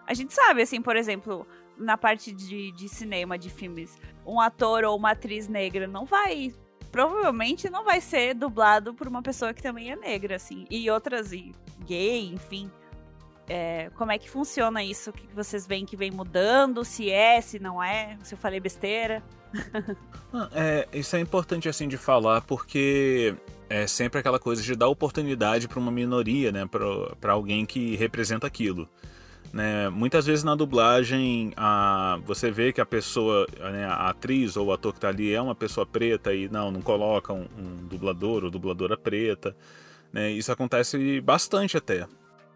a 0.05 0.13
gente 0.13 0.33
sabe, 0.33 0.61
assim, 0.61 0.81
por 0.81 0.95
exemplo, 0.95 1.45
na 1.77 1.97
parte 1.97 2.31
de, 2.31 2.71
de 2.71 2.89
cinema, 2.89 3.37
de 3.37 3.49
filmes, 3.49 3.97
um 4.25 4.39
ator 4.39 4.83
ou 4.83 4.97
uma 4.97 5.11
atriz 5.11 5.47
negra 5.47 5.87
não 5.87 6.05
vai. 6.05 6.53
Provavelmente 6.91 7.69
não 7.69 7.83
vai 7.83 8.01
ser 8.01 8.33
dublado 8.33 8.93
por 8.93 9.07
uma 9.07 9.21
pessoa 9.21 9.53
que 9.53 9.61
também 9.61 9.91
é 9.91 9.95
negra, 9.95 10.35
assim. 10.35 10.65
E 10.69 10.89
outras, 10.89 11.31
e 11.31 11.51
gay, 11.85 12.27
enfim. 12.33 12.69
É, 13.47 13.89
como 13.95 14.11
é 14.11 14.17
que 14.17 14.29
funciona 14.29 14.83
isso? 14.83 15.09
O 15.09 15.13
que 15.13 15.27
vocês 15.33 15.65
veem 15.65 15.85
que 15.85 15.97
vem 15.97 16.11
mudando? 16.11 16.85
Se 16.85 17.09
é, 17.09 17.41
se 17.41 17.59
não 17.59 17.81
é? 17.81 18.17
Se 18.23 18.35
eu 18.35 18.37
falei 18.37 18.59
besteira? 18.59 19.23
Ah, 20.31 20.47
É, 20.53 20.87
isso 20.93 21.15
é 21.15 21.19
importante 21.19 21.67
assim 21.67 21.87
de 21.87 21.97
falar 21.97 22.41
porque 22.41 23.35
é 23.69 23.85
sempre 23.85 24.19
aquela 24.19 24.39
coisa 24.39 24.61
de 24.61 24.75
dar 24.75 24.87
oportunidade 24.87 25.67
para 25.67 25.79
uma 25.79 25.91
minoria, 25.91 26.51
né, 26.51 26.67
para 27.21 27.31
alguém 27.31 27.65
que 27.65 27.95
representa 27.95 28.47
aquilo. 28.47 28.89
Né? 29.53 29.89
Muitas 29.89 30.25
vezes 30.25 30.43
na 30.43 30.55
dublagem 30.55 31.53
a, 31.55 32.19
você 32.25 32.51
vê 32.51 32.73
que 32.73 32.81
a 32.81 32.85
pessoa, 32.85 33.47
né, 33.71 33.85
a 33.85 34.09
atriz 34.09 34.57
ou 34.57 34.67
o 34.67 34.73
ator 34.73 34.91
que 34.91 34.97
está 34.97 35.09
ali 35.09 35.33
é 35.33 35.41
uma 35.41 35.55
pessoa 35.55 35.85
preta 35.85 36.33
e 36.33 36.49
não, 36.49 36.71
não 36.71 36.81
coloca 36.81 37.31
um, 37.33 37.47
um 37.57 37.87
dublador 37.87 38.43
ou 38.43 38.51
dubladora 38.51 38.97
preta. 38.97 39.55
Né? 40.11 40.31
Isso 40.31 40.51
acontece 40.51 41.21
bastante 41.21 41.77
até. 41.77 42.07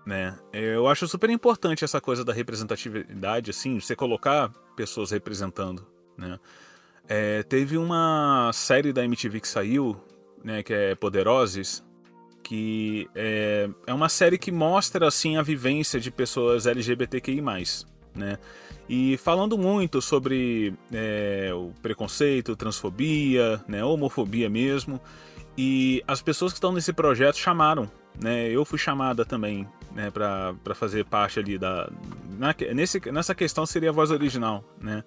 Né? 0.06 0.38
Eu 0.52 0.88
acho 0.88 1.08
super 1.08 1.30
importante 1.30 1.84
essa 1.84 2.02
coisa 2.02 2.26
da 2.26 2.34
representatividade, 2.34 3.50
assim, 3.50 3.80
você 3.80 3.96
colocar 3.96 4.52
pessoas 4.76 5.12
representando. 5.12 5.86
Né? 6.18 6.40
É, 7.08 7.44
teve 7.44 7.78
uma 7.78 8.52
série 8.54 8.94
da 8.94 9.04
MTV 9.04 9.40
que 9.40 9.48
saiu, 9.48 10.00
né, 10.44 10.64
que 10.64 10.74
é 10.74 10.96
Poderoses, 10.96 11.84
que 12.44 13.10
é, 13.16 13.70
é 13.88 13.94
uma 13.94 14.10
série 14.10 14.38
que 14.38 14.52
mostra 14.52 15.08
assim 15.08 15.38
a 15.38 15.42
vivência 15.42 16.00
de 16.00 16.12
pessoas 16.12 16.66
LGBTQI+, 16.68 17.42
né? 18.16 18.38
E 18.88 19.16
falando 19.18 19.58
muito 19.58 20.02
sobre 20.02 20.74
é, 20.92 21.52
o 21.54 21.72
preconceito, 21.82 22.56
transfobia, 22.56 23.64
né, 23.68 23.84
homofobia 23.84 24.50
mesmo. 24.50 25.00
E 25.58 26.04
as 26.06 26.22
pessoas 26.22 26.52
que 26.52 26.58
estão 26.58 26.74
nesse 26.74 26.92
projeto 26.92 27.38
chamaram, 27.38 27.90
né? 28.22 28.50
Eu 28.50 28.66
fui 28.66 28.78
chamada 28.78 29.24
também, 29.24 29.66
né, 29.96 30.12
para 30.12 30.76
fazer 30.76 31.06
parte 31.06 31.40
ali 31.40 31.58
da 31.58 31.90
na, 32.38 32.54
nesse, 32.74 33.00
nessa 33.12 33.34
questão 33.34 33.66
seria 33.66 33.90
a 33.90 33.94
voz 33.94 34.12
original, 34.12 34.64
né? 34.82 35.04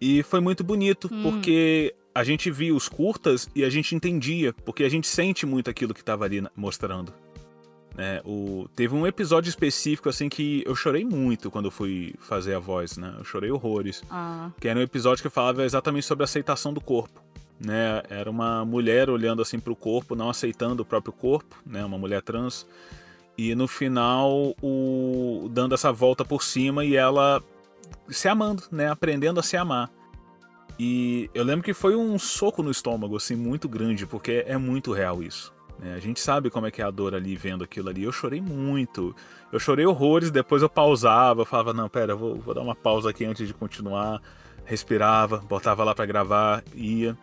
E 0.00 0.22
foi 0.22 0.40
muito 0.40 0.64
bonito, 0.64 1.08
Hum. 1.12 1.22
porque 1.24 1.94
a 2.14 2.22
gente 2.22 2.50
via 2.50 2.74
os 2.74 2.88
curtas 2.88 3.48
e 3.54 3.64
a 3.64 3.68
gente 3.68 3.94
entendia, 3.94 4.52
porque 4.52 4.84
a 4.84 4.88
gente 4.88 5.06
sente 5.06 5.44
muito 5.44 5.68
aquilo 5.68 5.92
que 5.92 6.00
estava 6.00 6.24
ali 6.24 6.46
mostrando. 6.54 7.12
Né? 7.96 8.20
O, 8.24 8.68
teve 8.74 8.94
um 8.94 9.06
episódio 9.06 9.48
específico 9.48 10.08
assim 10.08 10.28
que 10.28 10.62
eu 10.66 10.74
chorei 10.74 11.04
muito 11.04 11.50
quando 11.50 11.66
eu 11.66 11.70
fui 11.70 12.14
fazer 12.18 12.54
a 12.54 12.58
voz, 12.58 12.96
né? 12.96 13.14
Eu 13.18 13.24
chorei 13.24 13.50
horrores. 13.50 14.02
Ah, 14.10 14.50
Que 14.60 14.68
era 14.68 14.78
um 14.78 14.82
episódio 14.82 15.22
que 15.22 15.30
falava 15.30 15.64
exatamente 15.64 16.06
sobre 16.06 16.22
a 16.22 16.26
aceitação 16.26 16.72
do 16.72 16.80
corpo. 16.80 17.22
Né? 17.64 18.02
Era 18.10 18.28
uma 18.28 18.64
mulher 18.64 19.08
olhando 19.08 19.42
assim 19.42 19.60
para 19.60 19.72
o 19.72 19.76
corpo, 19.76 20.16
não 20.16 20.28
aceitando 20.28 20.82
o 20.82 20.86
próprio 20.86 21.12
corpo, 21.12 21.56
né? 21.64 21.84
Uma 21.84 21.98
mulher 21.98 22.20
trans. 22.20 22.66
E 23.38 23.54
no 23.54 23.66
final, 23.66 24.54
o, 24.62 25.48
dando 25.52 25.74
essa 25.74 25.92
volta 25.92 26.24
por 26.24 26.42
cima 26.42 26.84
e 26.84 26.96
ela 26.96 27.42
se 28.08 28.28
amando, 28.28 28.64
né? 28.72 28.88
Aprendendo 28.88 29.38
a 29.38 29.42
se 29.42 29.56
amar. 29.56 29.90
E 30.78 31.30
eu 31.32 31.44
lembro 31.44 31.64
que 31.64 31.72
foi 31.72 31.94
um 31.94 32.18
soco 32.18 32.62
no 32.62 32.70
estômago, 32.70 33.16
assim, 33.16 33.36
muito 33.36 33.68
grande, 33.68 34.06
porque 34.06 34.44
é 34.46 34.56
muito 34.56 34.92
real 34.92 35.22
isso. 35.22 35.52
né? 35.78 35.94
A 35.94 36.00
gente 36.00 36.18
sabe 36.20 36.50
como 36.50 36.66
é 36.66 36.70
que 36.70 36.82
é 36.82 36.84
a 36.84 36.90
dor 36.90 37.14
ali 37.14 37.36
vendo 37.36 37.62
aquilo 37.62 37.88
ali. 37.88 38.02
Eu 38.02 38.12
chorei 38.12 38.40
muito. 38.40 39.14
Eu 39.52 39.60
chorei 39.60 39.86
horrores, 39.86 40.30
depois 40.30 40.62
eu 40.62 40.68
pausava, 40.68 41.42
eu 41.42 41.46
falava, 41.46 41.72
não, 41.72 41.88
pera, 41.88 42.16
vou, 42.16 42.34
vou 42.36 42.54
dar 42.54 42.60
uma 42.60 42.74
pausa 42.74 43.10
aqui 43.10 43.24
antes 43.24 43.46
de 43.46 43.54
continuar. 43.54 44.20
Respirava, 44.64 45.38
botava 45.38 45.84
lá 45.84 45.94
pra 45.94 46.06
gravar, 46.06 46.64
ia. 46.74 47.16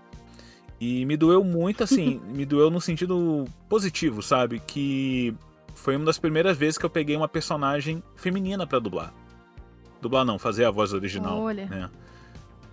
E 0.79 1.05
me 1.05 1.17
doeu 1.17 1.43
muito, 1.43 1.83
assim, 1.83 2.21
me 2.33 2.45
doeu 2.45 2.71
no 2.71 2.79
sentido 2.79 3.45
positivo, 3.67 4.21
sabe? 4.21 4.61
Que 4.65 5.33
foi 5.75 5.95
uma 5.95 6.05
das 6.05 6.17
primeiras 6.17 6.57
vezes 6.57 6.77
que 6.77 6.85
eu 6.85 6.89
peguei 6.89 7.15
uma 7.17 7.27
personagem 7.27 8.01
feminina 8.15 8.65
pra 8.65 8.79
dublar. 8.79 9.13
Dublar 10.01 10.23
não, 10.23 10.39
fazer 10.39 10.65
a 10.65 10.71
voz 10.71 10.93
original. 10.93 11.39
Olha. 11.39 11.65
né? 11.65 11.89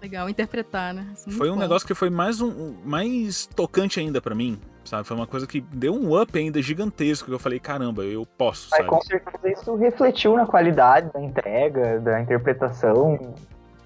Legal, 0.01 0.29
interpretar, 0.29 0.95
né? 0.95 1.03
É 1.03 1.27
muito 1.27 1.39
Foi 1.39 1.51
um 1.51 1.55
bom. 1.55 1.61
negócio 1.61 1.87
que 1.87 1.95
foi 1.95 2.11
mais 2.11 2.41
um 2.41 2.75
mais 2.85 3.47
tocante 3.47 4.01
ainda 4.01 4.21
pra 4.21 4.35
mim, 4.35 4.61
sabe? 4.85 5.07
Foi 5.07 5.17
uma 5.17 5.27
coisa 5.27 5.47
que 5.47 5.61
deu 5.61 5.95
um 5.95 6.21
up 6.21 6.37
ainda 6.39 6.61
gigantesco 6.63 7.29
que 7.29 7.35
eu 7.35 7.39
falei, 7.39 7.59
caramba, 7.59 8.05
eu 8.05 8.25
posso, 8.25 8.69
Mas 8.71 8.79
sabe? 8.79 8.89
com 8.89 9.01
certeza 9.01 9.51
isso 9.51 9.75
refletiu 9.77 10.37
na 10.37 10.47
qualidade 10.47 11.13
da 11.13 11.21
entrega, 11.21 12.01
da 12.01 12.21
interpretação. 12.21 13.35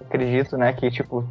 Acredito, 0.01 0.57
né, 0.57 0.71
que, 0.73 0.91
tipo, 0.91 1.27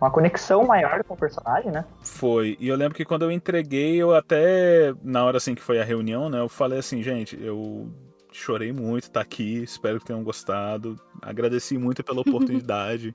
uma 0.00 0.10
conexão 0.10 0.64
maior 0.64 1.04
com 1.04 1.14
o 1.14 1.16
personagem, 1.16 1.70
né? 1.70 1.84
Foi. 2.02 2.56
E 2.58 2.68
eu 2.68 2.76
lembro 2.76 2.94
que 2.94 3.04
quando 3.04 3.22
eu 3.22 3.30
entreguei, 3.30 3.96
eu 3.96 4.14
até 4.14 4.94
na 5.02 5.24
hora 5.24 5.36
assim 5.36 5.54
que 5.54 5.62
foi 5.62 5.80
a 5.80 5.84
reunião, 5.84 6.28
né, 6.28 6.40
eu 6.40 6.48
falei 6.48 6.78
assim, 6.78 7.02
gente, 7.02 7.38
eu 7.40 7.88
chorei 8.32 8.72
muito 8.72 9.10
tá 9.10 9.20
aqui, 9.20 9.62
espero 9.62 10.00
que 10.00 10.06
tenham 10.06 10.22
gostado. 10.24 10.98
Agradeci 11.20 11.76
muito 11.76 12.02
pela 12.02 12.20
oportunidade. 12.22 13.14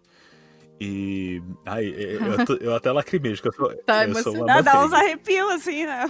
E. 0.80 1.42
Ai, 1.66 1.88
eu, 1.88 2.46
tô- 2.46 2.54
eu 2.58 2.76
até 2.76 2.92
lacrimei, 2.92 3.34
porque 3.34 3.48
eu 3.48 3.54
sou, 3.54 3.76
Tá 3.84 4.06
eu 4.08 4.14
sou 4.16 4.36
uma 4.36 4.46
Dá, 4.46 4.62
dá 4.62 4.80
uns 4.80 4.92
manteiga. 4.92 5.06
arrepios, 5.06 5.50
assim, 5.52 5.86
né? 5.88 6.04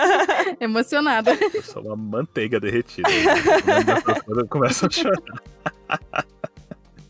Emocionada. 0.60 1.32
Eu 1.52 1.62
sou 1.62 1.82
uma 1.82 1.94
manteiga 1.96 2.58
derretida. 2.58 3.08
Quando 4.24 4.40
eu 4.40 4.48
começo 4.48 4.86
a 4.86 4.90
chorar. 4.90 6.24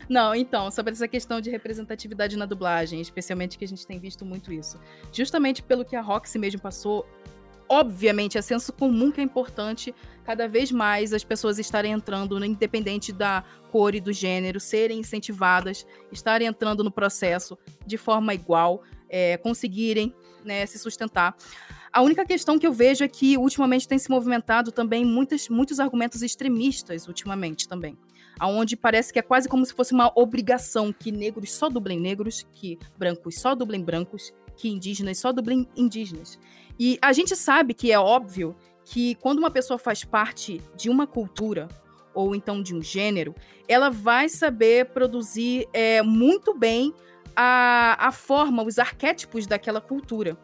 Não, 0.07 0.35
então, 0.35 0.69
sobre 0.69 0.93
essa 0.93 1.07
questão 1.07 1.41
de 1.41 1.49
representatividade 1.49 2.37
na 2.37 2.45
dublagem, 2.45 3.01
especialmente 3.01 3.57
que 3.57 3.65
a 3.65 3.67
gente 3.67 3.87
tem 3.87 3.97
visto 3.97 4.23
muito 4.23 4.53
isso. 4.53 4.79
Justamente 5.11 5.63
pelo 5.63 5.83
que 5.83 5.95
a 5.95 6.01
Roxy 6.01 6.37
mesmo 6.37 6.61
passou, 6.61 7.07
obviamente 7.69 8.37
é 8.37 8.41
senso 8.41 8.71
comum 8.73 9.11
que 9.11 9.19
é 9.19 9.23
importante 9.23 9.93
cada 10.23 10.47
vez 10.47 10.71
mais 10.71 11.13
as 11.13 11.23
pessoas 11.23 11.59
estarem 11.59 11.91
entrando, 11.91 12.39
né, 12.39 12.47
independente 12.47 13.11
da 13.11 13.43
cor 13.71 13.93
e 13.93 14.01
do 14.01 14.11
gênero, 14.11 14.59
serem 14.59 14.99
incentivadas, 14.99 15.85
estarem 16.11 16.47
entrando 16.47 16.83
no 16.83 16.91
processo 16.91 17.57
de 17.85 17.97
forma 17.97 18.33
igual, 18.33 18.81
é, 19.09 19.37
conseguirem 19.37 20.13
né, 20.43 20.65
se 20.65 20.79
sustentar. 20.79 21.35
A 21.93 22.01
única 22.01 22.25
questão 22.25 22.59
que 22.59 22.67
eu 22.67 22.73
vejo 22.73 23.03
é 23.03 23.07
que 23.07 23.37
ultimamente 23.37 23.87
tem 23.87 23.97
se 23.97 24.09
movimentado 24.09 24.71
também 24.71 25.05
muitas, 25.05 25.47
muitos 25.47 25.79
argumentos 25.79 26.21
extremistas, 26.21 27.07
ultimamente 27.07 27.67
também 27.67 27.97
aonde 28.39 28.75
parece 28.75 29.13
que 29.13 29.19
é 29.19 29.21
quase 29.21 29.47
como 29.47 29.65
se 29.65 29.73
fosse 29.73 29.93
uma 29.93 30.11
obrigação 30.15 30.91
que 30.91 31.11
negros 31.11 31.53
só 31.53 31.69
dublem 31.69 31.99
negros, 31.99 32.45
que 32.53 32.77
brancos 32.97 33.39
só 33.39 33.55
dublem 33.55 33.83
brancos, 33.83 34.33
que 34.55 34.69
indígenas 34.69 35.19
só 35.19 35.31
dublem 35.31 35.67
indígenas. 35.75 36.39
E 36.79 36.97
a 37.01 37.13
gente 37.13 37.35
sabe 37.35 37.73
que 37.73 37.91
é 37.91 37.99
óbvio 37.99 38.55
que 38.83 39.15
quando 39.15 39.39
uma 39.39 39.49
pessoa 39.49 39.79
faz 39.79 40.03
parte 40.03 40.61
de 40.75 40.89
uma 40.89 41.07
cultura 41.07 41.67
ou 42.13 42.35
então 42.35 42.61
de 42.61 42.73
um 42.73 42.81
gênero, 42.81 43.35
ela 43.67 43.89
vai 43.89 44.29
saber 44.29 44.85
produzir 44.87 45.67
é, 45.73 46.01
muito 46.01 46.53
bem 46.53 46.93
a, 47.35 48.07
a 48.07 48.11
forma, 48.11 48.63
os 48.63 48.79
arquétipos 48.79 49.45
daquela 49.45 49.81
cultura. 49.81 50.37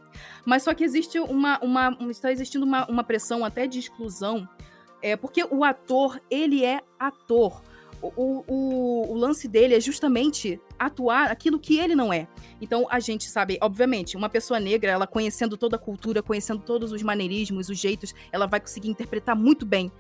Mas 0.46 0.64
só 0.64 0.74
que 0.74 0.84
existe 0.84 1.20
uma, 1.20 1.60
uma 1.60 1.98
está 2.10 2.32
existindo 2.32 2.66
uma, 2.66 2.86
uma 2.88 3.04
pressão 3.04 3.46
até 3.46 3.68
de 3.68 3.80
exclusão, 3.80 4.48
é, 5.02 5.16
porque 5.16 5.46
o 5.50 5.64
ator 5.64 6.20
ele 6.30 6.66
é 6.66 6.82
ator 7.00 7.62
o, 8.02 8.44
o, 8.48 9.12
o, 9.12 9.14
lance 9.16 9.48
dele 9.48 9.76
é 9.76 9.80
justamente 9.80 10.60
atuar 10.86 11.32
aquilo 11.32 11.60
que 11.60 11.78
ele 11.78 11.96
não 11.96 12.12
é. 12.12 12.28
Então, 12.60 12.88
a 12.90 13.00
gente 13.00 13.26
sabe, 13.26 13.58
obviamente, 13.62 14.18
uma 14.18 14.30
pessoa 14.30 14.60
negra, 14.60 14.92
ela 14.92 15.06
conhecendo 15.06 15.56
toda 15.56 15.76
a 15.76 15.80
cultura, 15.80 16.24
conhecendo 16.24 16.62
todos 16.62 16.92
os 16.92 17.04
maneirismos, 17.04 17.70
os 17.70 17.78
jeitos, 17.78 18.16
ela 18.32 18.48
vai 18.48 18.60
conseguir 18.60 18.90
interpretar 18.90 19.36
muito 19.36 19.66
bem. 19.66 19.92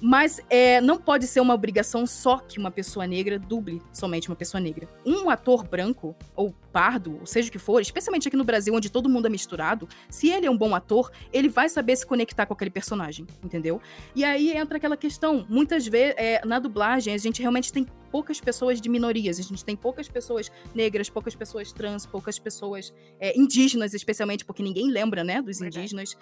Mas 0.00 0.40
é, 0.48 0.80
não 0.80 0.98
pode 0.98 1.26
ser 1.26 1.40
uma 1.40 1.54
obrigação 1.54 2.06
só 2.06 2.38
que 2.38 2.58
uma 2.58 2.70
pessoa 2.70 3.06
negra 3.06 3.38
duble 3.38 3.82
somente 3.92 4.28
uma 4.28 4.36
pessoa 4.36 4.60
negra. 4.60 4.88
Um 5.04 5.28
ator 5.28 5.62
branco, 5.62 6.16
ou 6.34 6.54
pardo, 6.72 7.18
ou 7.20 7.26
seja 7.26 7.48
o 7.48 7.52
que 7.52 7.58
for, 7.58 7.80
especialmente 7.80 8.28
aqui 8.28 8.36
no 8.36 8.44
Brasil, 8.44 8.74
onde 8.74 8.90
todo 8.90 9.08
mundo 9.08 9.26
é 9.26 9.28
misturado, 9.28 9.88
se 10.08 10.30
ele 10.30 10.46
é 10.46 10.50
um 10.50 10.56
bom 10.56 10.74
ator, 10.74 11.10
ele 11.32 11.48
vai 11.48 11.68
saber 11.68 11.96
se 11.96 12.06
conectar 12.06 12.46
com 12.46 12.54
aquele 12.54 12.70
personagem, 12.70 13.26
entendeu? 13.44 13.80
E 14.14 14.24
aí 14.24 14.56
entra 14.56 14.78
aquela 14.78 14.96
questão, 14.96 15.44
muitas 15.48 15.86
vezes, 15.86 16.14
é, 16.16 16.44
na 16.46 16.58
dublagem, 16.58 17.12
a 17.12 17.18
gente 17.18 17.40
realmente 17.40 17.72
tem 17.72 17.86
poucas 18.10 18.40
pessoas 18.40 18.80
de 18.80 18.88
minorias, 18.88 19.38
a 19.38 19.42
gente 19.42 19.64
tem 19.64 19.76
poucas 19.76 20.08
pessoas 20.08 20.50
negras, 20.74 21.10
poucas 21.10 21.34
pessoas 21.34 21.72
trans, 21.72 22.06
poucas 22.06 22.38
pessoas 22.38 22.92
é, 23.18 23.38
indígenas, 23.38 23.94
especialmente, 23.94 24.44
porque 24.44 24.62
ninguém 24.62 24.90
lembra, 24.90 25.22
né, 25.22 25.42
dos 25.42 25.60
indígenas. 25.60 26.16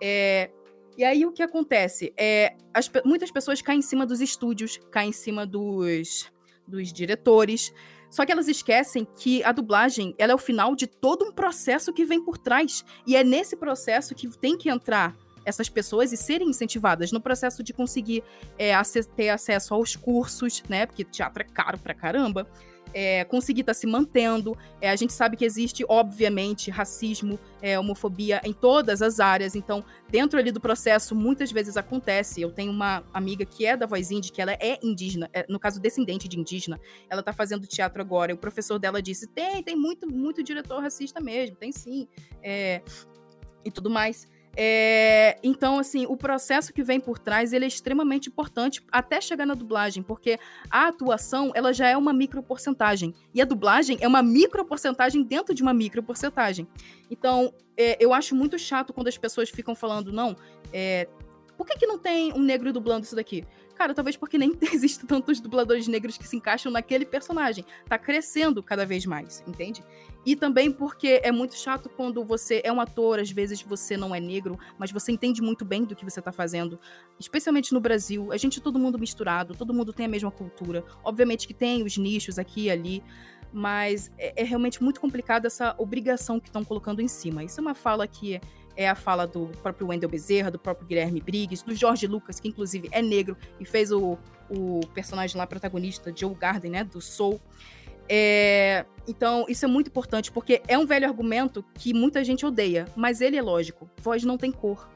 É, 0.00 0.50
e 0.96 1.04
aí 1.04 1.26
o 1.26 1.32
que 1.32 1.42
acontece? 1.42 2.12
É, 2.16 2.56
as, 2.72 2.90
muitas 3.04 3.30
pessoas 3.30 3.60
caem 3.60 3.78
em 3.78 3.82
cima 3.82 4.06
dos 4.06 4.20
estúdios, 4.20 4.78
caem 4.90 5.10
em 5.10 5.12
cima 5.12 5.46
dos, 5.46 6.30
dos 6.66 6.92
diretores. 6.92 7.72
Só 8.10 8.24
que 8.24 8.30
elas 8.30 8.46
esquecem 8.46 9.06
que 9.16 9.42
a 9.42 9.50
dublagem 9.50 10.14
ela 10.18 10.32
é 10.32 10.34
o 10.34 10.38
final 10.38 10.76
de 10.76 10.86
todo 10.86 11.24
um 11.24 11.32
processo 11.32 11.92
que 11.92 12.04
vem 12.04 12.22
por 12.22 12.38
trás. 12.38 12.84
E 13.06 13.16
é 13.16 13.24
nesse 13.24 13.56
processo 13.56 14.14
que 14.14 14.28
tem 14.38 14.56
que 14.56 14.70
entrar 14.70 15.16
essas 15.44 15.68
pessoas 15.68 16.12
e 16.12 16.16
serem 16.16 16.48
incentivadas 16.48 17.12
no 17.12 17.20
processo 17.20 17.62
de 17.62 17.72
conseguir 17.72 18.22
é, 18.58 18.72
ter 19.16 19.28
acesso 19.28 19.74
aos 19.74 19.96
cursos, 19.96 20.62
né? 20.68 20.86
Porque 20.86 21.04
teatro 21.04 21.42
é 21.42 21.46
caro 21.46 21.78
pra 21.78 21.92
caramba 21.92 22.48
é, 22.94 23.24
conseguir 23.24 23.62
estar 23.62 23.74
tá 23.74 23.78
se 23.78 23.86
mantendo. 23.86 24.56
É, 24.80 24.88
a 24.88 24.96
gente 24.96 25.12
sabe 25.12 25.36
que 25.36 25.44
existe, 25.44 25.84
obviamente, 25.88 26.70
racismo, 26.70 27.38
é, 27.60 27.78
homofobia 27.78 28.40
em 28.44 28.52
todas 28.52 29.02
as 29.02 29.18
áreas. 29.18 29.56
Então, 29.56 29.84
dentro 30.08 30.38
ali 30.38 30.52
do 30.52 30.60
processo, 30.60 31.14
muitas 31.14 31.50
vezes 31.50 31.76
acontece. 31.76 32.40
Eu 32.40 32.52
tenho 32.52 32.70
uma 32.70 33.02
amiga 33.12 33.44
que 33.44 33.66
é 33.66 33.76
da 33.76 33.86
Voz 33.86 34.12
Indie, 34.12 34.30
que 34.30 34.40
ela 34.40 34.52
é 34.52 34.78
indígena, 34.82 35.28
é, 35.32 35.44
no 35.48 35.58
caso, 35.58 35.80
descendente 35.80 36.28
de 36.28 36.38
indígena. 36.38 36.80
Ela 37.10 37.20
está 37.20 37.32
fazendo 37.32 37.66
teatro 37.66 38.00
agora. 38.00 38.30
E 38.30 38.34
o 38.34 38.38
professor 38.38 38.78
dela 38.78 39.02
disse: 39.02 39.26
tem, 39.26 39.62
tem 39.62 39.76
muito, 39.76 40.06
muito 40.06 40.42
diretor 40.42 40.80
racista 40.80 41.20
mesmo, 41.20 41.56
tem 41.56 41.72
sim. 41.72 42.06
É, 42.42 42.80
e 43.64 43.70
tudo 43.70 43.90
mais. 43.90 44.28
É, 44.56 45.38
então, 45.42 45.78
assim, 45.78 46.06
o 46.06 46.16
processo 46.16 46.72
que 46.72 46.82
vem 46.82 47.00
por 47.00 47.18
trás 47.18 47.52
ele 47.52 47.64
é 47.64 47.68
extremamente 47.68 48.28
importante 48.28 48.82
até 48.90 49.20
chegar 49.20 49.46
na 49.46 49.54
dublagem, 49.54 50.02
porque 50.02 50.38
a 50.70 50.88
atuação 50.88 51.50
ela 51.54 51.72
já 51.72 51.88
é 51.88 51.96
uma 51.96 52.12
microporcentagem 52.12 53.14
e 53.34 53.42
a 53.42 53.44
dublagem 53.44 53.98
é 54.00 54.06
uma 54.06 54.22
microporcentagem 54.22 55.22
dentro 55.22 55.54
de 55.54 55.62
uma 55.62 55.74
microporcentagem. 55.74 56.68
Então, 57.10 57.52
é, 57.76 57.96
eu 58.02 58.12
acho 58.12 58.34
muito 58.34 58.58
chato 58.58 58.92
quando 58.92 59.08
as 59.08 59.18
pessoas 59.18 59.50
ficam 59.50 59.74
falando, 59.74 60.12
não, 60.12 60.36
é, 60.72 61.08
por 61.56 61.66
que, 61.66 61.78
que 61.78 61.86
não 61.86 61.98
tem 61.98 62.32
um 62.32 62.40
negro 62.40 62.72
dublando 62.72 63.04
isso 63.04 63.16
daqui? 63.16 63.44
Cara, 63.74 63.92
talvez 63.92 64.16
porque 64.16 64.38
nem 64.38 64.52
existem 64.72 65.06
tantos 65.06 65.40
dubladores 65.40 65.88
negros 65.88 66.16
que 66.16 66.26
se 66.26 66.36
encaixam 66.36 66.70
naquele 66.70 67.04
personagem. 67.04 67.64
Tá 67.88 67.98
crescendo 67.98 68.62
cada 68.62 68.86
vez 68.86 69.04
mais, 69.04 69.42
entende? 69.46 69.82
E 70.24 70.34
também 70.34 70.72
porque 70.72 71.20
é 71.22 71.30
muito 71.30 71.54
chato 71.56 71.88
quando 71.88 72.24
você 72.24 72.60
é 72.64 72.72
um 72.72 72.80
ator, 72.80 73.18
às 73.18 73.30
vezes 73.30 73.62
você 73.62 73.96
não 73.96 74.14
é 74.14 74.20
negro, 74.20 74.58
mas 74.78 74.90
você 74.90 75.12
entende 75.12 75.42
muito 75.42 75.64
bem 75.64 75.84
do 75.84 75.94
que 75.94 76.04
você 76.04 76.20
tá 76.22 76.32
fazendo. 76.32 76.78
Especialmente 77.18 77.72
no 77.74 77.80
Brasil, 77.80 78.32
a 78.32 78.36
gente 78.36 78.58
é 78.58 78.62
todo 78.62 78.78
mundo 78.78 78.98
misturado, 78.98 79.54
todo 79.54 79.74
mundo 79.74 79.92
tem 79.92 80.06
a 80.06 80.08
mesma 80.08 80.30
cultura. 80.30 80.84
Obviamente 81.02 81.46
que 81.46 81.54
tem 81.54 81.82
os 81.82 81.96
nichos 81.96 82.38
aqui 82.38 82.64
e 82.64 82.70
ali, 82.70 83.02
mas 83.52 84.10
é, 84.18 84.42
é 84.42 84.44
realmente 84.44 84.82
muito 84.82 85.00
complicado 85.00 85.46
essa 85.46 85.74
obrigação 85.78 86.40
que 86.40 86.48
estão 86.48 86.64
colocando 86.64 87.00
em 87.00 87.08
cima. 87.08 87.44
Isso 87.44 87.60
é 87.60 87.62
uma 87.62 87.74
fala 87.74 88.06
que 88.06 88.40
é 88.76 88.88
a 88.88 88.94
fala 88.94 89.26
do 89.26 89.46
próprio 89.62 89.88
Wendell 89.88 90.08
Bezerra, 90.08 90.50
do 90.50 90.58
próprio 90.58 90.86
Guilherme 90.86 91.20
Briggs, 91.20 91.64
do 91.64 91.74
Jorge 91.74 92.06
Lucas, 92.06 92.40
que 92.40 92.48
inclusive 92.48 92.88
é 92.90 93.00
negro 93.00 93.36
e 93.60 93.64
fez 93.64 93.92
o, 93.92 94.18
o 94.50 94.80
personagem 94.92 95.36
lá 95.36 95.46
protagonista, 95.46 96.12
Joe 96.14 96.34
Garden, 96.34 96.72
né, 96.72 96.84
do 96.84 97.00
Soul. 97.00 97.40
É, 98.08 98.84
então, 99.06 99.44
isso 99.48 99.64
é 99.64 99.68
muito 99.68 99.88
importante, 99.88 100.32
porque 100.32 100.62
é 100.66 100.78
um 100.78 100.86
velho 100.86 101.06
argumento 101.06 101.64
que 101.74 101.92
muita 101.92 102.24
gente 102.24 102.44
odeia, 102.44 102.86
mas 102.96 103.20
ele 103.20 103.36
é 103.36 103.42
lógico. 103.42 103.88
Voz 104.00 104.24
não 104.24 104.36
tem 104.36 104.50
cor. 104.50 104.88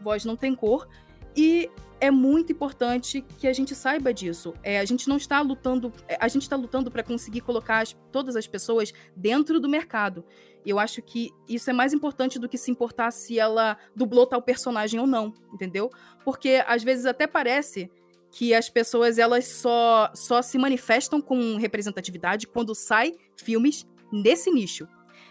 Voz 0.00 0.24
não 0.24 0.36
tem 0.36 0.54
cor. 0.54 0.88
E 1.36 1.70
é 2.00 2.10
muito 2.10 2.50
importante 2.50 3.24
que 3.38 3.46
a 3.46 3.52
gente 3.52 3.74
saiba 3.74 4.12
disso. 4.12 4.54
É, 4.62 4.80
a 4.80 4.84
gente 4.84 5.08
não 5.08 5.16
está 5.16 5.40
lutando, 5.40 5.92
é, 6.08 6.16
a 6.18 6.28
gente 6.28 6.42
está 6.42 6.56
lutando 6.56 6.90
para 6.90 7.02
conseguir 7.02 7.42
colocar 7.42 7.80
as, 7.80 7.96
todas 8.10 8.36
as 8.36 8.46
pessoas 8.46 8.92
dentro 9.14 9.60
do 9.60 9.68
mercado. 9.68 10.24
Eu 10.64 10.78
acho 10.78 11.02
que 11.02 11.30
isso 11.48 11.70
é 11.70 11.72
mais 11.72 11.92
importante 11.92 12.38
do 12.38 12.48
que 12.48 12.58
se 12.58 12.70
importar 12.70 13.10
se 13.10 13.38
ela 13.38 13.76
dublou 13.94 14.26
tal 14.26 14.42
personagem 14.42 14.98
ou 14.98 15.06
não, 15.06 15.32
entendeu? 15.52 15.90
Porque 16.24 16.62
às 16.66 16.82
vezes 16.82 17.06
até 17.06 17.26
parece 17.26 17.90
que 18.30 18.54
as 18.54 18.70
pessoas 18.70 19.18
elas 19.18 19.46
só, 19.46 20.10
só 20.14 20.40
se 20.42 20.56
manifestam 20.56 21.20
com 21.20 21.56
representatividade 21.56 22.46
quando 22.46 22.74
sai 22.74 23.14
filmes 23.36 23.86
nesse 24.12 24.50
nicho. 24.50 24.86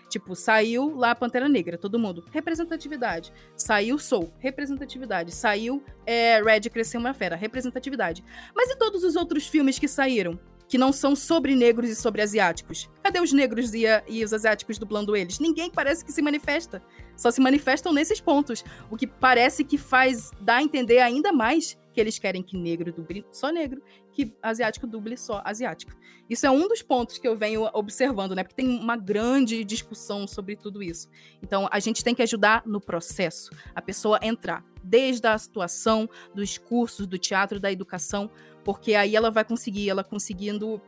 Tipo, 0.10 0.36
saiu 0.36 0.96
lá 0.96 1.14
Pantera 1.14 1.48
Negra, 1.48 1.78
todo 1.78 2.00
mundo. 2.00 2.26
Representatividade. 2.32 3.32
Saiu 3.56 4.00
Soul, 4.00 4.34
representatividade. 4.40 5.34
Saiu 5.34 5.84
é, 6.06 6.42
Red 6.42 6.62
Cresceu 6.62 7.00
uma 7.00 7.14
Fera, 7.14 7.36
representatividade. 7.36 8.24
Mas 8.56 8.72
e 8.72 8.76
todos 8.76 9.04
os 9.04 9.16
outros 9.16 9.48
filmes 9.48 9.78
que 9.78 9.88
saíram? 9.88 10.40
que 10.70 10.78
não 10.78 10.94
são 10.94 11.16
sobre 11.16 11.56
negros 11.56 11.90
e 11.90 11.96
sobre 11.96 12.22
asiáticos. 12.22 12.88
Cadê 13.02 13.20
os 13.20 13.34
negros 13.34 13.74
e, 13.74 13.88
a, 13.88 14.04
e, 14.08 14.24
os 14.24 14.32
asiáticos 14.32 14.78
dublando 14.78 15.16
eles? 15.16 15.40
Ninguém 15.40 15.72
parece 15.72 16.06
que 16.06 16.12
se 16.12 16.22
manifesta. 16.22 16.82
Só 17.18 17.32
se 17.32 17.42
manifestam 17.42 17.92
nesses 17.92 18.22
pontos. 18.22 18.64
O 18.90 18.96
que 18.96 19.08
parece 19.08 19.64
que 19.64 19.80
faz 19.80 20.30
dar 20.40 20.58
a 20.58 20.64
entender 20.64 21.00
ainda 21.00 21.34
mais 21.34 21.76
que 22.00 22.02
eles 22.02 22.18
querem 22.18 22.42
que 22.42 22.58
negro 22.58 22.94
duble 22.94 23.26
só 23.30 23.50
negro, 23.50 23.84
que 24.14 24.34
asiático 24.42 24.88
duble 24.88 25.18
só 25.18 25.42
asiático. 25.44 25.92
Isso 26.30 26.46
é 26.46 26.50
um 26.50 26.66
dos 26.66 26.82
pontos 26.82 27.18
que 27.18 27.28
eu 27.28 27.36
venho 27.36 27.70
observando, 27.74 28.34
né? 28.34 28.42
Porque 28.42 28.56
tem 28.56 28.70
uma 28.70 28.96
grande 28.96 29.66
discussão 29.66 30.26
sobre 30.26 30.56
tudo 30.56 30.82
isso. 30.82 31.10
Então, 31.44 31.68
a 31.70 31.78
gente 31.80 32.02
tem 32.02 32.16
que 32.16 32.22
ajudar 32.22 32.64
no 32.66 32.80
processo, 32.80 33.50
a 33.76 33.82
pessoa 33.82 34.18
entrar, 34.22 34.64
desde 34.82 35.28
a 35.28 35.38
situação, 35.38 36.10
dos 36.34 36.58
cursos, 36.58 37.06
do 37.06 37.18
teatro, 37.18 37.60
da 37.60 37.70
educação, 37.70 38.32
porque 38.64 38.96
aí 38.96 39.14
ela 39.14 39.30
vai 39.30 39.44
conseguir, 39.44 39.90
ela 39.90 40.04
conseguindo 40.04 40.82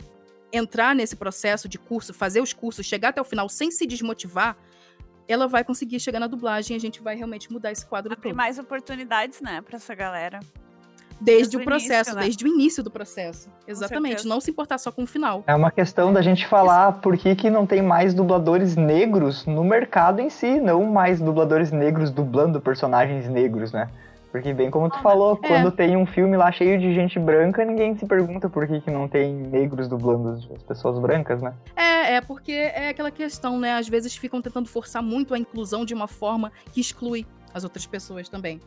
entrar 0.53 0.95
nesse 0.95 1.17
processo 1.17 1.67
de 1.67 1.77
curso, 1.77 2.13
fazer 2.13 2.39
os 2.39 2.53
cursos, 2.53 2.85
chegar 2.85 3.09
até 3.09 3.19
o 3.19 3.25
final 3.25 3.49
sem 3.49 3.69
se 3.69 3.85
desmotivar, 3.85 4.57
ela 5.27 5.45
vai 5.47 5.63
conseguir 5.63 5.99
chegar 5.99 6.19
na 6.21 6.27
dublagem 6.27 6.75
e 6.75 6.77
a 6.77 6.79
gente 6.79 7.01
vai 7.01 7.15
realmente 7.15 7.51
mudar 7.51 7.71
esse 7.71 7.85
quadro 7.85 8.13
Abrir 8.13 8.29
todo. 8.29 8.37
mais 8.37 8.57
oportunidades, 8.57 9.41
né, 9.41 9.61
para 9.61 9.75
essa 9.75 9.93
galera. 9.93 10.39
Desde, 11.21 11.55
desde 11.55 11.57
o 11.57 11.63
processo, 11.63 11.91
início, 11.93 12.15
né? 12.15 12.21
desde 12.21 12.43
o 12.43 12.47
início 12.47 12.83
do 12.83 12.91
processo. 12.91 13.49
Exatamente. 13.67 14.27
Não 14.27 14.41
se 14.41 14.49
importar 14.49 14.77
só 14.77 14.91
com 14.91 15.03
o 15.03 15.07
final. 15.07 15.43
É 15.45 15.53
uma 15.53 15.69
questão 15.69 16.11
da 16.11 16.21
gente 16.21 16.47
falar 16.47 16.93
por 16.93 17.15
que, 17.15 17.35
que 17.35 17.49
não 17.49 17.65
tem 17.65 17.81
mais 17.81 18.13
dubladores 18.13 18.75
negros 18.75 19.45
no 19.45 19.63
mercado 19.63 20.19
em 20.19 20.29
si, 20.29 20.59
não 20.59 20.83
mais 20.85 21.21
dubladores 21.21 21.71
negros 21.71 22.09
dublando 22.09 22.59
personagens 22.59 23.29
negros, 23.29 23.71
né? 23.71 23.87
Porque 24.31 24.53
bem 24.53 24.71
como 24.71 24.89
tu 24.89 24.95
ah, 24.95 25.01
falou, 25.01 25.37
é. 25.43 25.47
quando 25.47 25.71
tem 25.71 25.97
um 25.97 26.05
filme 26.05 26.37
lá 26.37 26.51
cheio 26.51 26.79
de 26.79 26.95
gente 26.95 27.19
branca, 27.19 27.65
ninguém 27.65 27.95
se 27.97 28.05
pergunta 28.05 28.49
por 28.49 28.65
que, 28.65 28.79
que 28.79 28.89
não 28.89 29.07
tem 29.07 29.33
negros 29.33 29.89
dublando 29.89 30.29
as 30.29 30.63
pessoas 30.63 30.97
brancas, 30.99 31.41
né? 31.41 31.53
É, 31.75 32.15
é 32.15 32.21
porque 32.21 32.53
é 32.53 32.89
aquela 32.89 33.11
questão, 33.11 33.59
né? 33.59 33.73
Às 33.73 33.89
vezes 33.89 34.15
ficam 34.15 34.41
tentando 34.41 34.69
forçar 34.69 35.03
muito 35.03 35.33
a 35.33 35.37
inclusão 35.37 35.83
de 35.83 35.93
uma 35.93 36.07
forma 36.07 36.49
que 36.71 36.79
exclui 36.79 37.27
as 37.53 37.65
outras 37.65 37.85
pessoas 37.85 38.29
também. 38.29 38.61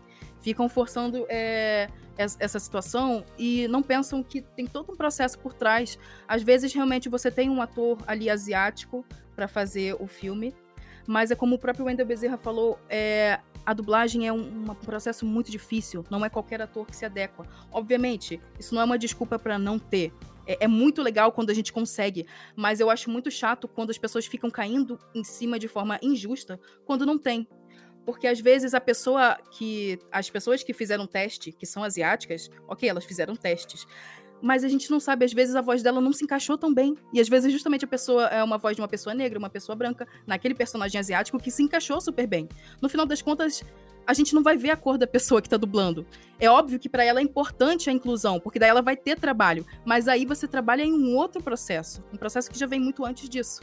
Ficam 0.44 0.68
forçando 0.68 1.24
é, 1.30 1.88
essa 2.18 2.58
situação 2.58 3.24
e 3.38 3.66
não 3.68 3.82
pensam 3.82 4.22
que 4.22 4.42
tem 4.42 4.66
todo 4.66 4.92
um 4.92 4.94
processo 4.94 5.38
por 5.38 5.54
trás. 5.54 5.98
Às 6.28 6.42
vezes, 6.42 6.74
realmente, 6.74 7.08
você 7.08 7.30
tem 7.30 7.48
um 7.48 7.62
ator 7.62 7.96
ali 8.06 8.28
asiático 8.28 9.06
para 9.34 9.48
fazer 9.48 9.96
o 9.98 10.06
filme, 10.06 10.54
mas 11.06 11.30
é 11.30 11.34
como 11.34 11.54
o 11.54 11.58
próprio 11.58 11.86
Wendell 11.86 12.04
Bezerra 12.04 12.36
falou, 12.36 12.78
é, 12.90 13.40
a 13.64 13.72
dublagem 13.72 14.28
é 14.28 14.32
um, 14.34 14.70
um, 14.70 14.74
processo 14.74 15.24
muito 15.24 15.50
difícil, 15.50 16.04
não 16.10 16.22
é 16.22 16.28
qualquer 16.28 16.60
ator 16.60 16.86
que 16.86 16.94
se 16.94 17.06
adequa. 17.06 17.46
Obviamente, 17.72 18.38
isso 18.60 18.74
não 18.74 18.82
é 18.82 18.84
uma 18.84 18.98
desculpa 18.98 19.38
para 19.38 19.58
não 19.58 19.78
ter. 19.78 20.12
É, 20.46 20.64
é, 20.64 20.68
muito 20.68 21.00
legal 21.00 21.32
quando 21.32 21.48
a 21.48 21.54
gente 21.54 21.72
consegue, 21.72 22.26
mas 22.54 22.80
eu 22.80 22.90
acho 22.90 23.08
muito 23.08 23.30
chato 23.30 23.66
quando 23.66 23.88
as 23.88 23.96
pessoas 23.96 24.26
ficam 24.26 24.50
caindo 24.50 24.98
em 25.14 25.24
cima 25.24 25.58
de 25.58 25.68
forma 25.68 25.98
injusta 26.02 26.60
quando 26.84 27.06
não 27.06 27.18
tem. 27.18 27.48
Porque 28.04 28.26
às 28.26 28.40
vezes 28.40 28.74
a 28.74 28.80
pessoa 28.80 29.36
que. 29.50 29.98
As 30.12 30.28
pessoas 30.28 30.62
que 30.62 30.72
fizeram 30.72 31.06
teste, 31.06 31.52
que 31.52 31.66
são 31.66 31.82
asiáticas, 31.82 32.50
ok, 32.68 32.88
elas 32.88 33.04
fizeram 33.04 33.34
testes 33.34 33.86
mas 34.44 34.62
a 34.62 34.68
gente 34.68 34.90
não 34.90 35.00
sabe, 35.00 35.24
às 35.24 35.32
vezes 35.32 35.56
a 35.56 35.62
voz 35.62 35.82
dela 35.82 36.02
não 36.02 36.12
se 36.12 36.22
encaixou 36.22 36.58
tão 36.58 36.72
bem. 36.72 36.94
E 37.14 37.18
às 37.18 37.30
vezes 37.30 37.50
justamente 37.50 37.86
a 37.86 37.88
pessoa 37.88 38.26
é 38.26 38.44
uma 38.44 38.58
voz 38.58 38.76
de 38.76 38.82
uma 38.82 38.88
pessoa 38.88 39.14
negra, 39.14 39.38
uma 39.38 39.48
pessoa 39.48 39.74
branca, 39.74 40.06
naquele 40.26 40.54
personagem 40.54 41.00
asiático 41.00 41.38
que 41.38 41.50
se 41.50 41.62
encaixou 41.62 41.98
super 41.98 42.26
bem. 42.26 42.46
No 42.82 42.90
final 42.90 43.06
das 43.06 43.22
contas, 43.22 43.62
a 44.06 44.12
gente 44.12 44.34
não 44.34 44.42
vai 44.42 44.54
ver 44.54 44.70
a 44.70 44.76
cor 44.76 44.98
da 44.98 45.06
pessoa 45.06 45.40
que 45.40 45.48
tá 45.48 45.56
dublando. 45.56 46.06
É 46.38 46.50
óbvio 46.50 46.78
que 46.78 46.90
para 46.90 47.02
ela 47.02 47.20
é 47.20 47.22
importante 47.22 47.88
a 47.88 47.92
inclusão, 47.92 48.38
porque 48.38 48.58
daí 48.58 48.68
ela 48.68 48.82
vai 48.82 48.98
ter 48.98 49.18
trabalho. 49.18 49.64
Mas 49.82 50.08
aí 50.08 50.26
você 50.26 50.46
trabalha 50.46 50.82
em 50.82 50.92
um 50.92 51.16
outro 51.16 51.42
processo, 51.42 52.04
um 52.12 52.16
processo 52.18 52.50
que 52.50 52.58
já 52.58 52.66
vem 52.66 52.80
muito 52.80 53.02
antes 53.02 53.26
disso. 53.30 53.62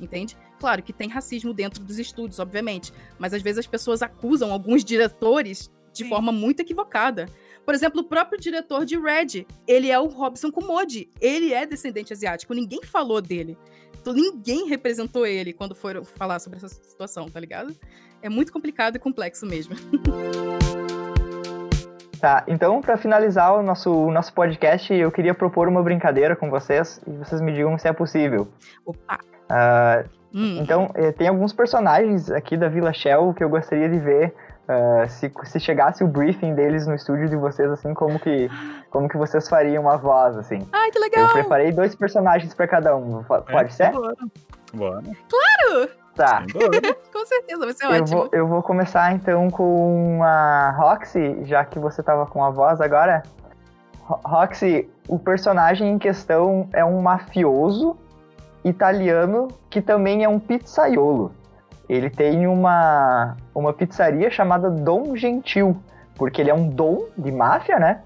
Entende? 0.00 0.34
Claro 0.62 0.80
que 0.80 0.92
tem 0.92 1.08
racismo 1.08 1.52
dentro 1.52 1.82
dos 1.82 1.98
estúdios, 1.98 2.38
obviamente, 2.38 2.92
mas 3.18 3.34
às 3.34 3.42
vezes 3.42 3.58
as 3.58 3.66
pessoas 3.66 4.00
acusam 4.00 4.52
alguns 4.52 4.84
diretores 4.84 5.68
de 5.92 6.04
Sim. 6.04 6.08
forma 6.08 6.30
muito 6.30 6.60
equivocada. 6.60 7.26
Por 7.66 7.74
exemplo, 7.74 8.02
o 8.02 8.04
próprio 8.04 8.38
diretor 8.38 8.84
de 8.84 8.96
Red, 8.96 9.44
ele 9.66 9.90
é 9.90 9.98
o 9.98 10.06
Robson 10.06 10.52
Kumodi. 10.52 11.10
Ele 11.20 11.52
é 11.52 11.66
descendente 11.66 12.12
asiático, 12.12 12.54
ninguém 12.54 12.80
falou 12.84 13.20
dele. 13.20 13.58
Então, 14.00 14.12
ninguém 14.12 14.68
representou 14.68 15.26
ele 15.26 15.52
quando 15.52 15.74
foram 15.74 16.04
falar 16.04 16.38
sobre 16.38 16.58
essa 16.58 16.68
situação, 16.68 17.28
tá 17.28 17.40
ligado? 17.40 17.74
É 18.22 18.28
muito 18.28 18.52
complicado 18.52 18.94
e 18.94 19.00
complexo 19.00 19.44
mesmo. 19.44 19.74
Tá, 22.20 22.44
então 22.46 22.80
para 22.80 22.96
finalizar 22.96 23.52
o 23.52 23.64
nosso, 23.64 23.92
o 23.92 24.12
nosso 24.12 24.32
podcast, 24.32 24.94
eu 24.94 25.10
queria 25.10 25.34
propor 25.34 25.66
uma 25.66 25.82
brincadeira 25.82 26.36
com 26.36 26.48
vocês 26.48 27.02
e 27.04 27.10
vocês 27.10 27.40
me 27.40 27.52
digam 27.52 27.76
se 27.76 27.88
é 27.88 27.92
possível. 27.92 28.46
Opa! 28.86 29.18
Ah, 29.50 30.04
Hum. 30.34 30.58
então, 30.62 30.90
eh, 30.94 31.12
tem 31.12 31.28
alguns 31.28 31.52
personagens 31.52 32.30
aqui 32.30 32.56
da 32.56 32.68
Vila 32.68 32.92
Shell 32.92 33.34
que 33.34 33.44
eu 33.44 33.48
gostaria 33.48 33.88
de 33.88 33.98
ver 33.98 34.34
ah, 34.68 35.06
se, 35.08 35.30
se 35.44 35.58
chegasse 35.60 36.02
o 36.04 36.06
briefing 36.08 36.54
deles 36.54 36.86
no 36.86 36.94
estúdio 36.94 37.28
de 37.28 37.36
vocês, 37.36 37.70
assim, 37.70 37.92
como 37.92 38.18
que, 38.18 38.48
como 38.90 39.08
que 39.08 39.16
vocês 39.16 39.48
fariam 39.48 39.88
a 39.90 39.96
voz, 39.96 40.36
assim. 40.38 40.66
Ai, 40.72 40.90
que 40.90 40.98
legal! 40.98 41.26
Eu 41.26 41.32
preparei 41.32 41.72
dois 41.72 41.94
personagens 41.94 42.54
para 42.54 42.66
cada 42.68 42.96
um. 42.96 43.22
Fa- 43.24 43.42
Pode 43.42 43.74
ser? 43.74 43.90
Bora. 43.90 44.14
Bora. 44.72 45.02
Tá. 46.14 46.44
Bora. 46.52 46.94
Com 47.12 47.26
certeza, 47.26 47.64
vai 47.64 47.72
ser 47.74 47.84
Eu 47.84 47.90
ótimo. 47.90 48.06
vou, 48.18 48.28
eu 48.32 48.46
vou 48.46 48.62
começar 48.62 49.12
então 49.12 49.50
com 49.50 50.20
a 50.22 50.70
Roxy, 50.78 51.44
já 51.44 51.64
que 51.64 51.78
você 51.78 52.02
tava 52.02 52.24
com 52.26 52.44
a 52.44 52.50
voz 52.50 52.80
agora. 52.80 53.22
Ro- 54.04 54.20
Roxy, 54.24 54.88
o 55.08 55.18
personagem 55.18 55.90
em 55.92 55.98
questão 55.98 56.68
é 56.72 56.84
um 56.84 57.00
mafioso 57.02 57.96
italiano 58.64 59.48
que 59.68 59.80
também 59.80 60.24
é 60.24 60.28
um 60.28 60.38
pizzaiolo. 60.38 61.32
Ele 61.88 62.08
tem 62.08 62.46
uma, 62.46 63.36
uma 63.54 63.72
pizzaria 63.72 64.30
chamada 64.30 64.70
Dom 64.70 65.16
Gentil, 65.16 65.76
porque 66.14 66.40
ele 66.40 66.50
é 66.50 66.54
um 66.54 66.68
dom 66.68 67.06
de 67.18 67.30
máfia, 67.30 67.78
né? 67.78 68.02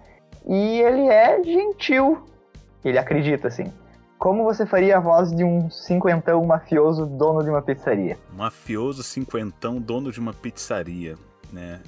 E 0.47 0.81
ele 0.81 1.09
é 1.09 1.43
gentil. 1.43 2.25
Ele 2.85 2.99
acredita, 2.99 3.49
assim. 3.49 3.73
Como 4.19 4.45
você 4.45 4.65
faria 4.65 4.97
a 4.97 5.01
voz 5.01 5.31
de 5.31 5.45
um 5.45 5.69
cinquentão 5.69 6.43
mafioso 6.45 7.05
dono 7.05 7.43
de 7.43 7.51
uma 7.51 7.61
pizzaria? 7.61 8.17
Mafioso 8.33 9.03
cinquentão, 9.03 9.79
dono 9.79 10.11
de 10.11 10.19
uma 10.19 10.33
pizzaria, 10.33 11.17
né? 11.53 11.81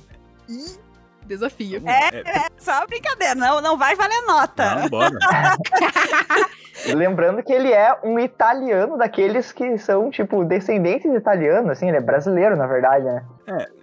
Desafio. 1.29 1.83
É, 1.87 2.17
é 2.19 2.49
só 2.59 2.87
brincadeira, 2.87 3.35
não, 3.35 3.61
não 3.61 3.77
vai 3.79 3.95
valer 3.95 4.21
nota. 4.27 4.75
Não, 4.77 4.89
bora. 4.89 5.11
Lembrando 6.95 7.43
que 7.43 7.53
ele 7.53 7.73
é 7.73 7.97
um 8.05 8.19
italiano 8.19 8.97
daqueles 8.97 9.53
que 9.53 9.77
são, 9.79 10.11
tipo, 10.11 10.45
descendentes 10.45 11.11
de 11.11 11.17
italiano, 11.17 11.71
assim, 11.71 11.89
ele 11.89 11.97
é 11.97 12.01
brasileiro, 12.01 12.57
na 12.57 12.67
verdade, 12.67 13.05
né? 13.05 13.25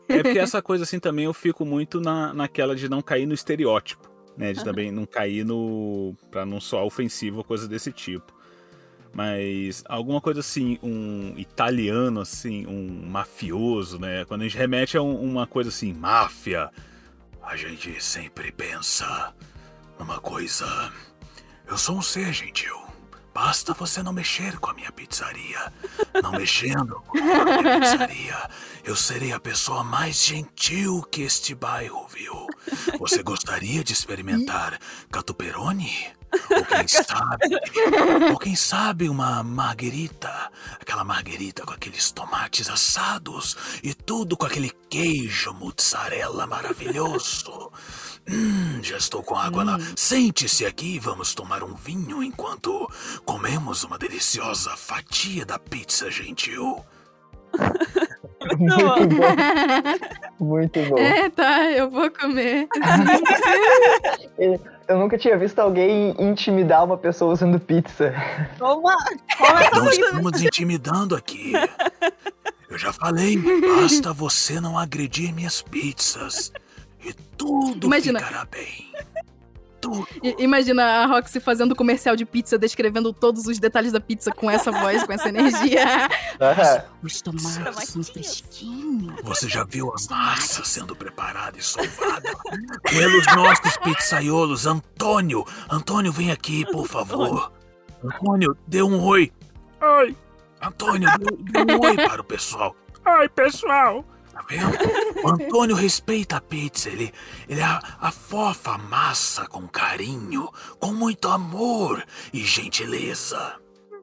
É 0.07 0.23
porque 0.23 0.39
essa 0.39 0.61
coisa 0.61 0.83
assim 0.83 0.99
também 0.99 1.25
eu 1.25 1.33
fico 1.33 1.65
muito 1.65 1.99
na, 1.99 2.33
naquela 2.33 2.75
de 2.75 2.87
não 2.89 3.01
cair 3.01 3.25
no 3.25 3.33
estereótipo, 3.33 4.09
né? 4.37 4.53
De 4.53 4.63
também 4.63 4.91
não 4.91 5.05
cair 5.05 5.43
no. 5.43 6.15
pra 6.31 6.45
não 6.45 6.61
soar 6.61 6.83
ofensivo 6.83 7.39
ou 7.39 7.43
coisa 7.43 7.67
desse 7.67 7.91
tipo. 7.91 8.33
Mas 9.13 9.83
alguma 9.87 10.19
coisa 10.21 10.41
assim, 10.41 10.77
um 10.83 11.33
italiano, 11.37 12.19
assim, 12.21 12.65
um 12.67 13.07
mafioso, 13.09 13.99
né? 13.99 14.25
Quando 14.25 14.41
a 14.41 14.43
gente 14.43 14.57
remete 14.57 14.97
a 14.97 15.01
um- 15.01 15.19
uma 15.21 15.47
coisa 15.47 15.69
assim, 15.69 15.93
máfia, 15.93 16.69
a 17.45 17.55
gente 17.55 18.01
sempre 18.03 18.51
pensa 18.51 19.33
numa 19.99 20.19
coisa. 20.19 20.65
Eu 21.67 21.77
sou 21.77 21.97
um 21.97 22.01
ser 22.01 22.33
gentil. 22.33 22.75
Basta 23.33 23.73
você 23.73 24.01
não 24.01 24.13
mexer 24.13 24.57
com 24.59 24.71
a 24.71 24.73
minha 24.73 24.91
pizzaria. 24.91 25.71
Não 26.23 26.31
mexendo 26.39 27.01
com 27.01 27.17
a 27.17 27.21
minha 27.61 27.79
pizzaria, 27.79 28.49
eu 28.83 28.95
serei 28.95 29.33
a 29.33 29.39
pessoa 29.39 29.83
mais 29.83 30.23
gentil 30.23 31.03
que 31.03 31.21
este 31.21 31.53
bairro 31.53 32.07
viu. 32.07 32.47
Você 32.99 33.21
gostaria 33.21 33.83
de 33.83 33.93
experimentar 33.93 34.79
catuperone? 35.11 36.14
Ou 36.49 36.65
quem 36.65 36.88
sabe, 36.88 38.32
ou 38.32 38.38
quem 38.38 38.55
sabe 38.55 39.09
uma 39.09 39.43
marguerita, 39.43 40.51
aquela 40.80 41.03
marguerita 41.03 41.65
com 41.65 41.73
aqueles 41.73 42.11
tomates 42.11 42.69
assados 42.69 43.55
e 43.84 43.93
tudo 43.93 44.36
com 44.36 44.45
aquele 44.45 44.71
queijo 44.89 45.53
mozzarella 45.53 46.45
maravilhoso. 46.45 47.71
Hum, 48.30 48.82
já 48.82 48.97
estou 48.97 49.23
com 49.23 49.36
água 49.36 49.63
lá. 49.63 49.78
Sente-se 49.95 50.65
aqui 50.65 50.95
e 50.95 50.99
vamos 50.99 51.34
tomar 51.34 51.63
um 51.63 51.73
vinho 51.76 52.23
enquanto 52.23 52.89
comemos 53.23 53.84
uma 53.84 53.97
deliciosa 53.97 54.76
fatia 54.76 55.45
da 55.45 55.59
pizza 55.59 56.09
gentil. 56.09 56.84
Muito 58.57 59.15
bom. 59.15 59.36
Muito 60.45 60.80
bom. 60.89 60.97
É, 60.97 61.30
tá, 61.30 61.63
eu 61.71 61.89
vou 61.89 62.11
comer. 62.11 62.67
Eu 64.88 64.99
nunca 64.99 65.17
tinha 65.17 65.38
visto 65.38 65.59
alguém 65.59 66.15
intimidar 66.19 66.83
uma 66.83 66.97
pessoa 66.97 67.33
usando 67.33 67.59
pizza. 67.59 68.13
Toma, 68.57 68.95
como 69.38 69.59
é 69.59 69.71
Não 69.71 69.89
estamos 69.89 70.41
intimidando 70.41 71.15
aqui. 71.15 71.53
Eu 72.69 72.77
já 72.77 72.93
falei, 72.93 73.38
basta 73.61 74.13
você 74.13 74.59
não 74.59 74.77
agredir 74.77 75.33
minhas 75.33 75.61
pizzas. 75.61 76.51
E 77.03 77.13
tudo 77.38 77.88
Imagina. 77.88 78.19
ficará 78.19 78.45
bem. 78.45 78.91
Tudo. 79.86 80.07
Imagina 80.39 80.83
a 80.83 81.05
Roxy 81.05 81.39
fazendo 81.39 81.75
comercial 81.75 82.15
de 82.15 82.25
pizza, 82.25 82.57
descrevendo 82.57 83.13
todos 83.13 83.45
os 83.45 83.59
detalhes 83.59 83.91
da 83.91 83.99
pizza 83.99 84.31
com 84.31 84.49
essa 84.49 84.71
voz, 84.71 85.03
com 85.03 85.13
essa 85.13 85.29
energia. 85.29 85.86
Aham. 86.41 86.83
Os 87.03 87.21
tomates 87.21 87.55
Tomatinhos. 87.55 88.09
fresquinhos. 88.09 89.13
Você 89.23 89.47
já 89.47 89.63
viu 89.63 89.89
a 89.91 89.95
massa 90.09 90.63
sendo 90.63 90.95
preparada 90.95 91.57
e 91.57 91.61
solvada? 91.61 92.33
Pelos 92.89 93.25
nossos 93.36 93.77
pizzaiolos. 93.77 94.65
Antônio, 94.65 95.45
Antônio, 95.69 96.11
vem 96.11 96.31
aqui, 96.31 96.65
por 96.71 96.88
favor. 96.88 97.51
Antônio, 98.03 98.57
dê 98.67 98.81
um 98.81 99.01
oi. 99.03 99.31
Oi. 99.81 100.15
Antônio, 100.61 101.09
dê, 101.19 101.63
dê 101.65 101.73
um 101.75 101.79
oi 101.79 101.95
para 101.95 102.21
o 102.21 102.23
pessoal. 102.23 102.75
Oi, 103.05 103.29
pessoal. 103.29 104.03
Tá 104.36 104.41
vendo? 104.49 104.67
O 105.23 105.29
Antônio 105.29 105.75
respeita 105.77 106.36
a 106.38 106.41
pizza, 106.41 106.89
ele, 106.89 107.11
ele 107.47 107.61
a- 107.61 107.79
afofa 108.01 108.71
a 108.73 108.77
massa 108.77 109.47
com 109.47 109.65
carinho, 109.65 110.49
com 110.77 110.88
muito 110.93 111.29
amor 111.29 112.03
e 112.33 112.39
gentileza. 112.39 113.53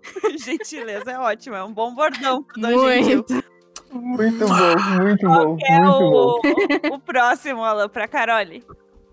Gentileza 0.43 1.12
é 1.12 1.18
ótimo, 1.18 1.55
é 1.55 1.62
um 1.62 1.72
bom 1.72 1.95
bordão. 1.95 2.45
Muito. 2.57 3.45
Muito 3.93 4.47
bom, 4.49 5.03
muito 5.03 5.26
bom, 5.28 5.59
É 5.66 5.78
muito 5.80 6.01
bom. 6.01 6.41
o, 6.91 6.95
o 6.95 6.99
próximo, 6.99 7.62
Alan, 7.62 7.89
pra 7.91 8.09
Carole. 8.09 8.64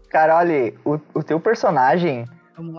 Carole, 0.09 0.79
o, 0.85 0.97
o 1.13 1.21
teu 1.21 1.37
personagem 1.39 2.25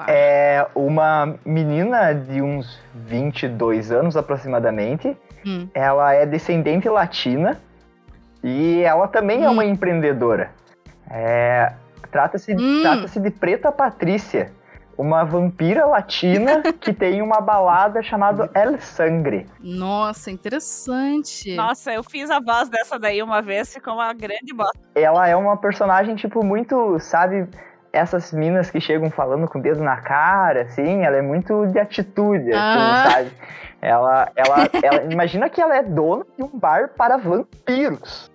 é 0.09 0.67
uma 0.75 1.39
menina 1.45 2.15
de 2.15 2.41
uns 2.41 2.81
22 3.07 3.93
anos 3.93 4.17
aproximadamente. 4.17 5.15
Hum. 5.47 5.69
Ela 5.75 6.15
é 6.15 6.25
descendente 6.27 6.89
latina 6.89 7.61
e 8.43 8.81
ela 8.83 9.07
também 9.09 9.45
é 9.45 9.49
Hum. 9.49 9.53
uma 9.53 9.65
empreendedora. 9.65 10.51
É, 11.11 11.73
Trata-se 12.11 12.53
Hum. 12.55 12.81
trata-se 12.83 13.21
de 13.21 13.31
Preta 13.31 13.71
Patrícia, 13.71 14.51
uma 14.99 15.23
vampira 15.25 15.87
latina 15.87 16.61
que 16.81 16.93
tem 16.93 17.23
uma 17.23 17.41
balada 17.41 18.03
chamada 18.03 18.51
El 18.53 18.81
Sangre. 18.81 19.47
Nossa, 19.61 20.29
interessante. 20.31 21.55
Nossa, 21.55 21.93
eu 21.93 22.03
fiz 22.03 22.29
a 22.31 22.41
voz 22.41 22.69
dessa 22.69 22.99
daí 22.99 23.23
uma 23.23 23.41
vez, 23.41 23.73
ficou 23.73 23.95
uma 23.95 24.13
grande 24.13 24.53
bosta. 24.53 24.77
Ela 24.97 25.29
é 25.29 25.37
uma 25.37 25.57
personagem, 25.57 26.17
tipo, 26.17 26.45
muito, 26.45 26.99
sabe, 26.99 27.49
essas 27.93 28.33
minas 28.33 28.71
que 28.71 28.81
chegam 28.81 29.09
falando 29.11 29.47
com 29.49 29.59
o 29.59 29.63
dedo 29.63 29.83
na 29.83 29.97
cara, 29.99 30.63
assim, 30.63 31.05
ela 31.05 31.17
é 31.17 31.23
muito 31.23 31.67
de 31.69 31.79
atitude, 31.79 32.53
assim, 32.53 32.59
Ah. 32.59 33.09
sabe? 33.11 33.31
Ela, 33.83 34.31
ela, 34.37 34.69
ela, 34.83 35.03
imagina 35.13 35.49
que 35.49 35.61
ela 35.61 35.77
é 35.77 35.83
dona 35.83 36.27
de 36.37 36.45
um 36.45 36.59
bar 36.59 36.91
para 36.97 37.17
vampiros. 37.17 38.30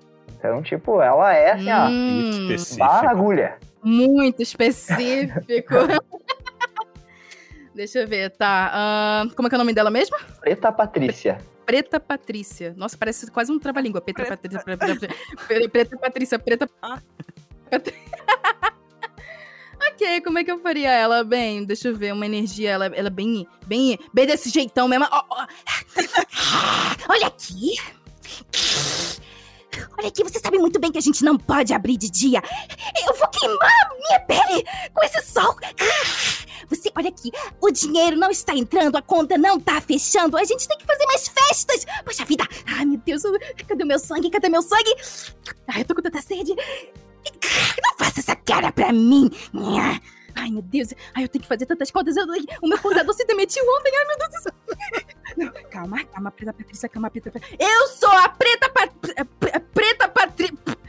Então, 0.45 0.63
tipo, 0.63 1.01
ela 1.01 1.33
é 1.33 1.51
assim, 1.53 1.71
ó, 1.71 1.87
Hum, 1.87 2.29
Específico. 2.49 2.79
bala 2.85 3.03
na 3.03 3.11
agulha. 3.11 3.57
muito 3.83 4.41
específico. 4.41 5.73
Deixa 7.75 7.99
eu 7.99 8.07
ver, 8.07 8.29
tá. 8.31 8.71
ahn, 8.73 9.29
como 9.35 9.47
é 9.47 9.49
que 9.49 9.55
é 9.55 9.57
o 9.57 9.59
nome 9.59 9.73
dela 9.73 9.91
mesmo? 9.91 10.15
Preta 10.39 10.71
Patrícia. 10.71 11.37
Preta 11.65 11.99
Patrícia. 11.99 12.73
Nossa, 12.77 12.97
parece 12.97 13.29
quase 13.29 13.51
um 13.51 13.59
trava-língua. 13.59 13.99
Preta, 13.99 14.23
Preta- 14.23 14.37
Patrícia. 14.37 14.63
Preta, 14.63 14.85
Preta- 15.47 15.69
Preta 15.69 15.97
Patrícia. 15.97 16.39
Preta. 16.39 16.69
Ah. 16.81 16.99
Patri- 17.69 17.93
ok, 19.91 20.21
como 20.21 20.39
é 20.39 20.43
que 20.45 20.51
eu 20.51 20.59
faria 20.59 20.89
ela? 20.91 21.21
Bem, 21.23 21.65
deixa 21.65 21.89
eu 21.89 21.95
ver. 21.95 22.13
Uma 22.13 22.25
energia, 22.25 22.71
ela, 22.71 22.85
ela 22.85 23.07
é 23.07 23.11
bem, 23.11 23.45
bem, 23.67 23.99
bem 24.13 24.25
desse 24.25 24.49
jeitão 24.49 24.87
mesmo. 24.87 25.05
Ó, 25.11 25.23
ó. 25.29 25.45
Olha 27.09 27.27
aqui. 27.27 27.73
Olha 29.97 30.07
aqui, 30.07 30.23
você 30.23 30.39
sabe 30.39 30.57
muito 30.57 30.79
bem 30.79 30.91
que 30.91 30.97
a 30.97 31.01
gente 31.01 31.23
não 31.23 31.37
pode 31.37 31.73
abrir 31.73 31.97
de 31.97 32.09
dia. 32.09 32.41
Eu 33.07 33.13
vou 33.15 33.27
queimar 33.29 33.89
minha 33.97 34.19
pele 34.21 34.65
com 34.93 35.03
esse 35.03 35.21
sol. 35.21 35.55
Você, 36.69 36.91
olha 36.97 37.09
aqui, 37.09 37.31
o 37.61 37.69
dinheiro 37.69 38.17
não 38.17 38.31
está 38.31 38.55
entrando, 38.55 38.95
a 38.95 39.01
conta 39.01 39.37
não 39.37 39.57
está 39.57 39.79
fechando. 39.79 40.37
A 40.37 40.43
gente 40.43 40.67
tem 40.67 40.77
que 40.77 40.85
fazer 40.85 41.05
mais 41.05 41.27
festas. 41.27 41.85
Poxa 42.03 42.25
vida. 42.25 42.43
Ai, 42.65 42.85
meu 42.85 42.97
Deus, 42.97 43.21
cadê 43.67 43.83
o 43.83 43.87
meu 43.87 43.99
sangue? 43.99 44.29
Cadê 44.29 44.49
meu 44.49 44.61
sangue? 44.61 44.95
Ai, 45.67 45.81
eu 45.81 45.85
tô 45.85 45.95
com 45.95 46.01
tanta 46.01 46.21
sede. 46.21 46.55
Não 47.83 47.97
faça 47.97 48.19
essa 48.19 48.35
cara 48.35 48.71
pra 48.71 48.91
mim. 48.91 49.29
Ai, 50.35 50.49
meu 50.49 50.61
Deus. 50.61 50.89
Ai, 51.13 51.23
eu 51.23 51.29
tenho 51.29 51.43
que 51.43 51.47
fazer 51.47 51.65
tantas 51.65 51.91
contas. 51.91 52.17
Eu, 52.17 52.25
o 52.61 52.67
meu 52.67 52.77
contador 52.79 53.13
se 53.13 53.25
demitiu 53.25 53.63
ontem. 53.77 53.91
Ai, 53.95 54.05
meu 54.05 54.17
Deus 54.17 54.29
do 54.29 54.41
céu. 54.41 54.53
Não, 55.37 55.69
calma, 55.69 56.03
calma, 56.05 56.31
preta 56.31 56.53
Patrícia, 56.53 56.89
calma, 56.89 57.09
preta 57.09 57.31
Patrícia. 57.31 57.57
Eu 57.59 57.87
sou 57.87 58.09
a 58.09 58.29
preta 58.29 58.69
Patrícia. 58.69 59.64
Preta 60.15 60.53
Patrícia. 60.55 60.85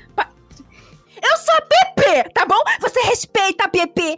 Eu 1.16 1.36
sou 1.38 1.54
a 1.54 1.62
PP, 1.62 2.30
tá 2.32 2.44
bom? 2.46 2.62
Você 2.80 3.00
respeita 3.00 3.64
a 3.64 3.68
PP. 3.68 4.16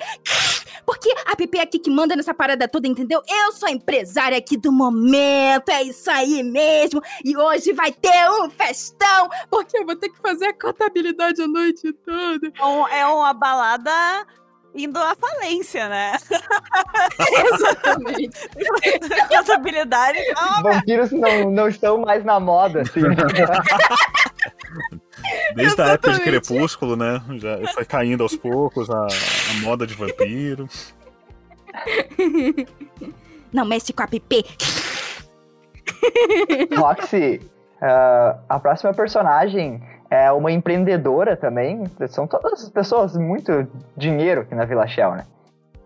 Porque 0.84 1.14
a 1.26 1.36
PP 1.36 1.59
é 1.59 1.62
aqui 1.62 1.78
que 1.78 1.90
manda 1.90 2.16
nessa 2.16 2.34
parada 2.34 2.66
toda, 2.66 2.88
entendeu? 2.88 3.22
Eu 3.28 3.52
sou 3.52 3.68
a 3.68 3.72
empresária 3.72 4.36
aqui 4.36 4.56
do 4.56 4.72
momento, 4.72 5.68
é 5.68 5.82
isso 5.82 6.11
aí 6.11 6.42
mesmo. 6.42 7.00
E 7.24 7.36
hoje 7.36 7.72
vai 7.72 7.92
ter 7.92 8.30
um 8.42 8.50
festão, 8.50 9.28
porque 9.50 9.78
eu 9.78 9.86
vou 9.86 9.96
ter 9.96 10.09
que 10.09 10.18
fazer 10.18 10.46
a 10.46 10.54
contabilidade 10.54 11.42
a 11.42 11.46
noite 11.46 11.92
toda. 11.92 12.52
É 12.90 13.06
uma 13.06 13.32
balada 13.32 14.26
indo 14.74 14.98
à 14.98 15.14
falência, 15.14 15.88
né? 15.88 16.12
Exatamente. 17.54 18.48
Contabilidade. 19.28 20.18
Vampiros 20.62 21.12
não, 21.12 21.50
não 21.50 21.68
estão 21.68 21.98
mais 21.98 22.24
na 22.24 22.40
moda, 22.40 22.82
assim. 22.82 23.00
Desde 25.55 25.81
a 25.83 25.87
época 25.87 26.12
de 26.12 26.21
Exatamente. 26.21 26.47
Crepúsculo, 26.47 26.97
né? 26.97 27.23
Já 27.37 27.59
foi 27.73 27.85
caindo 27.85 28.23
aos 28.23 28.37
poucos 28.37 28.91
a, 28.91 29.07
a 29.07 29.61
moda 29.62 29.87
de 29.87 29.95
vampiro. 29.95 30.69
Não 33.53 33.64
mexe 33.64 33.93
com 33.93 34.03
a 34.03 34.07
PP. 34.07 34.45
Roxy, 36.77 37.41
ah, 37.81 38.39
a 38.49 38.59
próxima 38.59 38.93
personagem 38.93 39.83
é 40.11 40.31
uma 40.33 40.53
empreendedora 40.53 41.37
também. 41.37 41.85
São 42.09 42.27
todas 42.27 42.69
pessoas 42.71 43.16
muito 43.16 43.66
dinheiro 43.97 44.43
aqui 44.43 44.55
na 44.55 44.64
Vila 44.64 44.87
Shell, 44.87 45.12
né? 45.12 45.25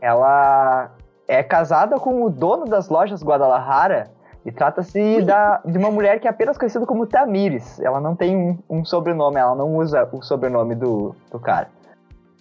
Ela 0.01 0.91
é 1.29 1.43
casada 1.43 1.99
com 1.99 2.25
o 2.25 2.31
dono 2.31 2.67
das 2.67 2.89
lojas 2.89 3.23
Guadalajara 3.23 4.11
e 4.45 4.51
trata-se 4.51 5.25
de 5.65 5.79
uma 5.79 5.91
mulher 5.91 6.19
que 6.21 6.27
é 6.27 6.31
apenas 6.31 6.59
conhecida 6.59 6.85
como 6.85 7.07
Tamires. 7.07 7.79
Ela 7.81 8.01
não 8.01 8.17
tem 8.17 8.37
um, 8.37 8.59
um 8.69 8.85
sobrenome, 8.85 9.37
ela 9.39 9.55
não 9.55 9.77
usa 9.77 10.09
o 10.13 10.23
sobrenome 10.23 10.75
do, 10.75 11.15
do 11.31 11.39
cara. 11.39 11.69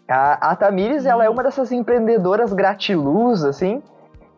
A, 0.07 0.51
a 0.51 0.55
Tamires, 0.55 1.05
ela 1.05 1.23
é 1.23 1.29
uma 1.29 1.43
dessas 1.43 1.71
empreendedoras 1.71 2.51
gratiluz, 2.51 3.43
assim, 3.43 3.81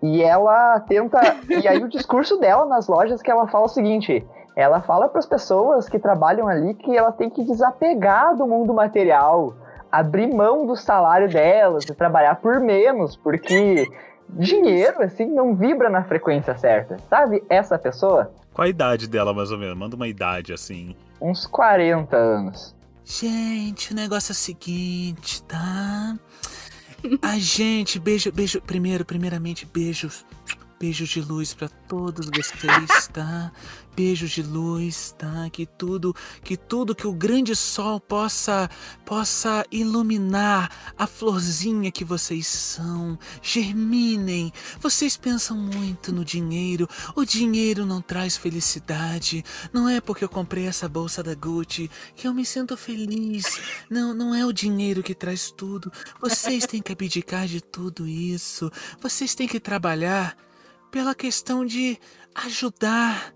e 0.01 0.21
ela 0.21 0.79
tenta. 0.81 1.19
E 1.49 1.67
aí 1.67 1.81
o 1.81 1.87
discurso 1.87 2.37
dela 2.37 2.65
nas 2.65 2.87
lojas 2.87 3.21
que 3.21 3.31
ela 3.31 3.47
fala 3.47 3.65
o 3.65 3.69
seguinte: 3.69 4.27
ela 4.55 4.81
fala 4.81 5.07
para 5.07 5.19
as 5.19 5.25
pessoas 5.25 5.87
que 5.87 5.97
trabalham 5.97 6.47
ali 6.47 6.73
que 6.73 6.95
elas 6.95 7.15
têm 7.15 7.29
que 7.29 7.43
desapegar 7.43 8.35
do 8.35 8.45
mundo 8.45 8.73
material, 8.73 9.53
abrir 9.89 10.27
mão 10.27 10.65
do 10.65 10.75
salário 10.75 11.29
delas 11.29 11.85
e 11.85 11.93
trabalhar 11.95 12.35
por 12.35 12.59
menos, 12.59 13.15
porque 13.15 13.87
dinheiro 14.29 15.01
assim 15.03 15.25
não 15.25 15.55
vibra 15.55 15.89
na 15.89 16.03
frequência 16.03 16.57
certa. 16.57 16.97
Sabe 17.09 17.43
essa 17.49 17.77
pessoa? 17.77 18.33
Qual 18.53 18.65
a 18.65 18.69
idade 18.69 19.07
dela, 19.07 19.33
mais 19.33 19.51
ou 19.51 19.57
menos? 19.57 19.77
Manda 19.77 19.95
uma 19.95 20.07
idade 20.07 20.53
assim. 20.53 20.95
Uns 21.21 21.45
40 21.45 22.15
anos. 22.15 22.75
Gente, 23.05 23.91
o 23.91 23.95
negócio 23.95 24.31
é 24.31 24.33
o 24.33 24.35
seguinte, 24.35 25.43
tá? 25.43 26.15
A 27.21 27.37
gente, 27.37 27.99
beijo, 27.99 28.31
beijo, 28.31 28.61
primeiro, 28.61 29.03
primeiramente, 29.03 29.65
beijos, 29.65 30.25
beijos 30.83 31.07
de 31.07 31.21
luz 31.21 31.53
pra 31.53 31.69
todos 31.69 32.25
vocês, 32.25 33.07
tá? 33.13 33.53
Beijos 33.95 34.31
de 34.31 34.43
luz, 34.43 35.15
tá? 35.17 35.49
Que 35.49 35.65
tudo, 35.65 36.13
que 36.43 36.57
tudo, 36.57 36.93
que 36.93 37.07
o 37.07 37.13
grande 37.13 37.55
sol 37.55 38.01
possa, 38.01 38.69
possa 39.05 39.65
iluminar 39.71 40.93
a 40.97 41.07
florzinha 41.07 41.89
que 41.89 42.03
vocês 42.03 42.47
são. 42.47 43.17
Germinem. 43.41 44.51
Vocês 44.77 45.15
pensam 45.15 45.55
muito 45.55 46.11
no 46.11 46.25
dinheiro. 46.25 46.85
O 47.15 47.23
dinheiro 47.23 47.85
não 47.85 48.01
traz 48.01 48.35
felicidade. 48.35 49.41
Não 49.71 49.87
é 49.87 50.01
porque 50.01 50.25
eu 50.25 50.29
comprei 50.29 50.67
essa 50.67 50.89
bolsa 50.89 51.23
da 51.23 51.33
Gucci 51.33 51.89
que 52.13 52.27
eu 52.27 52.33
me 52.33 52.45
sinto 52.45 52.75
feliz. 52.75 53.45
Não, 53.89 54.13
não 54.13 54.35
é 54.35 54.45
o 54.45 54.51
dinheiro 54.51 55.01
que 55.01 55.15
traz 55.15 55.49
tudo. 55.49 55.89
Vocês 56.19 56.65
têm 56.67 56.81
que 56.81 56.91
abdicar 56.91 57.47
de 57.47 57.61
tudo 57.61 58.05
isso. 58.05 58.69
Vocês 59.01 59.33
têm 59.33 59.47
que 59.47 59.61
trabalhar 59.61 60.35
pela 60.93 61.15
questão 61.15 61.65
de 61.65 61.97
ajudar. 62.35 63.33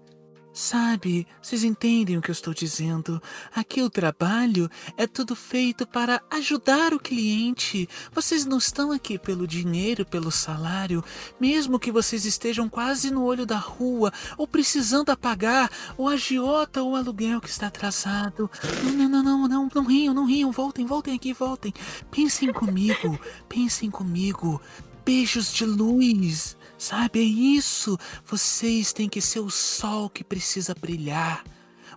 Sabe, 0.54 1.28
vocês 1.42 1.64
entendem 1.64 2.16
o 2.16 2.22
que 2.22 2.30
eu 2.30 2.34
estou 2.34 2.54
dizendo? 2.54 3.22
Aqui 3.56 3.82
o 3.82 3.90
trabalho 3.90 4.70
é 4.96 5.06
tudo 5.08 5.36
feito 5.36 5.86
para 5.86 6.22
ajudar 6.32 6.94
o 6.94 7.00
cliente. 7.00 7.90
Vocês 8.12 8.46
não 8.46 8.60
estão 8.60 8.92
aqui 8.92 9.18
pelo 9.18 9.48
dinheiro, 9.48 10.06
pelo 10.06 10.32
salário, 10.32 11.04
mesmo 11.40 11.80
que 11.80 11.92
vocês 11.92 12.26
estejam 12.26 12.70
quase 12.70 13.10
no 13.10 13.24
olho 13.24 13.46
da 13.46 13.58
rua 13.58 14.12
ou 14.38 14.48
precisando 14.48 15.10
apagar 15.10 15.70
o 15.98 16.08
agiota 16.08 16.84
ou 16.84 16.92
o 16.92 16.96
aluguel 16.96 17.42
que 17.42 17.50
está 17.50 17.68
atrasado. 17.68 18.50
Não, 18.84 19.10
não, 19.10 19.24
não, 19.24 19.48
não, 19.48 19.70
não, 19.74 19.86
riam, 19.86 20.14
não 20.14 20.26
riam, 20.26 20.52
voltem, 20.52 20.86
voltem 20.86 21.16
aqui, 21.16 21.34
voltem. 21.34 21.74
Pensem 22.12 22.52
comigo, 22.54 23.20
pensem 23.50 23.90
comigo. 23.90 24.62
Beijos 25.06 25.54
de 25.54 25.66
luz, 25.66 26.57
sabe? 26.78 27.20
É 27.20 27.24
isso. 27.24 27.98
Vocês 28.26 28.94
têm 28.94 29.10
que 29.10 29.22
ser 29.22 29.40
o 29.40 29.50
sol 29.50 30.10
que 30.10 30.24
precisa 30.24 30.76
brilhar. 30.80 31.44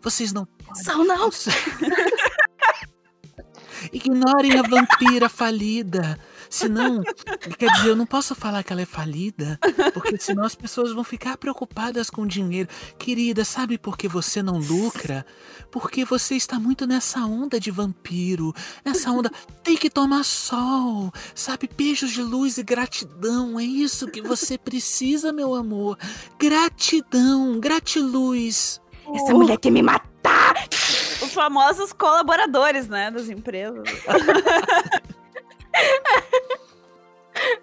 Vocês 0.03 0.33
não 0.33 0.47
Sol 0.75 1.05
não. 1.05 1.31
Ignorem 3.93 4.59
a 4.59 4.63
vampira 4.63 5.29
falida. 5.29 6.19
Senão, 6.51 7.01
quer 7.57 7.71
dizer, 7.71 7.91
eu 7.91 7.97
não 7.97 8.05
posso 8.05 8.35
falar 8.35 8.65
que 8.65 8.73
ela 8.73 8.83
é 8.83 8.87
falida, 8.87 9.57
porque 9.95 10.19
senão 10.19 10.43
as 10.43 10.57
pessoas 10.57 10.93
vão 10.93 11.05
ficar 11.05 11.37
preocupadas 11.37 12.11
com 12.11 12.23
o 12.23 12.27
dinheiro. 12.27 12.69
Querida, 12.99 13.45
sabe 13.45 13.79
por 13.79 13.97
que 13.97 14.09
você 14.09 14.43
não 14.43 14.59
lucra? 14.59 15.25
Porque 15.71 16.05
você 16.05 16.35
está 16.35 16.59
muito 16.59 16.89
nessa 16.89 17.21
onda 17.21 17.61
de 17.61 17.71
vampiro. 17.71 18.53
Nessa 18.85 19.13
onda, 19.13 19.31
tem 19.63 19.77
que 19.77 19.89
tomar 19.89 20.25
sol, 20.25 21.13
sabe? 21.37 21.71
Beijos 21.73 22.11
de 22.11 22.23
luz 22.23 22.59
e 22.59 22.65
gratidão. 22.65 23.61
É 23.61 23.65
isso 23.65 24.09
que 24.09 24.21
você 24.21 24.59
precisa, 24.59 25.33
meu 25.33 25.55
amor. 25.55 25.97
Gratidão, 26.37 27.61
gratiluz. 27.61 28.81
Essa 29.15 29.33
mulher 29.33 29.57
quer 29.57 29.71
me 29.71 29.83
matar. 29.83 30.69
Os 31.23 31.33
famosos 31.33 31.93
colaboradores, 31.93 32.89
né, 32.89 33.09
das 33.09 33.29
empresas. 33.29 33.85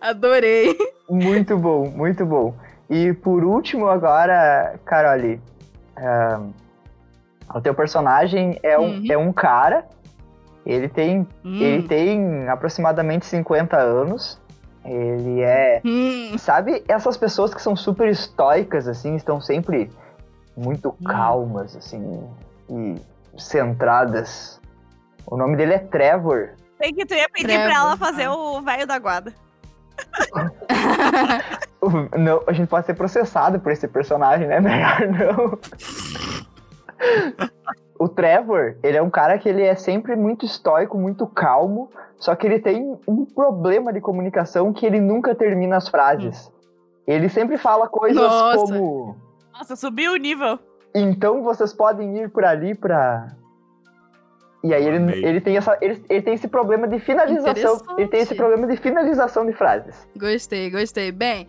Adorei. 0.01 0.75
Muito 1.09 1.57
bom, 1.57 1.89
muito 1.89 2.25
bom. 2.25 2.53
E 2.89 3.13
por 3.13 3.43
último, 3.43 3.87
agora, 3.87 4.79
Carole, 4.85 5.41
ahn, 5.97 6.51
o 7.53 7.61
teu 7.61 7.73
personagem 7.73 8.59
é 8.63 8.77
um, 8.77 8.97
Uhum. 8.97 9.03
é 9.09 9.17
um 9.17 9.33
cara. 9.33 9.85
Ele 10.65 10.89
tem, 10.89 11.25
Hum. 11.45 11.61
ele 11.61 11.87
tem 11.87 12.47
aproximadamente 12.49 13.25
50 13.25 13.77
anos. 13.77 14.39
Ele 14.83 15.41
é. 15.41 15.81
Hum. 15.85 16.37
Sabe 16.37 16.83
essas 16.87 17.17
pessoas 17.17 17.53
que 17.53 17.61
são 17.61 17.75
super 17.75 18.07
estoicas, 18.09 18.87
assim, 18.87 19.15
estão 19.15 19.39
sempre 19.41 19.89
muito 20.55 20.91
calmas, 21.05 21.75
assim, 21.75 22.23
e 22.69 22.95
centradas. 23.37 24.61
O 25.25 25.35
nome 25.37 25.55
dele 25.57 25.73
é 25.73 25.79
Trevor. 25.79 26.51
Tem 26.79 26.93
que 26.93 27.05
tu 27.05 27.13
ia 27.13 27.27
pedir 27.29 27.47
Trevor, 27.47 27.65
pra 27.65 27.75
ela 27.79 27.97
fazer 27.97 28.23
ah. 28.25 28.35
o 28.35 28.61
velho 28.61 28.87
da 28.87 28.97
guarda. 28.99 29.33
Não, 32.17 32.41
a 32.47 32.53
gente 32.53 32.67
pode 32.67 32.85
ser 32.85 32.95
processado 32.95 33.59
por 33.59 33.71
esse 33.71 33.87
personagem, 33.87 34.47
né? 34.47 34.59
Melhor 34.59 35.07
não. 35.07 35.57
O 37.99 38.09
Trevor, 38.09 38.75
ele 38.83 38.97
é 38.97 39.01
um 39.01 39.09
cara 39.09 39.37
que 39.37 39.47
ele 39.47 39.63
é 39.63 39.75
sempre 39.75 40.15
muito 40.15 40.45
estoico, 40.45 40.97
muito 40.97 41.25
calmo, 41.27 41.89
só 42.17 42.35
que 42.35 42.45
ele 42.45 42.59
tem 42.59 42.97
um 43.07 43.25
problema 43.25 43.93
de 43.93 44.01
comunicação 44.01 44.73
que 44.73 44.85
ele 44.85 44.99
nunca 44.99 45.33
termina 45.33 45.77
as 45.77 45.87
frases. 45.87 46.51
Ele 47.05 47.29
sempre 47.29 47.57
fala 47.57 47.87
coisas 47.87 48.21
Nossa. 48.21 48.57
como 48.57 49.15
Nossa, 49.53 49.75
subiu 49.75 50.13
o 50.13 50.17
nível. 50.17 50.59
então 50.93 51.43
vocês 51.43 51.73
podem 51.73 52.17
ir 52.17 52.29
por 52.29 52.43
ali 52.43 52.75
pra. 52.75 53.27
E 54.63 54.73
aí 54.73 54.85
ele, 54.85 55.25
ele, 55.25 55.39
tem 55.41 55.55
essa, 55.55 55.77
ele, 55.81 56.03
ele 56.09 56.21
tem 56.21 56.33
esse 56.33 56.47
problema 56.47 56.87
de 56.87 56.99
finalização. 56.99 57.79
Ele 57.97 58.07
tem 58.07 58.21
esse 58.21 58.33
problema 58.35 58.65
de 58.67 58.75
finalização 58.77 59.45
de 59.45 59.53
frases. 59.53 60.07
Gostei, 60.17 60.69
gostei. 60.71 61.11
Bem, 61.11 61.47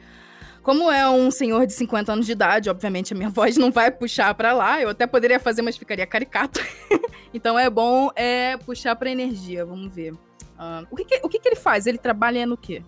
como 0.62 0.90
é 0.90 1.08
um 1.08 1.30
senhor 1.30 1.66
de 1.66 1.72
50 1.72 2.12
anos 2.12 2.26
de 2.26 2.32
idade, 2.32 2.68
obviamente 2.68 3.14
a 3.14 3.16
minha 3.16 3.30
voz 3.30 3.56
não 3.56 3.70
vai 3.72 3.90
puxar 3.90 4.34
pra 4.34 4.52
lá. 4.52 4.80
Eu 4.82 4.90
até 4.90 5.06
poderia 5.06 5.40
fazer, 5.40 5.62
mas 5.62 5.76
ficaria 5.76 6.06
caricato. 6.06 6.60
Então 7.34 7.58
é 7.58 7.68
bom 7.68 8.10
é 8.16 8.56
puxar 8.56 8.96
pra 8.96 9.10
energia, 9.10 9.62
vamos 9.62 9.94
ver. 9.94 10.14
Ah, 10.58 10.82
o 10.90 10.96
que, 10.96 11.04
que- 11.04 11.20
o 11.22 11.28
que, 11.28 11.38
que 11.38 11.46
ele 11.48 11.56
faz? 11.56 11.86
Ele 11.86 11.98
trabalha 11.98 12.46
no 12.46 12.56
quê? 12.56 12.82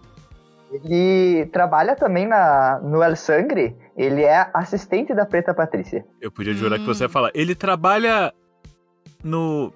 Ele 0.73 1.45
trabalha 1.53 1.95
também 1.95 2.27
na, 2.27 2.81
no 2.83 3.03
El 3.03 3.17
Sangre. 3.17 3.77
Ele 3.95 4.23
é 4.23 4.49
assistente 4.55 5.13
da 5.15 5.27
Preta 5.27 5.53
Patrícia. 5.53 6.07
Eu 6.23 6.33
podia 6.33 6.55
jurar 6.55 6.79
que 6.79 6.87
você 6.87 7.05
ia 7.05 7.07
Hum. 7.07 7.11
falar. 7.11 7.31
Ele 7.35 7.55
trabalha 7.55 8.33
no. 9.23 9.71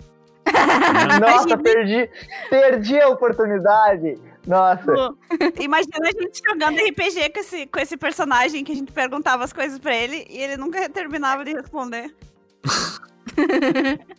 Nossa, 1.21 1.57
perdi, 1.59 2.09
perdi 2.51 3.01
a 3.01 3.09
oportunidade. 3.09 4.19
Nossa. 4.47 5.15
Imagina 5.61 6.09
a 6.09 6.23
gente 6.23 6.43
jogando 6.47 6.77
RPG 6.79 7.31
com 7.31 7.41
esse, 7.41 7.67
com 7.67 7.79
esse 7.79 7.97
personagem 7.97 8.63
que 8.63 8.73
a 8.73 8.75
gente 8.75 8.93
perguntava 8.93 9.43
as 9.45 9.53
coisas 9.53 9.79
pra 9.79 9.95
ele 9.95 10.27
e 10.29 10.39
ele 10.39 10.57
nunca 10.57 10.89
terminava 10.89 11.45
de 11.45 11.53
responder. 11.55 12.15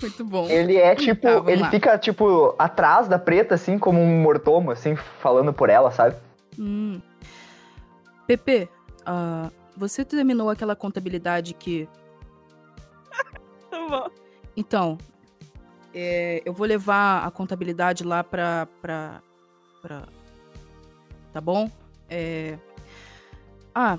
Muito 0.00 0.24
bom. 0.24 0.48
Ele 0.48 0.76
é 0.76 0.94
tipo, 0.94 1.20
Tá, 1.20 1.50
ele 1.50 1.62
lá. 1.62 1.70
fica 1.70 1.98
tipo 1.98 2.54
atrás 2.58 3.08
da 3.08 3.18
Preta, 3.18 3.54
assim, 3.56 3.78
como 3.78 4.00
um 4.00 4.22
mortomo, 4.22 4.70
assim, 4.70 4.96
falando 5.20 5.52
por 5.52 5.68
ela, 5.68 5.90
sabe? 5.90 6.16
Hum. 6.58 7.00
Pepe, 8.26 8.68
ah, 9.04 9.50
você 9.76 10.04
terminou 10.04 10.48
aquela 10.48 10.74
contabilidade 10.76 11.54
que. 11.54 11.88
Tá 13.70 13.88
bom. 13.88 14.08
Então, 14.56 14.96
é, 15.94 16.42
eu 16.44 16.52
vou 16.52 16.66
levar 16.66 17.24
a 17.24 17.30
contabilidade 17.30 18.04
lá 18.04 18.24
pra. 18.24 18.66
pra, 18.82 19.22
pra 19.80 20.02
tá 21.32 21.40
bom? 21.40 21.70
É, 22.08 22.58
ah, 23.74 23.98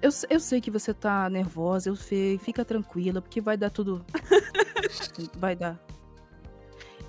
eu, 0.00 0.10
eu 0.30 0.40
sei 0.40 0.60
que 0.60 0.70
você 0.70 0.92
tá 0.92 1.28
nervosa, 1.28 1.88
eu 1.88 1.96
sei, 1.96 2.38
fica 2.38 2.64
tranquila, 2.64 3.20
porque 3.20 3.40
vai 3.40 3.56
dar 3.56 3.70
tudo. 3.70 4.04
vai 5.36 5.54
dar. 5.54 5.78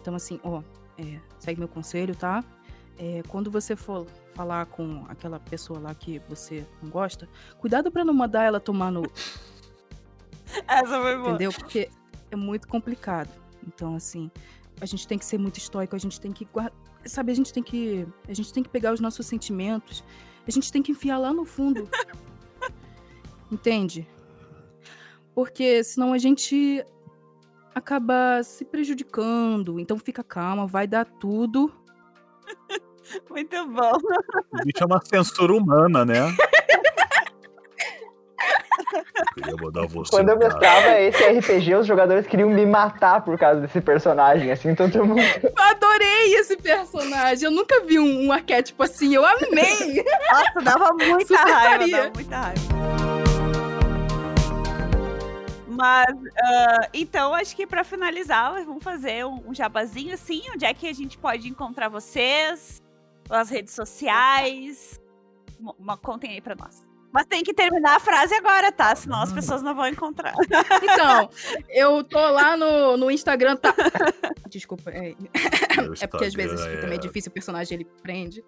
Então, 0.02 0.16
assim, 0.16 0.40
ó, 0.44 0.62
é, 0.98 1.20
segue 1.40 1.60
meu 1.60 1.68
conselho, 1.68 2.16
tá? 2.16 2.44
É, 2.98 3.24
quando 3.28 3.50
você 3.50 3.76
for 3.76 4.06
falar 4.34 4.66
com 4.66 5.06
aquela 5.08 5.40
pessoa 5.40 5.80
lá 5.80 5.96
que 5.96 6.20
você 6.28 6.66
não 6.82 6.90
gosta, 6.90 7.28
cuidado 7.60 7.92
pra 7.92 8.04
não 8.04 8.14
mandar 8.14 8.44
ela 8.44 8.60
tomar 8.60 8.92
no, 8.92 9.04
Essa 10.68 11.00
foi 11.02 11.16
boa. 11.18 11.30
Entendeu? 11.30 11.52
Porque 11.54 11.90
é 12.32 12.36
muito 12.36 12.68
complicado. 12.68 13.30
Então, 13.68 13.96
assim, 13.96 14.30
a 14.82 14.86
gente 14.86 15.08
tem 15.08 15.18
que 15.18 15.26
ser 15.26 15.38
muito 15.38 15.58
estoico, 15.58 15.96
a 15.96 16.00
gente 16.00 16.20
tem 16.20 16.32
que 16.32 16.46
guardar. 16.46 16.74
Sabe, 17.06 17.32
a 17.32 17.36
gente 17.36 17.54
tem 17.54 17.64
que. 17.64 18.08
A 18.28 18.34
gente 18.34 18.54
tem 18.54 18.64
que 18.64 18.70
pegar 18.70 18.94
os 18.94 19.00
nossos 19.00 19.26
sentimentos. 19.26 20.04
A 20.48 20.52
gente 20.52 20.72
tem 20.72 20.82
que 20.82 20.92
enfiar 20.92 21.18
lá 21.18 21.34
no 21.34 21.46
fundo. 21.46 21.88
Entende? 23.52 24.08
Porque 25.34 25.84
senão 25.84 26.12
a 26.12 26.18
gente 26.18 26.84
acaba 27.74 28.42
se 28.44 28.66
prejudicando. 28.66 29.80
Então 29.80 29.98
fica 29.98 30.24
calma, 30.24 30.68
vai 30.68 30.88
dar 30.88 31.06
tudo. 31.06 31.72
Muito 33.30 33.68
bom. 33.68 33.94
O 34.52 34.66
bicho 34.66 34.84
é 34.84 34.86
uma 34.86 35.02
censura 35.02 35.54
humana, 35.54 36.06
né? 36.06 36.16
Queria 39.36 39.56
mandar 39.62 39.88
você. 39.88 40.12
Quando 40.12 40.30
eu 40.30 40.38
mestrava 40.38 41.00
esse 41.00 41.24
RPG, 41.24 41.76
os 41.76 41.88
jogadores 41.88 42.26
queriam 42.28 42.50
me 42.50 42.66
matar 42.66 43.24
por 43.24 43.38
causa 43.38 43.62
desse 43.62 43.80
personagem, 43.82 44.52
assim, 44.52 44.70
então 44.70 44.90
todo 44.90 45.06
mundo. 45.06 45.22
Eu 45.22 45.54
adorei 45.64 46.36
esse 46.36 46.58
personagem. 46.58 47.46
Eu 47.46 47.52
nunca 47.52 47.82
vi 47.82 48.00
um, 48.00 48.28
um 48.28 48.32
arquétipo 48.32 48.82
assim. 48.84 49.14
Eu 49.14 49.26
amei. 49.26 50.04
Nossa, 50.32 50.62
dava 50.62 50.94
muita 50.94 51.38
Super 51.38 51.52
raiva, 51.52 51.78
faria. 51.80 51.98
dava 51.98 52.12
muita 52.16 52.38
raiva. 52.38 52.70
Mas, 55.68 56.08
ah, 56.44 56.90
então, 56.94 57.34
acho 57.34 57.56
que 57.56 57.66
pra 57.66 57.84
finalizar, 57.86 58.54
vamos 58.66 58.84
fazer 58.84 59.26
um, 59.26 59.50
um 59.50 59.54
jabazinho 59.54 60.14
assim, 60.14 60.42
onde 60.54 60.66
é 60.66 60.74
que 60.74 60.88
a 60.88 60.94
gente 60.94 61.18
pode 61.18 61.48
encontrar 61.48 61.88
vocês, 61.88 62.82
as 63.30 63.50
redes 63.50 63.74
sociais, 63.74 65.00
uma, 65.58 65.74
uma- 65.80 65.98
contem 65.98 66.32
aí 66.32 66.42
pra 66.42 66.54
nós. 66.56 66.89
Mas 67.12 67.26
tem 67.26 67.44
que 67.44 67.54
terminar 67.54 67.96
a 67.96 68.00
frase 68.00 68.36
agora, 68.36 68.72
tá? 68.72 68.96
Senão 68.96 69.22
as 69.22 69.34
pessoas 69.34 69.64
não 69.64 69.74
vão 69.74 69.88
encontrar. 69.88 70.34
Então, 70.84 71.30
eu 71.70 72.04
tô 72.04 72.20
lá 72.20 72.56
no, 72.56 72.98
no 72.98 73.10
Instagram, 73.10 73.56
tá? 73.56 73.74
Desculpa, 74.50 74.92
é, 74.92 75.16
é 76.02 76.08
porque 76.08 76.26
às 76.26 76.34
vezes 76.34 76.62
fica 76.62 76.86
é- 76.86 76.88
meio 76.88 77.02
difícil 77.02 77.30
o 77.30 77.34
personagem, 77.34 77.76
ele 77.76 77.88
prende. 78.04 78.44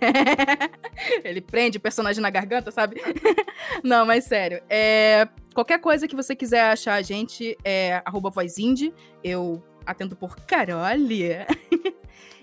ele 1.24 1.40
prende 1.40 1.78
o 1.78 1.80
personagem 1.80 2.20
na 2.20 2.30
garganta, 2.30 2.70
sabe? 2.70 3.00
Não, 3.82 4.04
mas 4.04 4.24
sério. 4.24 4.62
É, 4.68 5.28
qualquer 5.54 5.78
coisa 5.78 6.08
que 6.08 6.16
você 6.16 6.34
quiser 6.34 6.62
achar 6.62 6.94
a 6.94 7.02
gente 7.02 7.56
é 7.64 8.02
arroba 8.04 8.30
vozindie. 8.30 8.92
Eu 9.22 9.62
atendo 9.86 10.16
por 10.16 10.36
Carole. 10.36 11.22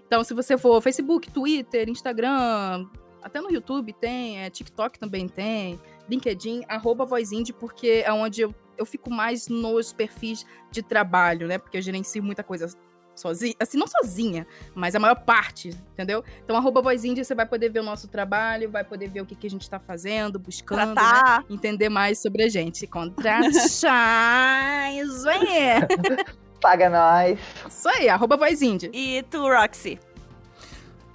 então, 0.05 0.23
se 0.23 0.33
você 0.33 0.57
for 0.57 0.81
Facebook, 0.81 1.29
Twitter, 1.31 1.89
Instagram, 1.89 2.87
até 3.21 3.41
no 3.41 3.51
YouTube 3.51 3.93
tem, 3.93 4.41
é, 4.41 4.49
TikTok 4.49 4.99
também 4.99 5.27
tem, 5.27 5.79
LinkedIn, 6.09 6.63
arroba 6.67 7.05
vozindie, 7.05 7.53
porque 7.53 8.03
é 8.05 8.11
onde 8.11 8.41
eu, 8.41 8.53
eu 8.77 8.85
fico 8.85 9.09
mais 9.09 9.47
nos 9.47 9.93
perfis 9.93 10.45
de 10.71 10.81
trabalho, 10.81 11.47
né? 11.47 11.57
Porque 11.57 11.77
eu 11.77 11.81
gerencio 11.81 12.23
muita 12.23 12.43
coisa 12.43 12.67
sozinha, 13.15 13.55
assim, 13.59 13.77
não 13.77 13.87
sozinha, 13.87 14.47
mas 14.73 14.95
a 14.95 14.99
maior 14.99 15.15
parte, 15.15 15.69
entendeu? 15.93 16.23
Então, 16.43 16.55
arroba 16.55 16.81
vozindie, 16.81 17.23
você 17.23 17.35
vai 17.35 17.45
poder 17.45 17.69
ver 17.69 17.79
o 17.79 17.83
nosso 17.83 18.07
trabalho, 18.07 18.69
vai 18.69 18.83
poder 18.83 19.09
ver 19.09 19.21
o 19.21 19.25
que, 19.25 19.35
que 19.35 19.47
a 19.47 19.49
gente 19.49 19.69
tá 19.69 19.79
fazendo, 19.79 20.39
buscando, 20.39 20.95
né? 20.95 21.43
Entender 21.49 21.89
mais 21.89 22.19
sobre 22.19 22.43
a 22.43 22.49
gente. 22.49 22.87
Contratar, 22.87 24.91
aí! 25.29 26.25
Paga 26.59 26.89
nós. 26.89 27.39
Isso 27.67 27.89
aí, 27.89 28.07
arroba 28.07 28.37
vozindie. 28.37 28.89
E 28.93 29.23
tu, 29.23 29.47
Roxy? 29.47 29.99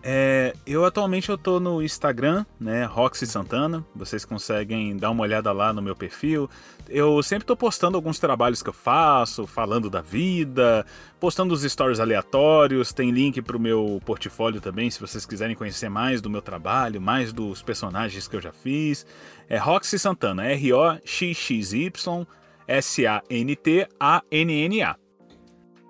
É, 0.09 0.55
eu 0.65 0.85
atualmente 0.85 1.31
eu 1.31 1.37
tô 1.37 1.59
no 1.59 1.83
Instagram, 1.83 2.47
né, 2.61 2.85
Roxy 2.85 3.27
Santana. 3.27 3.85
Vocês 3.93 4.25
conseguem 4.25 4.97
dar 4.97 5.11
uma 5.11 5.25
olhada 5.25 5.51
lá 5.51 5.73
no 5.73 5.83
meu 5.83 5.97
perfil. 5.97 6.49
Eu 6.89 7.21
sempre 7.25 7.45
tô 7.45 7.57
postando 7.57 7.97
alguns 7.97 8.21
trabalhos 8.21 8.63
que 8.63 8.69
eu 8.69 8.73
faço, 8.73 9.49
falando 9.49 9.91
da 9.91 10.01
vida, 10.01 10.87
postando 11.19 11.53
os 11.53 11.63
stories 11.63 11.99
aleatórios. 11.99 12.93
Tem 12.93 13.11
link 13.11 13.43
pro 13.43 13.59
meu 13.59 14.01
portfólio 14.07 14.61
também, 14.61 14.93
se 14.93 15.01
vocês 15.01 15.27
quiserem 15.27 15.57
conhecer 15.57 15.89
mais 15.89 16.21
do 16.21 16.31
meu 16.31 16.41
trabalho, 16.41 17.01
mais 17.01 17.33
dos 17.33 17.61
personagens 17.61 18.29
que 18.29 18.37
eu 18.37 18.41
já 18.41 18.53
fiz. 18.53 19.05
É 19.49 19.57
Roxy 19.57 19.99
Santana, 19.99 20.47
R 20.47 20.73
O 20.73 21.01
X 21.05 21.37
X 21.37 21.73
Y 21.73 22.25
S 22.69 23.05
A 23.09 23.25
N 23.29 23.57
T 23.57 23.89
A 23.99 24.23
N 24.31 24.53
N 24.53 24.83
A. 24.85 24.97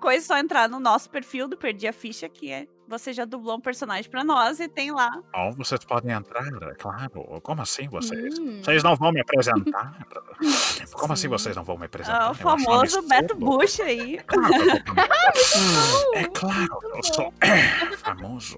Coisa 0.01 0.25
é 0.25 0.27
só 0.27 0.37
entrar 0.39 0.67
no 0.67 0.79
nosso 0.79 1.07
perfil 1.07 1.47
do 1.47 1.55
Perdi 1.55 1.87
a 1.87 1.93
Ficha, 1.93 2.27
que 2.27 2.51
é 2.51 2.65
você 2.87 3.11
já 3.13 3.25
dublou 3.25 3.57
um 3.57 3.61
personagem 3.61 4.09
pra 4.09 4.23
nós 4.23 4.59
e 4.59 4.67
tem 4.67 4.91
lá. 4.91 5.21
Oh, 5.35 5.51
vocês 5.51 5.83
podem 5.83 6.11
entrar, 6.15 6.45
é 6.47 6.75
claro. 6.75 7.39
Como 7.41 7.61
assim 7.61 7.87
vocês? 7.87 8.39
Hum. 8.39 8.61
Vocês 8.63 8.83
não 8.83 8.95
vão 8.95 9.11
me 9.11 9.21
apresentar? 9.21 10.07
Como 10.93 11.13
assim 11.13 11.23
Sim. 11.23 11.27
vocês 11.29 11.55
não 11.55 11.63
vão 11.63 11.77
me 11.77 11.85
apresentar? 11.85 12.21
Ah, 12.27 12.31
o 12.31 12.33
famoso 12.33 13.01
Beto. 13.07 13.35
Bush 13.35 13.79
aí. 13.81 14.17
Claro, 14.25 14.53
eu 14.55 14.65
vou- 14.65 16.13
É 16.15 16.23
claro, 16.25 16.79
eu 16.95 17.03
sou 17.03 17.33
famoso. 17.99 18.57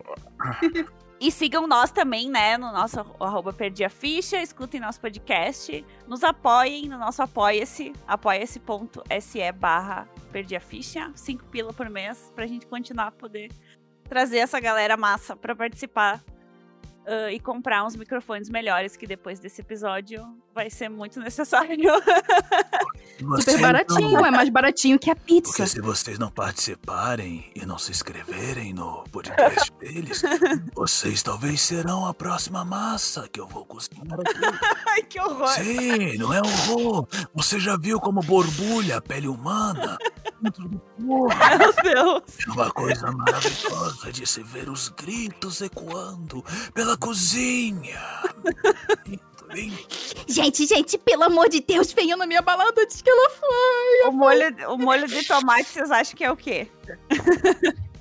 E 1.21 1.31
sigam 1.31 1.67
nós 1.67 1.91
também, 1.91 2.29
né, 2.29 2.57
no 2.57 2.71
nosso 2.71 2.99
arroba 3.19 3.51
Perdi 3.51 3.83
a 3.83 3.89
Ficha, 3.89 4.41
escutem 4.41 4.79
nosso 4.79 5.01
podcast, 5.01 5.85
nos 6.07 6.23
apoiem 6.23 6.87
no 6.87 6.97
nosso 6.97 7.21
apoia-se, 7.21 7.91
apoia-se.se 8.07 9.51
barra 9.51 10.07
Perdi 10.31 10.55
a 10.55 10.61
Ficha, 10.61 11.11
cinco 11.15 11.43
pila 11.45 11.73
por 11.73 11.89
mês, 11.89 12.31
pra 12.33 12.47
gente 12.47 12.65
continuar 12.67 13.07
a 13.07 13.11
poder 13.11 13.51
trazer 14.09 14.39
essa 14.39 14.59
galera 14.59 14.97
massa 14.97 15.35
pra 15.35 15.55
participar 15.55 16.21
ah, 17.05 17.31
e 17.31 17.39
comprar 17.39 17.85
uns 17.85 17.95
microfones 17.95 18.49
melhores, 18.49 18.97
que 18.97 19.07
depois 19.07 19.39
desse 19.39 19.61
episódio 19.61 20.25
vai 20.59 20.69
ser 20.69 20.89
muito 20.89 21.21
necessário. 21.21 21.89
Super 23.39 23.61
baratinho, 23.61 24.25
é 24.25 24.29
mais 24.29 24.49
baratinho 24.49 24.99
que 24.99 25.09
a 25.09 25.15
pizza. 25.15 25.53
Porque 25.53 25.67
se 25.67 25.79
vocês 25.79 26.19
não 26.19 26.29
participarem 26.29 27.49
e 27.55 27.65
não 27.65 27.77
se 27.77 27.91
inscreverem 27.91 28.73
no 28.73 29.05
podcast 29.09 29.71
deles, 29.79 30.21
vocês 30.75 31.23
talvez 31.23 31.61
serão 31.61 32.05
a 32.05 32.13
próxima 32.13 32.65
massa 32.65 33.29
que 33.29 33.39
eu 33.39 33.47
vou 33.47 33.65
cozinhar 33.65 34.19
aqui. 34.19 34.39
Ai, 34.85 35.03
que 35.03 35.19
horror! 35.21 35.47
Sim, 35.47 36.17
não 36.17 36.33
é 36.33 36.41
horror. 36.41 37.07
Você 37.33 37.57
já 37.57 37.77
viu 37.77 37.97
como 38.01 38.19
borbulha 38.19 38.97
a 38.97 39.01
pele 39.01 39.29
humana? 39.29 39.97
Dentro 40.41 40.67
do 40.67 40.81
forno. 40.97 41.29
Meu 41.57 41.73
Deus! 41.83 42.23
É 42.47 42.51
uma 42.51 42.71
coisa 42.71 43.09
maravilhosa 43.11 44.11
de 44.11 44.27
se 44.27 44.43
ver 44.43 44.69
os 44.69 44.89
gritos 44.89 45.61
ecoando 45.61 46.43
pela 46.73 46.97
cozinha. 46.97 48.01
Gente, 50.27 50.65
gente, 50.65 50.97
pelo 50.97 51.23
amor 51.23 51.49
de 51.49 51.59
Deus, 51.61 51.91
Veio 51.91 52.15
na 52.15 52.25
minha 52.27 52.41
balada 52.41 52.81
antes 52.81 53.01
que 53.01 53.09
ela 53.09 53.29
foi. 53.31 54.09
O 54.09 54.11
molho, 54.11 54.73
o 54.73 54.77
molho 54.77 55.07
de 55.07 55.27
tomate, 55.27 55.65
vocês 55.65 55.91
acham 55.91 56.15
que 56.15 56.23
é 56.23 56.31
o 56.31 56.37
quê? 56.37 56.69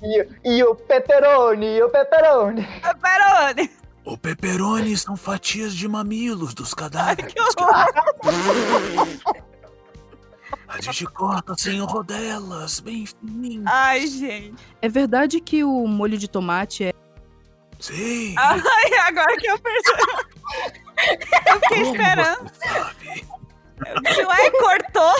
E, 0.01 0.27
e 0.45 0.63
o 0.63 0.75
pepperoni, 0.75 1.77
e 1.77 1.83
o 1.83 1.89
pepperoni. 1.89 2.65
Pepperoni! 2.81 3.69
O 4.05 4.17
pepperoni 4.17 4.97
são 4.97 5.17
fatias 5.17 5.75
de 5.75 5.87
mamilos 5.87 6.53
dos 6.53 6.73
cadáveres. 6.73 7.33
A 10.67 10.81
gente 10.81 11.05
corta 11.05 11.53
assim 11.53 11.71
em 11.71 11.81
rodelas, 11.81 12.79
bem 12.79 13.05
fininho. 13.05 13.63
Ai, 13.67 14.07
gente. 14.07 14.55
É 14.81 14.87
verdade 14.87 15.41
que 15.41 15.63
o 15.63 15.87
molho 15.87 16.17
de 16.17 16.27
tomate 16.27 16.85
é. 16.85 16.93
Sim. 17.79 18.35
Ai, 18.37 18.93
agora 19.07 19.35
que 19.37 19.47
eu 19.47 19.59
percebi. 19.59 20.03
Eu 21.47 21.59
fiquei 21.61 21.83
Como 21.83 21.95
esperando. 21.95 22.51
sabe? 22.53 23.25
Ué, 24.27 24.51
cortou? 24.51 25.15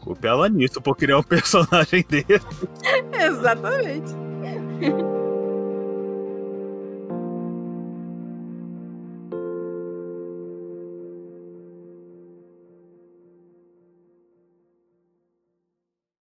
Culpa 0.00 0.26
ela 0.28 0.48
nisso 0.48 0.80
por 0.80 0.96
criar 0.96 1.18
um 1.18 1.22
personagem 1.22 2.04
desse. 2.08 2.40
Exatamente. 3.12 4.14